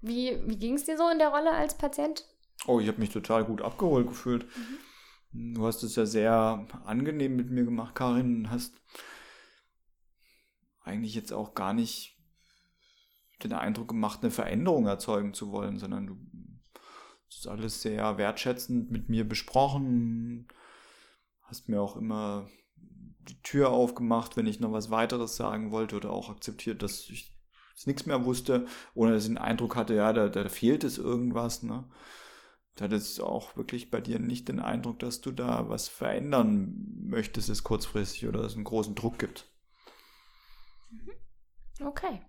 Wie, 0.00 0.40
wie 0.46 0.58
ging 0.58 0.74
es 0.74 0.84
dir 0.84 0.96
so 0.96 1.08
in 1.08 1.18
der 1.18 1.28
Rolle 1.28 1.52
als 1.52 1.78
Patient? 1.78 2.26
Oh, 2.66 2.80
ich 2.80 2.88
habe 2.88 2.98
mich 2.98 3.10
total 3.10 3.44
gut 3.44 3.62
abgeholt 3.62 4.08
gefühlt. 4.08 4.46
Du 5.32 5.64
hast 5.64 5.82
es 5.82 5.94
ja 5.94 6.06
sehr 6.06 6.66
angenehm 6.84 7.36
mit 7.36 7.50
mir 7.50 7.64
gemacht, 7.64 7.94
Karin. 7.94 8.50
Hast 8.50 8.74
eigentlich 10.82 11.14
jetzt 11.14 11.32
auch 11.32 11.54
gar 11.54 11.72
nicht 11.72 12.18
den 13.44 13.52
Eindruck 13.52 13.88
gemacht, 13.88 14.20
eine 14.22 14.30
Veränderung 14.30 14.86
erzeugen 14.86 15.34
zu 15.34 15.52
wollen, 15.52 15.78
sondern 15.78 16.06
du 16.06 16.16
hast 17.28 17.48
alles 17.48 17.82
sehr 17.82 18.18
wertschätzend 18.18 18.90
mit 18.90 19.08
mir 19.08 19.28
besprochen, 19.28 20.48
hast 21.42 21.68
mir 21.68 21.80
auch 21.80 21.96
immer 21.96 22.48
die 23.28 23.40
Tür 23.42 23.70
aufgemacht, 23.70 24.36
wenn 24.36 24.46
ich 24.46 24.60
noch 24.60 24.72
was 24.72 24.90
weiteres 24.90 25.36
sagen 25.36 25.70
wollte 25.70 25.96
oder 25.96 26.10
auch 26.10 26.28
akzeptiert, 26.28 26.82
dass 26.82 27.08
ich 27.08 27.32
nichts 27.86 28.06
mehr 28.06 28.24
wusste, 28.24 28.66
ohne 28.94 29.12
dass 29.12 29.24
ich 29.24 29.30
den 29.30 29.38
Eindruck 29.38 29.76
hatte, 29.76 29.94
ja, 29.94 30.12
da, 30.12 30.28
da 30.28 30.48
fehlt 30.48 30.84
es 30.84 30.98
irgendwas. 30.98 31.62
Ne? 31.62 31.84
Da 32.76 32.86
es 32.86 33.20
auch 33.20 33.56
wirklich 33.56 33.90
bei 33.90 34.00
dir 34.00 34.18
nicht 34.18 34.48
den 34.48 34.60
Eindruck, 34.60 34.98
dass 35.00 35.20
du 35.20 35.30
da 35.30 35.68
was 35.68 35.88
verändern 35.88 36.74
möchtest, 37.04 37.48
es 37.48 37.64
kurzfristig 37.64 38.26
oder 38.28 38.42
dass 38.42 38.52
es 38.52 38.56
einen 38.56 38.64
großen 38.64 38.94
Druck 38.94 39.18
gibt. 39.18 39.50
Mhm. 40.90 41.86
Okay. 41.86 42.20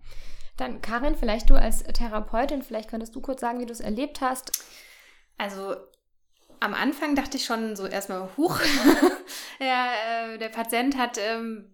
Dann 0.56 0.80
Karin, 0.80 1.16
vielleicht 1.16 1.50
du 1.50 1.54
als 1.54 1.82
Therapeutin, 1.82 2.62
vielleicht 2.62 2.88
könntest 2.88 3.14
du 3.14 3.20
kurz 3.20 3.40
sagen, 3.40 3.60
wie 3.60 3.66
du 3.66 3.72
es 3.72 3.80
erlebt 3.80 4.20
hast. 4.20 4.52
Also 5.36 5.76
am 6.60 6.74
Anfang 6.74 7.14
dachte 7.16 7.36
ich 7.36 7.44
schon 7.44 7.76
so 7.76 7.86
erstmal, 7.86 8.28
huch, 8.36 8.60
ja, 9.58 9.88
äh, 10.32 10.38
der 10.38 10.48
Patient 10.48 10.96
hat 10.96 11.18
ähm, 11.18 11.73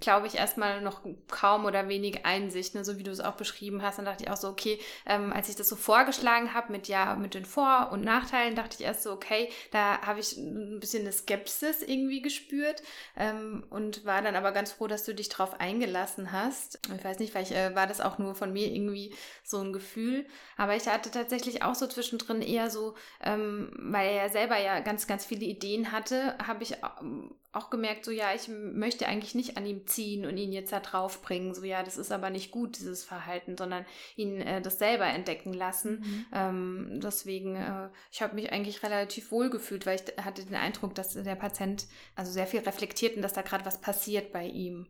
glaube 0.00 0.26
ich, 0.26 0.34
erstmal 0.34 0.80
noch 0.80 1.02
kaum 1.28 1.64
oder 1.64 1.88
wenig 1.88 2.26
Einsicht, 2.26 2.74
ne? 2.74 2.84
so 2.84 2.98
wie 2.98 3.02
du 3.02 3.10
es 3.10 3.20
auch 3.20 3.34
beschrieben 3.34 3.82
hast. 3.82 3.98
Dann 3.98 4.04
dachte 4.04 4.24
ich 4.24 4.30
auch 4.30 4.36
so, 4.36 4.48
okay, 4.48 4.78
ähm, 5.06 5.32
als 5.32 5.48
ich 5.48 5.56
das 5.56 5.68
so 5.68 5.76
vorgeschlagen 5.76 6.54
habe 6.54 6.72
mit 6.72 6.88
ja, 6.88 7.14
mit 7.16 7.34
den 7.34 7.44
Vor- 7.44 7.90
und 7.92 8.04
Nachteilen, 8.04 8.54
dachte 8.54 8.76
ich 8.78 8.84
erst 8.84 9.02
so, 9.02 9.12
okay, 9.12 9.48
da 9.70 10.00
habe 10.02 10.20
ich 10.20 10.36
ein 10.36 10.80
bisschen 10.80 11.02
eine 11.02 11.12
Skepsis 11.12 11.82
irgendwie 11.82 12.22
gespürt 12.22 12.82
ähm, 13.16 13.64
und 13.70 14.04
war 14.04 14.22
dann 14.22 14.36
aber 14.36 14.52
ganz 14.52 14.72
froh, 14.72 14.86
dass 14.86 15.04
du 15.04 15.14
dich 15.14 15.28
darauf 15.28 15.58
eingelassen 15.60 16.32
hast. 16.32 16.80
Ich 16.96 17.04
weiß 17.04 17.18
nicht, 17.18 17.32
vielleicht 17.32 17.52
äh, 17.52 17.74
war 17.74 17.86
das 17.86 18.00
auch 18.00 18.18
nur 18.18 18.34
von 18.34 18.52
mir 18.52 18.68
irgendwie 18.68 19.14
so 19.44 19.58
ein 19.58 19.72
Gefühl, 19.72 20.26
aber 20.56 20.76
ich 20.76 20.86
hatte 20.86 21.10
tatsächlich 21.10 21.62
auch 21.62 21.74
so 21.74 21.86
zwischendrin 21.86 22.42
eher 22.42 22.70
so, 22.70 22.94
ähm, 23.22 23.72
weil 23.76 24.10
er 24.10 24.28
selber 24.30 24.58
ja 24.58 24.80
ganz, 24.80 25.06
ganz 25.06 25.24
viele 25.24 25.44
Ideen 25.44 25.92
hatte, 25.92 26.36
habe 26.46 26.62
ich 26.62 26.76
ähm, 27.00 27.34
auch 27.52 27.70
gemerkt, 27.70 28.04
so 28.04 28.10
ja, 28.10 28.32
ich 28.34 28.48
möchte 28.48 29.06
eigentlich 29.06 29.34
nicht 29.34 29.56
an 29.56 29.66
ihm 29.66 29.86
ziehen 29.86 30.24
und 30.24 30.36
ihn 30.36 30.52
jetzt 30.52 30.72
da 30.72 30.80
drauf 30.80 31.20
bringen, 31.20 31.54
so 31.54 31.64
ja, 31.64 31.82
das 31.82 31.96
ist 31.96 32.12
aber 32.12 32.30
nicht 32.30 32.50
gut, 32.50 32.78
dieses 32.78 33.02
Verhalten, 33.02 33.56
sondern 33.56 33.84
ihn 34.16 34.40
äh, 34.40 34.62
das 34.62 34.78
selber 34.78 35.06
entdecken 35.06 35.52
lassen. 35.52 36.00
Mhm. 36.00 36.26
Ähm, 36.32 37.00
deswegen, 37.02 37.56
äh, 37.56 37.88
ich 38.12 38.22
habe 38.22 38.36
mich 38.36 38.52
eigentlich 38.52 38.82
relativ 38.82 39.32
wohl 39.32 39.50
gefühlt, 39.50 39.84
weil 39.84 40.00
ich 40.00 40.24
hatte 40.24 40.44
den 40.44 40.54
Eindruck, 40.54 40.94
dass 40.94 41.14
der 41.14 41.34
Patient 41.34 41.86
also 42.14 42.30
sehr 42.30 42.46
viel 42.46 42.60
reflektiert 42.60 43.16
und 43.16 43.22
dass 43.22 43.32
da 43.32 43.42
gerade 43.42 43.64
was 43.64 43.80
passiert 43.80 44.32
bei 44.32 44.44
ihm 44.44 44.86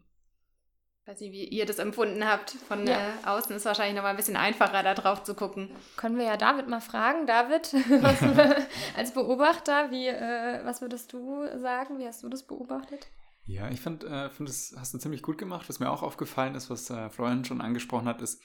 weiß 1.11 1.21
nicht, 1.21 1.33
wie 1.33 1.45
ihr 1.45 1.67
das 1.67 1.79
empfunden 1.79 2.25
habt. 2.25 2.53
Von 2.69 2.87
ja. 2.87 2.99
äh, 2.99 3.27
außen 3.27 3.55
ist 3.57 3.65
wahrscheinlich 3.65 3.97
noch 3.97 4.03
mal 4.03 4.11
ein 4.11 4.17
bisschen 4.17 4.37
einfacher, 4.37 4.83
da 4.83 4.95
drauf 4.95 5.25
zu 5.25 5.35
gucken. 5.35 5.69
Können 5.97 6.17
wir 6.17 6.25
ja 6.25 6.37
David 6.37 6.69
mal 6.69 6.81
fragen. 6.81 7.27
David, 7.27 7.75
als 8.97 9.13
Beobachter, 9.13 9.91
wie, 9.91 10.07
äh, 10.07 10.65
was 10.65 10.81
würdest 10.81 11.13
du 11.13 11.47
sagen? 11.59 11.99
Wie 11.99 12.07
hast 12.07 12.23
du 12.23 12.29
das 12.29 12.45
beobachtet? 12.45 13.09
Ja, 13.47 13.69
ich 13.71 13.81
finde, 13.81 14.07
äh, 14.07 14.31
find, 14.31 14.49
das 14.49 14.75
hast 14.79 14.95
du 14.95 14.99
ziemlich 14.99 15.23
gut 15.23 15.37
gemacht. 15.37 15.69
Was 15.69 15.81
mir 15.81 15.91
auch 15.91 16.03
aufgefallen 16.03 16.55
ist, 16.55 16.71
was 16.71 16.89
äh, 16.91 17.11
Florian 17.11 17.45
schon 17.45 17.61
angesprochen 17.61 18.07
hat, 18.07 18.23
ist, 18.23 18.41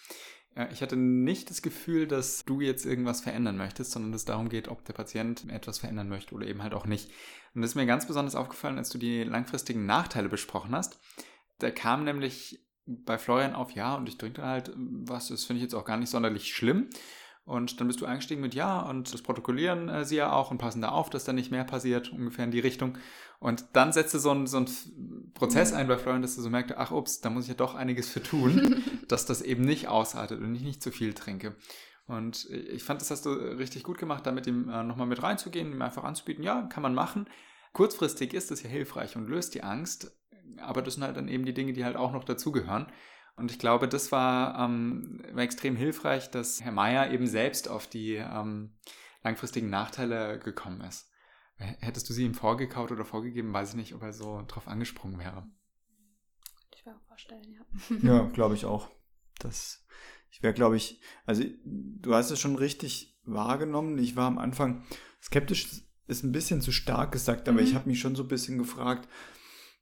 äh, 0.55 0.65
ich 0.71 0.81
hatte 0.81 0.95
nicht 0.95 1.51
das 1.51 1.61
Gefühl, 1.61 2.07
dass 2.07 2.45
du 2.45 2.61
jetzt 2.61 2.87
irgendwas 2.87 3.21
verändern 3.21 3.57
möchtest, 3.57 3.91
sondern 3.91 4.11
dass 4.11 4.21
es 4.21 4.25
darum 4.25 4.49
geht, 4.49 4.69
ob 4.69 4.83
der 4.85 4.93
Patient 4.93 5.51
etwas 5.51 5.77
verändern 5.77 6.09
möchte 6.09 6.33
oder 6.33 6.47
eben 6.47 6.63
halt 6.63 6.73
auch 6.73 6.87
nicht. 6.87 7.11
Und 7.53 7.61
das 7.61 7.71
ist 7.71 7.75
mir 7.75 7.85
ganz 7.85 8.07
besonders 8.07 8.33
aufgefallen, 8.33 8.79
als 8.79 8.89
du 8.89 8.97
die 8.97 9.23
langfristigen 9.23 9.85
Nachteile 9.85 10.29
besprochen 10.29 10.75
hast 10.75 10.99
der 11.61 11.71
kam 11.71 12.03
nämlich 12.03 12.59
bei 12.85 13.17
Florian 13.17 13.55
auf 13.55 13.71
Ja 13.71 13.95
und 13.95 14.07
ich 14.07 14.17
trinke 14.17 14.43
halt 14.43 14.71
was, 14.75 15.29
das 15.29 15.45
finde 15.45 15.57
ich 15.57 15.63
jetzt 15.63 15.73
auch 15.73 15.85
gar 15.85 15.97
nicht 15.97 16.09
sonderlich 16.09 16.53
schlimm. 16.53 16.89
Und 17.45 17.79
dann 17.79 17.85
bist 17.87 18.01
du 18.01 18.07
eingestiegen 18.07 18.41
mit 18.41 18.55
Ja 18.55 18.79
und 18.81 19.13
das 19.13 19.21
protokollieren 19.21 19.87
äh, 19.87 20.03
sie 20.03 20.15
ja 20.15 20.31
auch 20.31 20.49
und 20.49 20.57
passen 20.57 20.81
da 20.81 20.89
auf, 20.89 21.11
dass 21.11 21.25
da 21.25 21.33
nicht 21.33 21.51
mehr 21.51 21.63
passiert, 21.63 22.11
ungefähr 22.11 22.45
in 22.45 22.51
die 22.51 22.59
Richtung. 22.59 22.97
Und 23.39 23.65
dann 23.73 23.93
setzte 23.93 24.17
so 24.17 24.31
ein, 24.31 24.47
so 24.47 24.57
ein 24.57 25.31
Prozess 25.35 25.71
ein 25.71 25.87
bei 25.87 25.97
Florian, 25.97 26.23
dass 26.23 26.35
du 26.35 26.41
so 26.41 26.49
merkte, 26.49 26.79
ach 26.79 26.89
ups, 26.89 27.21
da 27.21 27.29
muss 27.29 27.43
ich 27.43 27.49
ja 27.49 27.55
doch 27.55 27.75
einiges 27.75 28.09
für 28.09 28.23
tun, 28.23 28.83
dass 29.07 29.27
das 29.27 29.43
eben 29.43 29.63
nicht 29.63 29.87
ausartet 29.87 30.41
und 30.41 30.55
ich 30.55 30.63
nicht 30.63 30.81
zu 30.81 30.91
viel 30.91 31.13
trinke. 31.13 31.55
Und 32.07 32.49
ich 32.49 32.83
fand, 32.83 33.01
das 33.01 33.11
hast 33.11 33.25
du 33.25 33.31
richtig 33.31 33.83
gut 33.83 33.97
gemacht, 33.99 34.25
da 34.25 34.31
mit 34.31 34.47
ihm 34.47 34.69
äh, 34.69 34.83
nochmal 34.83 35.07
mit 35.07 35.21
reinzugehen, 35.21 35.71
ihm 35.71 35.81
einfach 35.81 36.03
anzubieten, 36.03 36.43
ja, 36.43 36.63
kann 36.63 36.83
man 36.83 36.95
machen. 36.95 37.27
Kurzfristig 37.73 38.33
ist 38.33 38.51
es 38.51 38.63
ja 38.63 38.69
hilfreich 38.69 39.15
und 39.15 39.27
löst 39.27 39.53
die 39.53 39.63
Angst, 39.63 40.15
aber 40.57 40.81
das 40.81 40.95
sind 40.95 41.03
halt 41.03 41.17
dann 41.17 41.27
eben 41.27 41.45
die 41.45 41.53
Dinge, 41.53 41.73
die 41.73 41.85
halt 41.85 41.95
auch 41.95 42.11
noch 42.11 42.23
dazugehören. 42.23 42.87
Und 43.37 43.51
ich 43.51 43.59
glaube, 43.59 43.87
das 43.87 44.11
war, 44.11 44.57
ähm, 44.59 45.21
war 45.33 45.43
extrem 45.43 45.75
hilfreich, 45.75 46.31
dass 46.31 46.61
Herr 46.61 46.71
Mayer 46.71 47.11
eben 47.11 47.27
selbst 47.27 47.67
auf 47.67 47.87
die 47.87 48.13
ähm, 48.13 48.77
langfristigen 49.23 49.69
Nachteile 49.69 50.39
gekommen 50.39 50.81
ist. 50.81 51.09
Hättest 51.57 52.09
du 52.09 52.13
sie 52.13 52.25
ihm 52.25 52.33
vorgekaut 52.33 52.91
oder 52.91 53.05
vorgegeben, 53.05 53.53
weiß 53.53 53.69
ich 53.69 53.75
nicht, 53.75 53.95
ob 53.95 54.01
er 54.03 54.13
so 54.13 54.43
drauf 54.47 54.67
angesprungen 54.67 55.19
wäre. 55.19 55.47
Ich 56.75 56.85
würde 56.85 56.97
auch 56.97 57.07
vorstellen, 57.07 57.43
ja. 57.51 57.97
ja, 58.01 58.23
glaube 58.33 58.55
ich 58.55 58.65
auch. 58.65 58.89
Das, 59.39 59.85
ich 60.29 60.43
wäre, 60.43 60.53
glaube 60.53 60.75
ich, 60.75 61.01
also 61.25 61.43
du 61.63 62.13
hast 62.13 62.31
es 62.31 62.39
schon 62.39 62.55
richtig 62.55 63.17
wahrgenommen. 63.23 63.97
Ich 63.97 64.15
war 64.15 64.27
am 64.27 64.37
Anfang 64.37 64.85
skeptisch, 65.21 65.85
ist 66.07 66.23
ein 66.23 66.31
bisschen 66.31 66.61
zu 66.61 66.71
stark 66.71 67.11
gesagt, 67.11 67.47
aber 67.47 67.61
mhm. 67.61 67.67
ich 67.67 67.75
habe 67.75 67.89
mich 67.89 67.99
schon 67.99 68.15
so 68.15 68.23
ein 68.23 68.29
bisschen 68.29 68.57
gefragt, 68.57 69.09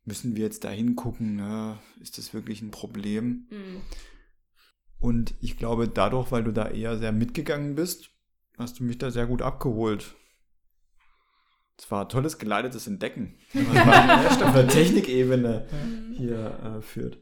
müssen 0.06 0.36
wir 0.36 0.43
jetzt 0.43 0.64
da 0.64 0.70
hingucken, 0.70 1.36
ne? 1.38 1.78
ist 2.01 2.18
das 2.18 2.34
wirklich 2.34 2.62
ein 2.62 2.72
Problem? 2.72 3.47
Mhm. 3.49 3.82
Und 4.99 5.36
ich 5.41 5.58
glaube, 5.58 5.88
dadurch, 5.88 6.32
weil 6.32 6.43
du 6.43 6.51
da 6.51 6.70
eher 6.70 6.97
sehr 6.97 7.12
mitgegangen 7.12 7.76
bist, 7.76 8.10
hast 8.58 8.80
du 8.80 8.84
mich 8.84 8.97
da 8.97 9.12
sehr 9.12 9.26
gut 9.26 9.41
abgeholt. 9.41 10.16
Es 11.78 11.89
war 11.89 12.08
tolles 12.08 12.38
geleitetes 12.38 12.88
Entdecken, 12.88 13.36
was 13.54 13.86
man 13.86 14.43
auf 14.43 14.54
der 14.54 14.68
Technikebene 14.68 15.68
mhm. 15.72 16.14
hier 16.14 16.78
äh, 16.78 16.82
führt. 16.82 17.18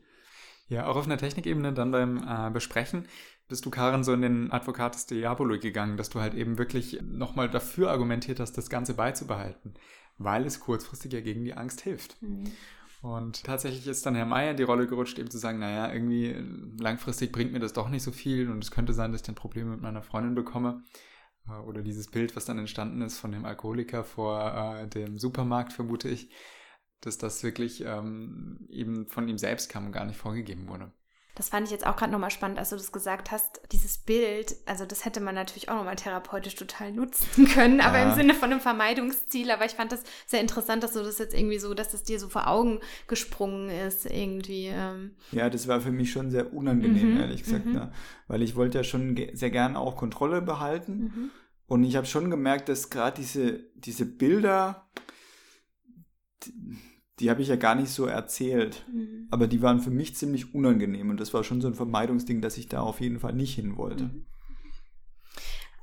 Ja, 0.68 0.88
auch 0.88 0.96
auf 0.96 1.06
einer 1.06 1.18
Technikebene 1.18 1.74
dann 1.74 1.92
beim 1.92 2.18
äh, 2.28 2.52
Besprechen 2.52 3.08
bist 3.48 3.66
du, 3.66 3.70
Karin, 3.70 4.04
so 4.04 4.14
in 4.14 4.22
den 4.22 4.52
Advocatus 4.52 5.08
Diabolo 5.08 5.60
gegangen, 5.60 5.98
dass 5.98 6.10
du 6.10 6.22
halt 6.22 6.34
eben 6.34 6.58
wirklich 6.58 7.02
nochmal 7.02 7.50
dafür 7.50 7.92
argumentiert 7.92 8.40
hast, 8.40 8.54
das 8.54 8.70
Ganze 8.70 8.94
beizubehalten 8.94 9.74
weil 10.24 10.46
es 10.46 10.60
kurzfristig 10.60 11.14
ja 11.14 11.22
gegen 11.22 11.44
die 11.44 11.54
Angst 11.54 11.82
hilft. 11.82 12.22
Mhm. 12.22 12.52
Und 13.02 13.44
tatsächlich 13.44 13.88
ist 13.88 14.06
dann 14.06 14.14
Herr 14.14 14.26
Meier 14.26 14.52
in 14.52 14.58
die 14.58 14.64
Rolle 14.64 14.86
gerutscht, 14.86 15.18
eben 15.18 15.32
zu 15.32 15.40
sagen, 15.40 15.58
naja, 15.58 15.92
irgendwie 15.92 16.36
langfristig 16.80 17.32
bringt 17.32 17.52
mir 17.52 17.60
das 17.60 17.74
doch 17.74 17.90
nicht 17.90 18.04
so 18.04 18.12
viel 18.12 18.50
und 18.50 18.64
es 18.64 18.70
könnte 18.70 18.94
sein, 18.94 19.12
dass 19.12 19.22
ich 19.22 19.26
dann 19.26 19.36
Probleme 19.36 19.72
mit 19.72 19.82
meiner 19.82 20.04
Freundin 20.04 20.36
bekomme. 20.36 20.84
Äh, 21.48 21.54
oder 21.62 21.82
dieses 21.82 22.08
Bild, 22.10 22.36
was 22.36 22.46
dann 22.46 22.60
entstanden 22.60 23.02
ist 23.02 23.18
von 23.18 23.32
dem 23.32 23.46
Alkoholiker 23.46 24.04
vor 24.04 24.54
äh, 24.54 24.88
dem 24.88 25.18
Supermarkt, 25.18 25.74
vermute 25.74 26.10
ich, 26.10 26.30
dass 27.02 27.18
das 27.18 27.44
wirklich 27.44 27.84
ähm, 27.86 28.68
eben 28.70 29.08
von 29.08 29.28
ihm 29.28 29.38
selbst 29.38 29.70
kam 29.70 29.88
und 29.88 29.92
gar 29.92 30.06
nicht 30.06 30.18
vorgegeben 30.18 30.68
wurde. 30.68 30.92
Das 31.36 31.50
fand 31.50 31.66
ich 31.66 31.72
jetzt 31.72 31.88
auch 31.88 31.96
gerade 31.96 32.12
nochmal 32.12 32.30
spannend, 32.30 32.60
als 32.60 32.72
du 32.72 32.76
das 32.76 32.92
gesagt 32.92 33.32
hast. 33.32 33.62
Dieses 33.72 33.98
Bild, 33.98 34.56
also 34.66 34.86
das 34.86 35.06
hätte 35.06 35.22
man 35.22 35.34
natürlich 35.34 35.70
auch 35.70 35.76
nochmal 35.76 35.96
therapeutisch 35.96 36.56
total 36.56 36.92
nutzen 36.92 37.48
können, 37.54 37.80
aber 37.80 38.00
ja. 38.00 38.10
im 38.10 38.16
Sinne 38.16 38.34
von 38.34 38.52
einem 38.52 38.60
Vermeidungsziel. 38.60 39.50
Aber 39.52 39.66
ich 39.66 39.72
fand 39.72 39.92
das 39.92 40.04
sehr 40.28 40.42
interessant, 40.42 40.84
dass 40.84 40.94
du 40.94 41.00
das 41.00 41.20
jetzt 41.20 41.34
irgendwie 41.34 41.60
so, 41.60 41.74
dass 41.74 41.94
es 41.94 42.04
dir 42.04 42.20
so 42.20 42.28
vor 42.28 42.48
Augen 42.48 42.80
gesprungen 43.08 43.70
ist, 43.70 44.06
irgendwie. 44.06 44.68
Ähm. 44.68 45.16
Ja, 45.32 45.50
das 45.50 45.68
war 45.68 45.80
für 45.80 45.92
mich 45.92 46.12
schon 46.12 46.32
sehr 46.32 46.54
unangenehm, 46.54 47.16
mhm. 47.16 47.22
ehrlich 47.22 47.44
gesagt, 47.44 47.66
mhm. 47.66 47.74
ne? 47.74 47.92
weil 48.28 48.42
ich 48.42 48.56
wollte 48.56 48.80
ja 48.80 48.84
schon 48.84 49.16
sehr 49.34 49.52
gerne 49.52 49.80
auch 49.80 49.96
Kontrolle 49.96 50.42
behalten. 50.42 51.04
Mhm. 51.04 51.30
Und 51.68 51.86
ich 51.86 51.96
habe 51.96 52.06
schon 52.06 52.30
gemerkt, 52.30 52.68
dass 52.68 52.90
gerade 52.90 53.22
diese, 53.22 53.70
diese 53.76 54.06
Bilder, 54.06 54.90
die, 57.22 57.30
habe 57.30 57.42
ich 57.42 57.48
ja 57.48 57.56
gar 57.56 57.76
nicht 57.76 57.90
so 57.90 58.06
erzählt. 58.06 58.86
Mhm. 58.92 59.28
Aber 59.30 59.48
die 59.48 59.62
waren 59.62 59.80
für 59.80 59.92
mich 59.92 60.16
ziemlich 60.16 60.54
unangenehm. 60.54 61.10
Und 61.10 61.20
das 61.20 61.34
war 61.34 61.44
schon 61.44 61.62
so 61.62 61.68
ein 61.68 61.76
Vermeidungsding, 61.76 62.42
dass 62.42 62.58
ich 62.58 62.68
da 62.68 62.82
auf 62.82 63.00
jeden 63.02 63.20
Fall 63.20 63.34
nicht 63.34 63.56
hin 63.56 63.78
wollte. 63.78 64.06
Mhm. 64.06 64.26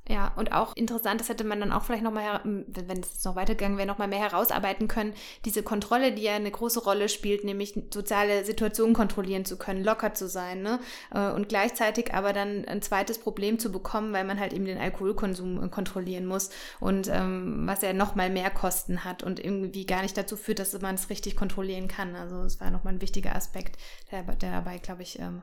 Ja, 0.08 0.32
und 0.36 0.52
auch 0.52 0.74
interessant, 0.74 1.20
das 1.20 1.28
hätte 1.28 1.44
man 1.44 1.60
dann 1.60 1.70
auch 1.70 1.84
vielleicht 1.84 2.02
nochmal, 2.02 2.40
wenn 2.44 3.00
es 3.00 3.22
noch 3.24 3.36
weitergegangen 3.36 3.76
wäre, 3.76 3.86
nochmal 3.86 4.08
mehr 4.08 4.20
herausarbeiten 4.20 4.88
können, 4.88 5.12
diese 5.44 5.62
Kontrolle, 5.62 6.12
die 6.12 6.22
ja 6.22 6.34
eine 6.34 6.50
große 6.50 6.82
Rolle 6.82 7.10
spielt, 7.10 7.44
nämlich 7.44 7.78
soziale 7.92 8.42
Situationen 8.42 8.94
kontrollieren 8.94 9.44
zu 9.44 9.58
können, 9.58 9.84
locker 9.84 10.14
zu 10.14 10.26
sein, 10.26 10.62
ne? 10.62 10.80
Äh, 11.12 11.30
und 11.32 11.50
gleichzeitig 11.50 12.14
aber 12.14 12.32
dann 12.32 12.64
ein 12.64 12.80
zweites 12.80 13.18
Problem 13.18 13.58
zu 13.58 13.70
bekommen, 13.70 14.14
weil 14.14 14.24
man 14.24 14.40
halt 14.40 14.54
eben 14.54 14.64
den 14.64 14.78
Alkoholkonsum 14.78 15.62
äh, 15.62 15.68
kontrollieren 15.68 16.24
muss 16.24 16.48
und 16.80 17.08
ähm, 17.08 17.66
was 17.66 17.82
ja 17.82 17.92
nochmal 17.92 18.30
mehr 18.30 18.50
Kosten 18.50 19.04
hat 19.04 19.22
und 19.22 19.44
irgendwie 19.44 19.84
gar 19.84 20.00
nicht 20.00 20.16
dazu 20.16 20.38
führt, 20.38 20.58
dass 20.58 20.80
man 20.80 20.94
es 20.94 21.10
richtig 21.10 21.36
kontrollieren 21.36 21.86
kann. 21.86 22.16
Also 22.16 22.42
es 22.44 22.60
war 22.60 22.70
nochmal 22.70 22.94
ein 22.94 23.02
wichtiger 23.02 23.36
Aspekt, 23.36 23.76
der, 24.10 24.22
der 24.22 24.52
dabei, 24.52 24.78
glaube 24.78 25.02
ich, 25.02 25.18
ähm, 25.18 25.42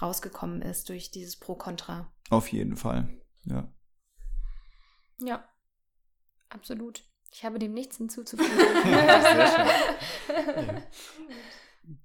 rausgekommen 0.00 0.62
ist 0.62 0.88
durch 0.90 1.10
dieses 1.10 1.36
Pro-Kontra. 1.36 2.12
Auf 2.30 2.52
jeden 2.52 2.76
Fall, 2.76 3.08
ja. 3.44 3.68
Ja, 5.20 5.48
absolut. 6.48 7.04
Ich 7.32 7.44
habe 7.44 7.58
dem 7.58 7.74
nichts 7.74 7.96
hinzuzufügen. 7.98 8.50
Sehr 8.56 9.46
schön. 9.48 10.66
Ja. 10.66 10.82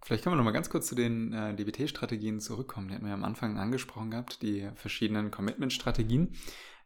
Vielleicht 0.04 0.24
können 0.24 0.34
wir 0.34 0.38
noch 0.38 0.44
mal 0.44 0.52
ganz 0.52 0.70
kurz 0.70 0.88
zu 0.88 0.96
den 0.96 1.34
äh, 1.34 1.56
DBT-Strategien 1.56 2.40
zurückkommen. 2.40 2.88
Die 2.88 2.94
hatten 2.94 3.04
wir 3.04 3.10
ja 3.10 3.16
am 3.16 3.24
Anfang 3.24 3.58
angesprochen 3.58 4.12
gehabt, 4.12 4.42
die 4.42 4.70
verschiedenen 4.76 5.32
Commitment-Strategien. 5.32 6.36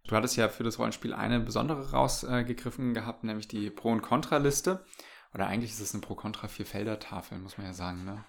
Du 0.07 0.15
hattest 0.15 0.38
ja 0.38 0.47
für 0.47 0.63
das 0.63 0.80
Rollenspiel 0.80 1.13
eine 1.13 1.39
besondere 1.39 1.91
rausgegriffen 1.91 2.91
äh, 2.91 2.93
gehabt, 2.93 3.23
nämlich 3.23 3.47
die 3.47 3.69
Pro- 3.69 3.91
und 3.91 4.01
Kontra-Liste. 4.01 4.86
Oder 5.34 5.47
eigentlich 5.47 5.71
ist 5.71 5.82
es 5.82 5.93
eine 5.93 6.01
Pro-Kontra-Vier-Felder-Tafel, 6.01 7.39
muss 7.39 7.57
man 7.57 7.67
ja 7.67 7.73
sagen. 7.73 8.05
Ne? 8.05 8.23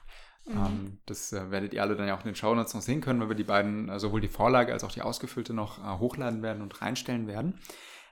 Mhm. 0.46 0.56
Ähm, 0.56 0.98
das 1.06 1.32
äh, 1.32 1.50
werdet 1.50 1.74
ihr 1.74 1.82
alle 1.82 1.96
dann 1.96 2.06
ja 2.06 2.16
auch 2.16 2.20
in 2.20 2.26
den 2.26 2.36
Shownotes 2.36 2.74
noch 2.74 2.82
sehen 2.82 3.00
können, 3.00 3.20
weil 3.20 3.28
wir 3.28 3.36
die 3.36 3.44
beiden, 3.44 3.88
äh, 3.88 3.98
sowohl 3.98 4.20
die 4.20 4.28
Vorlage 4.28 4.72
als 4.72 4.84
auch 4.84 4.92
die 4.92 5.02
ausgefüllte 5.02 5.52
noch 5.52 5.78
äh, 5.78 5.98
hochladen 5.98 6.42
werden 6.42 6.62
und 6.62 6.80
reinstellen 6.80 7.26
werden. 7.26 7.58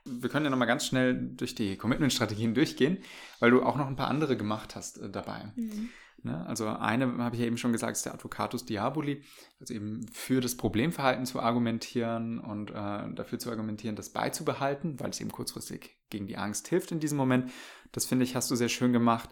Wir 0.03 0.29
können 0.29 0.45
ja 0.45 0.51
nochmal 0.51 0.67
ganz 0.67 0.85
schnell 0.85 1.15
durch 1.15 1.55
die 1.55 1.77
Commitment-Strategien 1.77 2.53
durchgehen, 2.53 2.99
weil 3.39 3.49
du 3.49 3.63
auch 3.63 3.75
noch 3.75 3.87
ein 3.87 3.95
paar 3.95 4.07
andere 4.07 4.37
gemacht 4.37 4.75
hast 4.75 4.99
dabei. 5.11 5.51
Mhm. 5.55 5.89
Ne? 6.25 6.45
Also 6.47 6.67
eine, 6.67 7.17
habe 7.19 7.35
ich 7.35 7.41
ja 7.41 7.47
eben 7.47 7.57
schon 7.57 7.71
gesagt, 7.71 7.97
ist 7.97 8.05
der 8.05 8.13
Advocatus 8.13 8.65
Diaboli, 8.65 9.23
also 9.59 9.73
eben 9.73 10.07
für 10.11 10.41
das 10.41 10.57
Problemverhalten 10.57 11.25
zu 11.25 11.39
argumentieren 11.39 12.39
und 12.39 12.71
äh, 12.71 13.13
dafür 13.13 13.37
zu 13.37 13.49
argumentieren, 13.49 13.95
das 13.95 14.09
beizubehalten, 14.09 14.99
weil 14.99 15.11
es 15.11 15.21
eben 15.21 15.31
kurzfristig 15.31 15.97
gegen 16.09 16.27
die 16.27 16.37
Angst 16.37 16.67
hilft 16.67 16.91
in 16.91 16.99
diesem 16.99 17.17
Moment. 17.17 17.51
Das 17.91 18.05
finde 18.05 18.25
ich, 18.25 18.35
hast 18.35 18.49
du 18.49 18.55
sehr 18.55 18.69
schön 18.69 18.91
gemacht. 18.91 19.29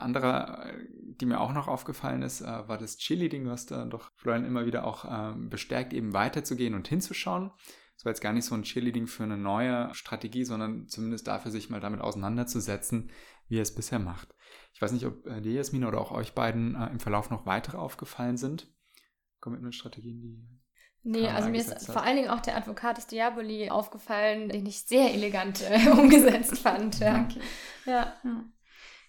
Anderer, 0.00 0.66
die 1.20 1.26
mir 1.26 1.40
auch 1.40 1.52
noch 1.52 1.68
aufgefallen 1.68 2.22
ist, 2.22 2.40
äh, 2.40 2.68
war 2.68 2.78
das 2.78 2.98
Chili-Ding. 2.98 3.44
Du 3.44 3.50
hast 3.50 3.70
da 3.70 3.84
doch 3.84 4.10
Florian 4.16 4.44
immer 4.44 4.66
wieder 4.66 4.84
auch 4.84 5.04
ähm, 5.08 5.48
bestärkt, 5.48 5.92
eben 5.92 6.12
weiterzugehen 6.12 6.74
und 6.74 6.88
hinzuschauen. 6.88 7.50
Das 7.96 8.04
war 8.04 8.12
jetzt 8.12 8.20
gar 8.20 8.32
nicht 8.32 8.44
so 8.44 8.54
ein 8.54 8.62
Cheerleading 8.62 9.06
für 9.06 9.22
eine 9.22 9.38
neue 9.38 9.92
Strategie, 9.94 10.44
sondern 10.44 10.86
zumindest 10.86 11.26
dafür, 11.26 11.50
sich 11.50 11.70
mal 11.70 11.80
damit 11.80 12.00
auseinanderzusetzen, 12.00 13.10
wie 13.48 13.58
er 13.58 13.62
es 13.62 13.74
bisher 13.74 13.98
macht. 13.98 14.34
Ich 14.74 14.82
weiß 14.82 14.92
nicht, 14.92 15.06
ob 15.06 15.26
äh, 15.26 15.40
dir, 15.40 15.54
Jasmin, 15.54 15.84
oder 15.84 16.00
auch 16.00 16.12
euch 16.12 16.34
beiden 16.34 16.74
äh, 16.74 16.90
im 16.90 17.00
Verlauf 17.00 17.30
noch 17.30 17.46
weitere 17.46 17.78
aufgefallen 17.78 18.36
sind. 18.36 18.68
Commitment-Strategien, 19.40 20.20
die. 20.20 20.46
Nee, 21.04 21.28
also 21.28 21.48
mir 21.48 21.60
ist 21.60 21.70
hat. 21.70 21.82
vor 21.82 22.02
allen 22.02 22.16
Dingen 22.16 22.30
auch 22.30 22.40
der 22.40 22.56
Advocatus 22.56 23.06
Diaboli 23.06 23.70
aufgefallen, 23.70 24.48
den 24.48 24.66
ich 24.66 24.82
sehr 24.82 25.14
elegant 25.14 25.62
äh, 25.62 25.88
umgesetzt 25.90 26.58
fand. 26.58 26.98
Ja. 26.98 27.24
Okay. 27.24 27.40
ja. 27.86 28.16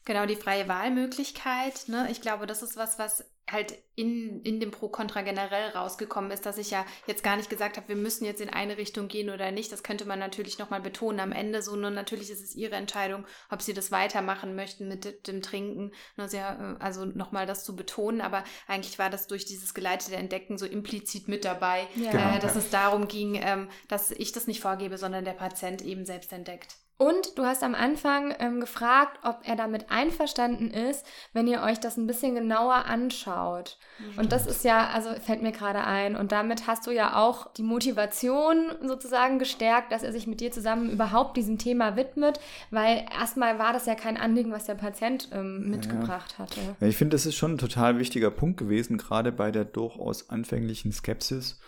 Genau, 0.08 0.26
die 0.26 0.38
freie 0.38 0.70
Wahlmöglichkeit. 0.70 1.90
Ne? 1.90 2.08
Ich 2.10 2.22
glaube, 2.22 2.48
das 2.48 2.64
ist 2.64 2.78
was, 2.78 2.98
was 2.98 3.26
halt 3.52 3.78
in, 3.96 4.42
in 4.44 4.62
dem 4.62 4.72
Pro-Kontra 4.72 5.22
generell 5.22 5.72
rausgekommen 5.72 6.32
ist, 6.32 6.46
dass 6.46 6.58
ich 6.58 6.72
ja 6.72 6.86
jetzt 7.08 7.26
gar 7.26 7.36
nicht 7.36 7.50
gesagt 7.50 7.76
habe, 7.76 7.90
wir 7.90 7.98
müssen 7.98 8.24
jetzt 8.24 8.40
in 8.40 8.50
eine 8.50 8.78
Richtung 8.78 9.10
gehen 9.10 9.30
oder 9.30 9.52
nicht. 9.52 9.70
Das 9.70 9.84
könnte 9.84 10.06
man 10.06 10.18
natürlich 10.18 10.60
nochmal 10.60 10.80
betonen 10.80 11.20
am 11.20 11.34
Ende 11.34 11.62
so. 11.62 11.76
Nur 11.76 11.90
natürlich 11.90 12.30
ist 12.30 12.42
es 12.42 12.56
ihre 12.56 12.78
Entscheidung, 12.78 13.26
ob 13.50 13.62
sie 13.62 13.74
das 13.74 13.92
weitermachen 13.92 14.56
möchten 14.56 14.88
mit 14.88 15.28
dem 15.28 15.42
Trinken. 15.42 15.92
Nur 16.16 16.30
sehr, 16.30 16.78
also 16.80 17.04
nochmal 17.04 17.46
das 17.46 17.66
zu 17.66 17.76
betonen. 17.76 18.22
Aber 18.22 18.46
eigentlich 18.66 19.00
war 19.00 19.10
das 19.10 19.28
durch 19.28 19.44
dieses 19.44 19.74
geleitete 19.74 20.16
Entdecken 20.16 20.58
so 20.58 20.66
implizit 20.66 21.28
mit 21.28 21.44
dabei, 21.44 21.86
ja. 21.96 22.12
genau, 22.12 22.38
äh, 22.38 22.40
dass 22.40 22.54
ja. 22.54 22.62
es 22.62 22.70
darum 22.70 23.10
ging, 23.10 23.38
ähm, 23.44 23.68
dass 23.90 24.12
ich 24.12 24.32
das 24.32 24.48
nicht 24.48 24.62
vorgebe, 24.62 24.98
sondern 24.98 25.26
der 25.26 25.34
Patient 25.34 25.82
eben 25.82 26.06
selbst 26.06 26.32
entdeckt. 26.32 26.78
Und 26.98 27.38
du 27.38 27.46
hast 27.46 27.62
am 27.62 27.76
Anfang 27.76 28.34
ähm, 28.40 28.60
gefragt, 28.60 29.20
ob 29.24 29.42
er 29.44 29.56
damit 29.56 29.92
einverstanden 29.92 30.72
ist, 30.72 31.06
wenn 31.32 31.46
ihr 31.46 31.62
euch 31.62 31.80
das 31.80 31.96
ein 31.96 32.08
bisschen 32.08 32.34
genauer 32.34 32.86
anschaut. 32.86 33.78
Mhm. 34.00 34.20
Und 34.20 34.32
das 34.32 34.48
ist 34.48 34.64
ja, 34.64 34.88
also 34.88 35.12
fällt 35.22 35.44
mir 35.44 35.52
gerade 35.52 35.84
ein. 35.84 36.16
Und 36.16 36.32
damit 36.32 36.66
hast 36.66 36.88
du 36.88 36.92
ja 36.92 37.16
auch 37.16 37.54
die 37.54 37.62
Motivation 37.62 38.72
sozusagen 38.82 39.38
gestärkt, 39.38 39.92
dass 39.92 40.02
er 40.02 40.12
sich 40.12 40.26
mit 40.26 40.42
dir 40.42 40.52
zusammen 40.52 40.90
überhaupt 40.90 41.38
diesem 41.38 41.60
Thema 41.60 41.96
widmet, 41.96 42.40
weil 42.72 43.06
erstmal 43.16 43.60
war 43.60 43.74
das 43.74 43.86
ja 43.86 43.94
kein 43.94 44.18
Anliegen, 44.18 44.52
was 44.52 44.66
der 44.66 44.76
Patient 44.76 45.30
ähm, 45.32 45.70
mitgebracht 45.70 46.34
ja. 46.34 46.46
hatte. 46.46 46.60
Ich 46.82 46.98
finde, 46.98 47.16
das 47.16 47.28
ist 47.28 47.36
schon 47.36 47.54
ein 47.54 47.60
total 47.60 48.00
wichtiger 48.00 48.32
Punkt 48.32 48.58
gewesen, 48.58 48.98
gerade 48.98 49.32
bei 49.32 49.52
der 49.52 49.66
durchaus 49.66 50.32
anfänglichen 50.32 50.92
Skepsis 50.92 51.60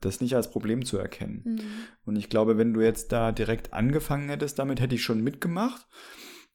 das 0.00 0.20
nicht 0.20 0.34
als 0.34 0.50
Problem 0.50 0.84
zu 0.84 0.98
erkennen. 0.98 1.42
Mhm. 1.44 1.60
Und 2.04 2.16
ich 2.16 2.28
glaube, 2.28 2.58
wenn 2.58 2.72
du 2.72 2.80
jetzt 2.80 3.12
da 3.12 3.32
direkt 3.32 3.72
angefangen 3.72 4.28
hättest, 4.28 4.58
damit 4.58 4.80
hätte 4.80 4.94
ich 4.94 5.02
schon 5.02 5.22
mitgemacht, 5.22 5.86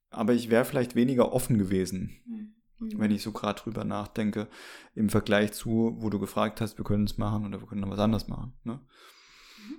aber 0.09 0.33
ich 0.33 0.49
wäre 0.49 0.65
vielleicht 0.65 0.95
weniger 0.95 1.31
offen 1.31 1.57
gewesen, 1.57 2.55
mhm. 2.79 2.99
wenn 2.99 3.11
ich 3.11 3.21
so 3.21 3.31
gerade 3.31 3.61
drüber 3.61 3.83
nachdenke, 3.83 4.47
im 4.95 5.09
Vergleich 5.09 5.53
zu, 5.53 5.95
wo 5.99 6.09
du 6.09 6.19
gefragt 6.19 6.61
hast, 6.61 6.77
wir 6.77 6.85
können 6.85 7.05
es 7.05 7.17
machen 7.17 7.45
oder 7.45 7.61
wir 7.61 7.67
können 7.67 7.81
noch 7.81 7.91
was 7.91 7.99
anderes 7.99 8.27
machen. 8.27 8.53
Ne? 8.63 8.79
Mhm. 9.69 9.75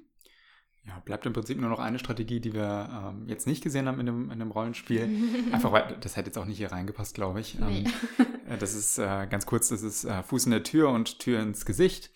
Ja, 0.85 1.01
bleibt 1.01 1.27
im 1.27 1.33
Prinzip 1.33 1.59
nur 1.61 1.71
noch 1.71 1.81
eine 1.81 1.99
Strategie, 1.99 2.39
die 2.39 2.55
wir 2.55 2.89
ähm, 2.93 3.29
jetzt 3.29 3.49
nicht 3.49 3.65
gesehen 3.65 3.89
haben 3.89 3.99
in 3.99 4.07
dem, 4.07 4.31
in 4.31 4.39
dem 4.39 4.53
Rollenspiel. 4.53 5.09
Einfach 5.53 5.73
weil, 5.73 5.97
das 6.01 6.17
hätte 6.17 6.29
jetzt 6.29 6.39
auch 6.39 6.47
nicht 6.47 6.59
hier 6.59 6.71
reingepasst, 6.71 7.15
glaube 7.15 7.41
ich. 7.41 7.59
Nee. 7.59 7.85
Ähm, 8.19 8.27
äh, 8.49 8.59
das 8.59 8.75
ist 8.75 8.99
äh, 8.99 9.27
ganz 9.29 9.47
kurz, 9.47 9.69
das 9.69 9.83
ist 9.83 10.05
äh, 10.05 10.23
Fuß 10.23 10.45
in 10.45 10.53
der 10.53 10.63
Tür 10.63 10.91
und 10.91 11.19
Tür 11.19 11.41
ins 11.41 11.67
Gesicht. 11.67 12.13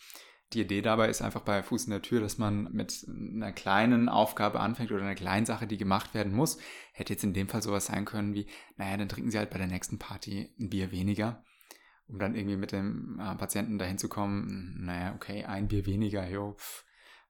Die 0.53 0.63
Idee 0.63 0.83
dabei 0.83 1.09
ist 1.09 1.23
einfach 1.23 1.43
bei 1.43 1.63
Fuß 1.63 1.85
in 1.85 1.93
der 1.93 2.03
Tür, 2.03 2.21
dass 2.21 2.37
man 2.37 2.73
mit 2.73 3.07
einer 3.09 3.53
kleinen 3.53 4.09
Aufgabe 4.09 4.59
anfängt 4.59 4.91
oder 4.91 5.03
einer 5.03 5.15
kleinen 5.15 5.47
Sache, 5.47 5.69
die 5.69 5.79
gemacht 5.79 6.13
werden 6.13 6.35
muss. 6.35 6.59
Hätte 6.93 7.13
jetzt 7.13 7.23
in 7.23 7.35
dem 7.35 7.49
Fall 7.49 7.63
sowas 7.63 7.87
sein 7.87 8.05
können 8.05 8.35
wie, 8.35 8.47
naja, 8.77 8.97
dann 8.97 9.09
trinken 9.09 9.31
Sie 9.31 9.39
halt 9.39 9.51
bei 9.51 9.59
der 9.59 9.69
nächsten 9.69 9.99
Party 9.99 10.53
ein 10.59 10.69
Bier 10.69 10.91
weniger, 10.91 11.45
um 12.09 12.19
dann 12.19 12.35
irgendwie 12.35 12.57
mit 12.57 12.73
dem 12.73 13.21
äh, 13.21 13.37
Patienten 13.37 13.79
dahin 13.79 13.99
zu 13.99 14.09
kommen, 14.09 14.85
naja, 14.85 15.15
okay, 15.15 15.45
ein 15.45 15.69
Bier 15.69 15.87
weniger, 15.87 16.29
jo. 16.29 16.57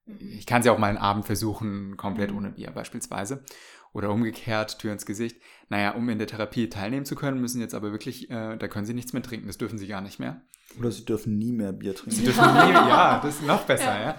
Mhm. 0.06 0.16
ich 0.18 0.46
kann 0.46 0.60
es 0.60 0.66
ja 0.66 0.72
auch 0.72 0.78
mal 0.78 0.88
einen 0.88 0.96
Abend 0.96 1.26
versuchen, 1.26 1.98
komplett 1.98 2.30
mhm. 2.30 2.38
ohne 2.38 2.50
Bier 2.52 2.70
beispielsweise. 2.70 3.44
Oder 3.93 4.11
umgekehrt, 4.11 4.78
Tür 4.78 4.93
ins 4.93 5.07
Gesicht. 5.07 5.36
Naja, 5.68 5.93
um 5.93 6.09
in 6.09 6.18
der 6.18 6.26
Therapie 6.26 6.68
teilnehmen 6.68 7.05
zu 7.05 7.16
können, 7.16 7.41
müssen 7.41 7.61
jetzt 7.61 7.74
aber 7.74 7.91
wirklich, 7.93 8.30
äh, 8.30 8.57
da 8.57 8.68
können 8.68 8.86
Sie 8.86 8.95
nichts 8.95 9.12
mehr 9.12 9.22
trinken, 9.22 9.47
das 9.47 9.59
dürfen 9.59 9.78
Sie 9.78 9.88
gar 9.88 10.01
nicht 10.01 10.20
mehr. 10.20 10.43
Oder 10.78 10.93
sie 10.93 11.05
dürfen 11.05 11.36
nie 11.36 11.51
mehr 11.51 11.72
Bier 11.72 11.97
trinken. 11.97 12.12
Sie 12.12 12.24
dürfen 12.24 12.45
nie, 12.45 12.72
ja, 12.72 13.20
das 13.20 13.36
ist 13.36 13.47
noch 13.47 13.62
besser, 13.62 13.93
ja. 13.93 14.05
ja. 14.05 14.18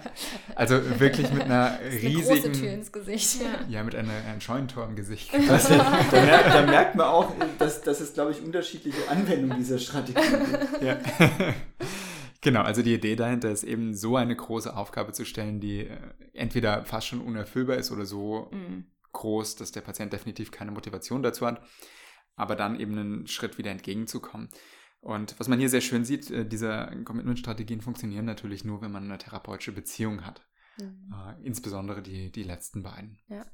Also 0.53 0.81
wirklich 0.99 1.31
mit 1.31 1.43
einer 1.43 1.79
riesigen. 1.81 2.29
Eine 2.29 2.41
große 2.41 2.51
Tür 2.51 2.71
ins 2.73 2.91
Gesicht. 2.91 3.41
Ja, 3.41 3.65
ja 3.69 3.83
mit 3.83 3.95
einer, 3.95 4.11
einem 4.11 4.41
Scheunentor 4.41 4.85
im 4.85 4.97
Gesicht. 4.97 5.33
Das, 5.47 5.67
da, 5.69 5.77
merkt, 6.11 6.53
da, 6.53 6.65
merkt, 6.65 6.95
man 6.95 7.07
auch, 7.07 7.31
dass, 7.57 7.81
dass 7.83 8.01
es, 8.01 8.13
glaube 8.13 8.31
ich, 8.31 8.41
unterschiedliche 8.41 9.09
Anwendungen 9.09 9.57
dieser 9.59 9.79
Strategie 9.79 10.13
gibt. 10.13 10.81
Ja. 10.81 10.99
Genau, 12.43 12.63
also 12.63 12.81
die 12.81 12.95
Idee 12.95 13.15
dahinter 13.15 13.51
ist 13.51 13.63
eben 13.63 13.93
so 13.93 14.15
eine 14.15 14.35
große 14.35 14.75
Aufgabe 14.75 15.11
zu 15.11 15.25
stellen, 15.25 15.59
die 15.59 15.81
äh, 15.81 15.97
entweder 16.33 16.83
fast 16.85 17.05
schon 17.05 17.21
unerfüllbar 17.21 17.77
ist 17.77 17.91
oder 17.91 18.07
so 18.07 18.49
mhm. 18.51 18.85
Groß, 19.13 19.55
dass 19.55 19.71
der 19.71 19.81
Patient 19.81 20.13
definitiv 20.13 20.51
keine 20.51 20.71
Motivation 20.71 21.23
dazu 21.23 21.45
hat, 21.45 21.61
aber 22.35 22.55
dann 22.55 22.79
eben 22.79 22.97
einen 22.97 23.27
Schritt 23.27 23.57
wieder 23.57 23.71
entgegenzukommen. 23.71 24.49
Und 25.01 25.39
was 25.39 25.47
man 25.47 25.59
hier 25.59 25.69
sehr 25.69 25.81
schön 25.81 26.05
sieht, 26.05 26.29
äh, 26.29 26.45
diese 26.45 26.89
Commitment-Strategien 27.05 27.81
funktionieren 27.81 28.25
natürlich 28.25 28.63
nur, 28.63 28.81
wenn 28.81 28.91
man 28.91 29.05
eine 29.05 29.17
therapeutische 29.17 29.71
Beziehung 29.71 30.25
hat. 30.25 30.45
Mhm. 30.77 31.13
Äh, 31.13 31.45
insbesondere 31.45 32.01
die, 32.01 32.31
die 32.31 32.43
letzten 32.43 32.83
beiden. 32.83 33.19
Ja. 33.27 33.45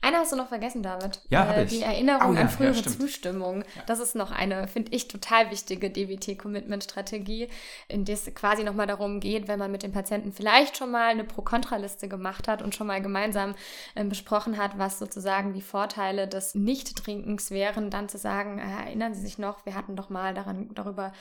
Eine 0.00 0.18
hast 0.18 0.32
du 0.32 0.36
noch 0.36 0.48
vergessen, 0.48 0.82
David. 0.82 1.20
Ja, 1.28 1.52
äh, 1.54 1.66
Die 1.66 1.82
Erinnerung 1.82 2.30
oh, 2.30 2.34
ja, 2.34 2.42
an 2.42 2.48
frühere 2.48 2.74
ja, 2.74 2.82
Zustimmung. 2.82 3.64
Das 3.86 4.00
ist 4.00 4.14
noch 4.14 4.30
eine, 4.30 4.66
finde 4.66 4.92
ich, 4.92 5.08
total 5.08 5.50
wichtige 5.50 5.90
DBT-Commitment-Strategie, 5.90 7.48
in 7.88 8.04
der 8.04 8.14
es 8.14 8.32
quasi 8.34 8.64
nochmal 8.64 8.86
darum 8.86 9.20
geht, 9.20 9.48
wenn 9.48 9.58
man 9.58 9.70
mit 9.70 9.82
dem 9.82 9.92
Patienten 9.92 10.32
vielleicht 10.32 10.76
schon 10.76 10.90
mal 10.90 11.08
eine 11.08 11.24
Pro-Kontra-Liste 11.24 12.08
gemacht 12.08 12.48
hat 12.48 12.62
und 12.62 12.74
schon 12.74 12.86
mal 12.86 13.00
gemeinsam 13.00 13.54
äh, 13.94 14.04
besprochen 14.04 14.58
hat, 14.58 14.78
was 14.78 14.98
sozusagen 14.98 15.52
die 15.52 15.62
Vorteile 15.62 16.26
des 16.28 16.54
Nicht-Trinkens 16.54 17.50
wären, 17.50 17.90
dann 17.90 18.08
zu 18.08 18.18
sagen, 18.18 18.58
äh, 18.58 18.86
erinnern 18.86 19.14
Sie 19.14 19.22
sich 19.22 19.38
noch, 19.38 19.64
wir 19.64 19.74
hatten 19.74 19.96
doch 19.96 20.10
mal 20.10 20.34
daran, 20.34 20.70
darüber 20.74 21.12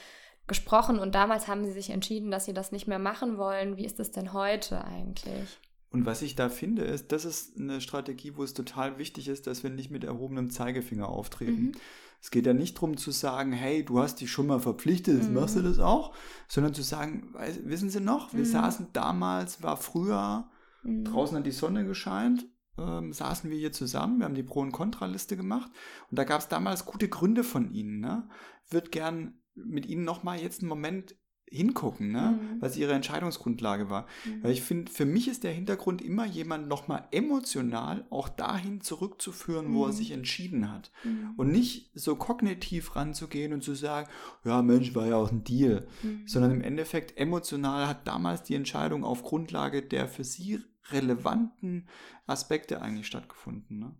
gesprochen 0.47 0.99
und 0.99 1.15
damals 1.15 1.47
haben 1.47 1.63
sie 1.63 1.71
sich 1.71 1.89
entschieden, 1.89 2.31
dass 2.31 2.45
sie 2.45 2.53
das 2.53 2.71
nicht 2.71 2.87
mehr 2.87 2.99
machen 2.99 3.37
wollen. 3.37 3.77
Wie 3.77 3.85
ist 3.85 3.99
es 3.99 4.11
denn 4.11 4.33
heute 4.33 4.83
eigentlich? 4.83 5.59
Und 5.93 6.07
was 6.07 6.23
ich 6.23 6.35
da 6.35 6.49
finde, 6.49 6.83
ist, 6.83 7.11
das 7.11 7.23
ist 7.23 7.57
eine 7.57 7.79
Strategie, 7.79 8.35
wo 8.35 8.43
es 8.43 8.55
total 8.55 8.97
wichtig 8.97 9.27
ist, 9.27 9.45
dass 9.45 9.61
wir 9.61 9.69
nicht 9.69 9.91
mit 9.91 10.03
erhobenem 10.03 10.49
Zeigefinger 10.49 11.07
auftreten. 11.07 11.65
Mhm. 11.65 11.71
Es 12.19 12.31
geht 12.31 12.47
ja 12.47 12.53
nicht 12.53 12.77
darum 12.77 12.97
zu 12.97 13.11
sagen, 13.11 13.51
hey, 13.51 13.85
du 13.85 13.99
hast 13.99 14.21
dich 14.21 14.31
schon 14.31 14.47
mal 14.47 14.59
verpflichtet, 14.59 15.17
jetzt 15.17 15.27
mhm. 15.27 15.35
machst 15.35 15.55
du 15.55 15.61
das 15.61 15.77
auch, 15.77 16.15
sondern 16.47 16.73
zu 16.73 16.81
sagen, 16.81 17.35
wissen 17.65 17.89
Sie 17.89 17.99
noch, 17.99 18.33
wir 18.33 18.39
mhm. 18.39 18.45
saßen 18.45 18.87
damals, 18.93 19.61
war 19.61 19.77
früher, 19.77 20.49
mhm. 20.83 21.03
draußen 21.03 21.37
hat 21.37 21.45
die 21.45 21.51
Sonne 21.51 21.85
gescheint, 21.85 22.47
ähm, 22.77 23.13
saßen 23.13 23.51
wir 23.51 23.57
hier 23.57 23.71
zusammen, 23.71 24.17
wir 24.17 24.25
haben 24.25 24.35
die 24.35 24.41
Pro- 24.41 24.61
und 24.61 24.71
Kontraliste 24.71 25.37
gemacht 25.37 25.69
und 26.09 26.17
da 26.17 26.23
gab 26.23 26.41
es 26.41 26.47
damals 26.47 26.85
gute 26.85 27.07
Gründe 27.07 27.43
von 27.43 27.71
Ihnen. 27.71 27.99
Ne? 27.99 28.27
Würde 28.69 28.89
gern 28.89 29.42
mit 29.55 29.85
Ihnen 29.85 30.03
nochmal 30.03 30.39
jetzt 30.39 30.61
einen 30.61 30.69
Moment 30.69 31.15
hingucken, 31.53 32.11
ne? 32.11 32.39
Mhm. 32.41 32.61
was 32.61 32.77
ihre 32.77 32.93
Entscheidungsgrundlage 32.93 33.89
war. 33.89 34.07
Mhm. 34.25 34.43
Weil 34.43 34.51
ich 34.51 34.63
finde, 34.63 34.91
für 34.91 35.05
mich 35.05 35.27
ist 35.27 35.43
der 35.43 35.51
Hintergrund 35.51 36.01
immer 36.01 36.25
jemand 36.25 36.67
nochmal 36.67 37.07
emotional 37.11 38.05
auch 38.09 38.27
dahin 38.27 38.81
zurückzuführen, 38.81 39.69
mhm. 39.69 39.73
wo 39.75 39.85
er 39.85 39.91
mhm. 39.91 39.95
sich 39.95 40.11
entschieden 40.11 40.71
hat. 40.71 40.91
Mhm. 41.03 41.33
Und 41.37 41.51
nicht 41.51 41.91
so 41.93 42.15
kognitiv 42.15 42.95
ranzugehen 42.95 43.53
und 43.53 43.63
zu 43.63 43.75
sagen, 43.75 44.09
ja 44.43 44.63
Mensch, 44.63 44.95
war 44.95 45.05
ja 45.05 45.15
auch 45.15 45.31
ein 45.31 45.43
Deal. 45.43 45.87
Mhm. 46.01 46.27
Sondern 46.27 46.51
im 46.51 46.61
Endeffekt 46.61 47.17
emotional 47.17 47.87
hat 47.87 48.07
damals 48.07 48.41
die 48.41 48.55
Entscheidung 48.55 49.03
auf 49.03 49.21
Grundlage 49.21 49.83
der 49.83 50.07
für 50.07 50.23
sie 50.23 50.59
relevanten 50.89 51.87
Aspekte 52.25 52.81
eigentlich 52.81 53.07
stattgefunden. 53.07 53.79
Ne? 53.79 53.95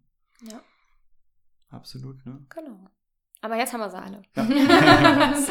Ja. 0.51 0.61
Absolut, 1.69 2.25
ne? 2.25 2.45
Genau. 2.49 2.89
Aber 3.43 3.57
jetzt 3.57 3.73
haben 3.73 3.81
wir 3.81 3.89
sie 3.89 4.01
alle. 4.01 4.21
Ja. 4.37 5.33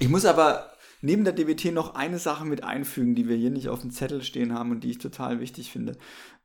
ich 0.00 0.08
muss 0.08 0.24
aber 0.24 0.72
neben 1.00 1.22
der 1.22 1.32
DBT 1.32 1.66
noch 1.72 1.94
eine 1.94 2.18
Sache 2.18 2.44
mit 2.44 2.64
einfügen, 2.64 3.14
die 3.14 3.28
wir 3.28 3.36
hier 3.36 3.50
nicht 3.50 3.68
auf 3.68 3.82
dem 3.82 3.92
Zettel 3.92 4.22
stehen 4.24 4.52
haben 4.52 4.72
und 4.72 4.82
die 4.82 4.90
ich 4.90 4.98
total 4.98 5.38
wichtig 5.38 5.70
finde. 5.70 5.96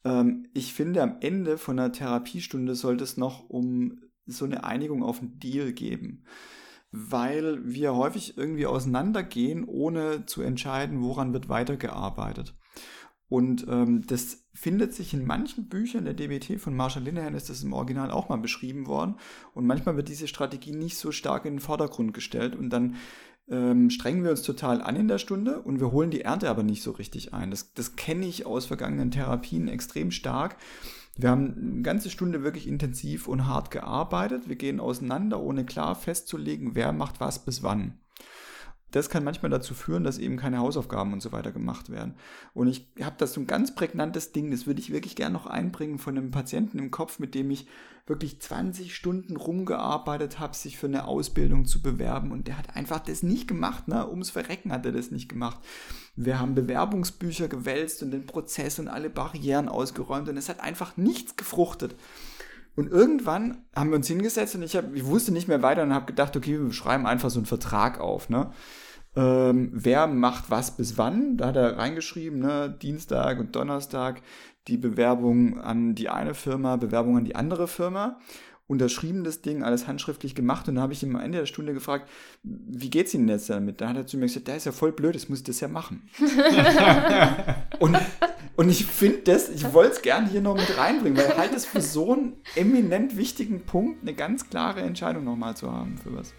Ähm, 0.05 0.47
ich 0.53 0.75
finde, 0.75 1.01
am 1.01 1.17
Ende 1.21 1.57
von 1.57 1.79
einer 1.79 1.91
Therapiestunde 1.91 2.75
sollte 2.75 3.03
es 3.03 3.17
noch 3.17 3.49
um 3.49 3.99
so 4.27 4.45
eine 4.45 4.63
Einigung 4.63 5.01
auf 5.01 5.21
einen 5.21 5.39
Deal 5.39 5.73
geben. 5.73 6.23
Weil 6.91 7.59
wir 7.65 7.95
häufig 7.95 8.37
irgendwie 8.37 8.67
auseinandergehen, 8.67 9.65
ohne 9.65 10.27
zu 10.27 10.43
entscheiden, 10.43 11.01
woran 11.01 11.33
wird 11.33 11.49
weitergearbeitet. 11.49 12.53
Und 13.29 13.65
ähm, 13.67 14.05
das 14.07 14.47
findet 14.53 14.93
sich 14.93 15.13
in 15.13 15.25
manchen 15.25 15.67
Büchern 15.67 16.05
der 16.05 16.13
DBT 16.13 16.59
von 16.59 16.75
Marshall 16.75 17.03
Linehan 17.03 17.35
ist 17.35 17.49
das 17.49 17.61
im 17.61 17.73
Original 17.73 18.09
auch 18.09 18.29
mal 18.29 18.37
beschrieben 18.37 18.87
worden. 18.87 19.15
Und 19.53 19.67
manchmal 19.67 19.97
wird 19.97 20.07
diese 20.07 20.27
Strategie 20.27 20.71
nicht 20.71 20.97
so 20.97 21.11
stark 21.11 21.45
in 21.45 21.55
den 21.55 21.59
Vordergrund 21.59 22.13
gestellt 22.13 22.55
und 22.55 22.69
dann 22.69 22.95
ähm, 23.49 23.89
strengen 23.89 24.23
wir 24.23 24.31
uns 24.31 24.43
total 24.43 24.81
an 24.81 24.95
in 24.95 25.07
der 25.07 25.17
Stunde 25.17 25.61
und 25.61 25.79
wir 25.79 25.91
holen 25.91 26.11
die 26.11 26.21
Ernte 26.21 26.49
aber 26.49 26.63
nicht 26.63 26.83
so 26.83 26.91
richtig 26.91 27.33
ein. 27.33 27.51
Das, 27.51 27.73
das 27.73 27.95
kenne 27.95 28.25
ich 28.25 28.45
aus 28.45 28.65
vergangenen 28.65 29.11
Therapien 29.11 29.67
extrem 29.67 30.11
stark. 30.11 30.57
Wir 31.17 31.29
haben 31.29 31.55
eine 31.57 31.81
ganze 31.81 32.09
Stunde 32.09 32.43
wirklich 32.43 32.67
intensiv 32.67 33.27
und 33.27 33.45
hart 33.45 33.71
gearbeitet. 33.71 34.47
Wir 34.47 34.55
gehen 34.55 34.79
auseinander, 34.79 35.41
ohne 35.41 35.65
klar 35.65 35.95
festzulegen, 35.95 36.75
wer 36.75 36.93
macht 36.93 37.19
was 37.19 37.43
bis 37.43 37.63
wann 37.63 37.99
das 38.91 39.09
kann 39.09 39.23
manchmal 39.23 39.51
dazu 39.51 39.73
führen, 39.73 40.03
dass 40.03 40.17
eben 40.17 40.37
keine 40.37 40.59
Hausaufgaben 40.59 41.11
und 41.11 41.21
so 41.21 41.31
weiter 41.31 41.51
gemacht 41.51 41.89
werden. 41.89 42.15
Und 42.53 42.67
ich 42.67 42.87
habe 43.01 43.15
das 43.17 43.33
so 43.33 43.41
ein 43.41 43.47
ganz 43.47 43.75
prägnantes 43.75 44.31
Ding, 44.31 44.49
das 44.49 44.65
würde 44.65 44.79
ich 44.79 44.91
wirklich 44.91 45.15
gerne 45.15 45.33
noch 45.33 45.45
einbringen 45.45 45.99
von 45.99 46.17
einem 46.17 46.31
Patienten 46.31 46.79
im 46.79 46.91
Kopf, 46.91 47.19
mit 47.19 47.35
dem 47.35 47.51
ich 47.51 47.67
wirklich 48.05 48.39
20 48.39 48.95
Stunden 48.95 49.35
rumgearbeitet 49.35 50.39
habe, 50.39 50.55
sich 50.55 50.77
für 50.77 50.87
eine 50.87 51.05
Ausbildung 51.05 51.65
zu 51.65 51.81
bewerben. 51.81 52.31
Und 52.31 52.47
der 52.47 52.57
hat 52.57 52.75
einfach 52.75 52.99
das 52.99 53.21
nicht 53.21 53.49
gemacht, 53.49 53.89
ne? 53.89 54.09
Ums 54.09 54.29
Verrecken 54.29 54.71
hat 54.71 54.85
er 54.85 54.93
das 54.93 55.11
nicht 55.11 55.27
gemacht. 55.27 55.59
Wir 56.15 56.39
haben 56.39 56.55
Bewerbungsbücher 56.55 57.49
gewälzt 57.49 58.01
und 58.03 58.11
den 58.11 58.25
Prozess 58.25 58.79
und 58.79 58.87
alle 58.87 59.09
Barrieren 59.09 59.67
ausgeräumt 59.67 60.29
und 60.29 60.37
es 60.37 60.47
hat 60.47 60.61
einfach 60.61 60.95
nichts 60.95 61.35
gefruchtet. 61.35 61.95
Und 62.77 62.91
irgendwann 62.91 63.65
haben 63.75 63.89
wir 63.89 63.95
uns 63.95 64.07
hingesetzt 64.07 64.53
und 64.53 64.61
ich, 64.61 64.75
hab, 64.75 64.93
ich 64.93 65.03
wusste 65.03 65.31
nicht 65.31 65.47
mehr 65.47 65.63
weiter 65.63 65.81
und 65.81 65.95
habe 65.95 66.05
gedacht, 66.05 66.37
okay, 66.37 66.59
wir 66.61 66.71
schreiben 66.71 67.07
einfach 67.07 67.31
so 67.31 67.39
einen 67.39 67.47
Vertrag 67.47 67.99
auf. 67.99 68.29
Ne? 68.29 68.51
Ähm, 69.15 69.71
wer 69.73 70.05
macht 70.05 70.51
was 70.51 70.77
bis 70.77 70.95
wann? 70.95 71.37
Da 71.37 71.47
hat 71.47 71.55
er 71.55 71.79
reingeschrieben, 71.79 72.37
ne? 72.37 72.69
Dienstag 72.79 73.39
und 73.39 73.55
Donnerstag 73.55 74.21
die 74.67 74.77
Bewerbung 74.77 75.59
an 75.59 75.95
die 75.95 76.09
eine 76.09 76.35
Firma, 76.35 76.75
Bewerbung 76.75 77.17
an 77.17 77.25
die 77.25 77.35
andere 77.35 77.67
Firma 77.67 78.19
unterschrieben 78.67 79.23
das 79.23 79.41
Ding, 79.41 79.63
alles 79.63 79.87
handschriftlich 79.87 80.35
gemacht 80.35 80.67
und 80.67 80.75
dann 80.75 80.83
habe 80.83 80.93
ich 80.93 81.01
ihm 81.01 81.15
am 81.15 81.21
Ende 81.21 81.39
der 81.39 81.45
Stunde 81.45 81.73
gefragt, 81.73 82.09
wie 82.43 82.89
geht's 82.89 83.13
Ihnen 83.13 83.29
jetzt 83.29 83.49
damit? 83.49 83.79
Da 83.79 83.89
hat 83.89 83.97
er 83.97 84.07
zu 84.07 84.17
mir 84.17 84.25
gesagt, 84.25 84.47
der 84.47 84.57
ist 84.57 84.65
ja 84.65 84.73
voll 84.73 84.91
blöd, 84.91 85.15
das 85.15 85.29
muss 85.29 85.39
ich 85.39 85.45
das 85.45 85.61
ja 85.61 85.69
machen. 85.69 86.09
und, 87.79 87.97
und 88.57 88.69
ich 88.69 88.85
finde 88.85 89.19
das, 89.19 89.49
ich 89.49 89.71
wollte 89.73 89.93
es 89.93 90.01
gerne 90.01 90.27
hier 90.27 90.41
noch 90.41 90.55
mit 90.55 90.77
reinbringen, 90.77 91.17
weil 91.17 91.37
halt 91.37 91.55
es 91.55 91.65
für 91.65 91.81
so 91.81 92.13
einen 92.13 92.33
eminent 92.55 93.15
wichtigen 93.15 93.61
Punkt 93.61 94.01
eine 94.01 94.13
ganz 94.13 94.49
klare 94.49 94.81
Entscheidung 94.81 95.23
nochmal 95.23 95.55
zu 95.55 95.71
haben 95.71 95.97
für 95.97 96.13
was. 96.13 96.33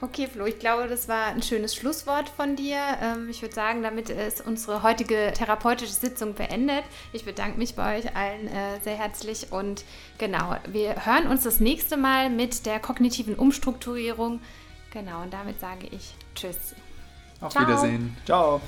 Okay, 0.00 0.28
Flo, 0.32 0.46
ich 0.46 0.60
glaube, 0.60 0.86
das 0.86 1.08
war 1.08 1.26
ein 1.26 1.42
schönes 1.42 1.74
Schlusswort 1.74 2.28
von 2.28 2.54
dir. 2.54 2.78
Ähm, 3.02 3.28
ich 3.28 3.42
würde 3.42 3.54
sagen, 3.54 3.82
damit 3.82 4.10
ist 4.10 4.46
unsere 4.46 4.84
heutige 4.84 5.32
therapeutische 5.34 5.92
Sitzung 5.92 6.34
beendet. 6.34 6.84
Ich 7.12 7.24
bedanke 7.24 7.58
mich 7.58 7.74
bei 7.74 7.98
euch 7.98 8.14
allen 8.14 8.46
äh, 8.46 8.80
sehr 8.84 8.96
herzlich 8.96 9.50
und 9.50 9.84
genau, 10.18 10.56
wir 10.68 11.04
hören 11.04 11.26
uns 11.26 11.42
das 11.42 11.58
nächste 11.58 11.96
Mal 11.96 12.30
mit 12.30 12.64
der 12.64 12.78
kognitiven 12.78 13.34
Umstrukturierung. 13.34 14.40
Genau, 14.92 15.22
und 15.22 15.32
damit 15.32 15.58
sage 15.60 15.88
ich 15.90 16.14
Tschüss. 16.36 16.74
Auf 17.40 17.52
Ciao. 17.52 17.66
Wiedersehen. 17.66 18.16
Ciao. 18.24 18.60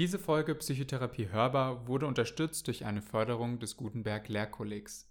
Diese 0.00 0.18
Folge 0.18 0.54
Psychotherapie 0.54 1.28
hörbar 1.28 1.86
wurde 1.86 2.06
unterstützt 2.06 2.66
durch 2.68 2.86
eine 2.86 3.02
Förderung 3.02 3.58
des 3.58 3.76
Gutenberg 3.76 4.30
Lehrkollegs. 4.30 5.06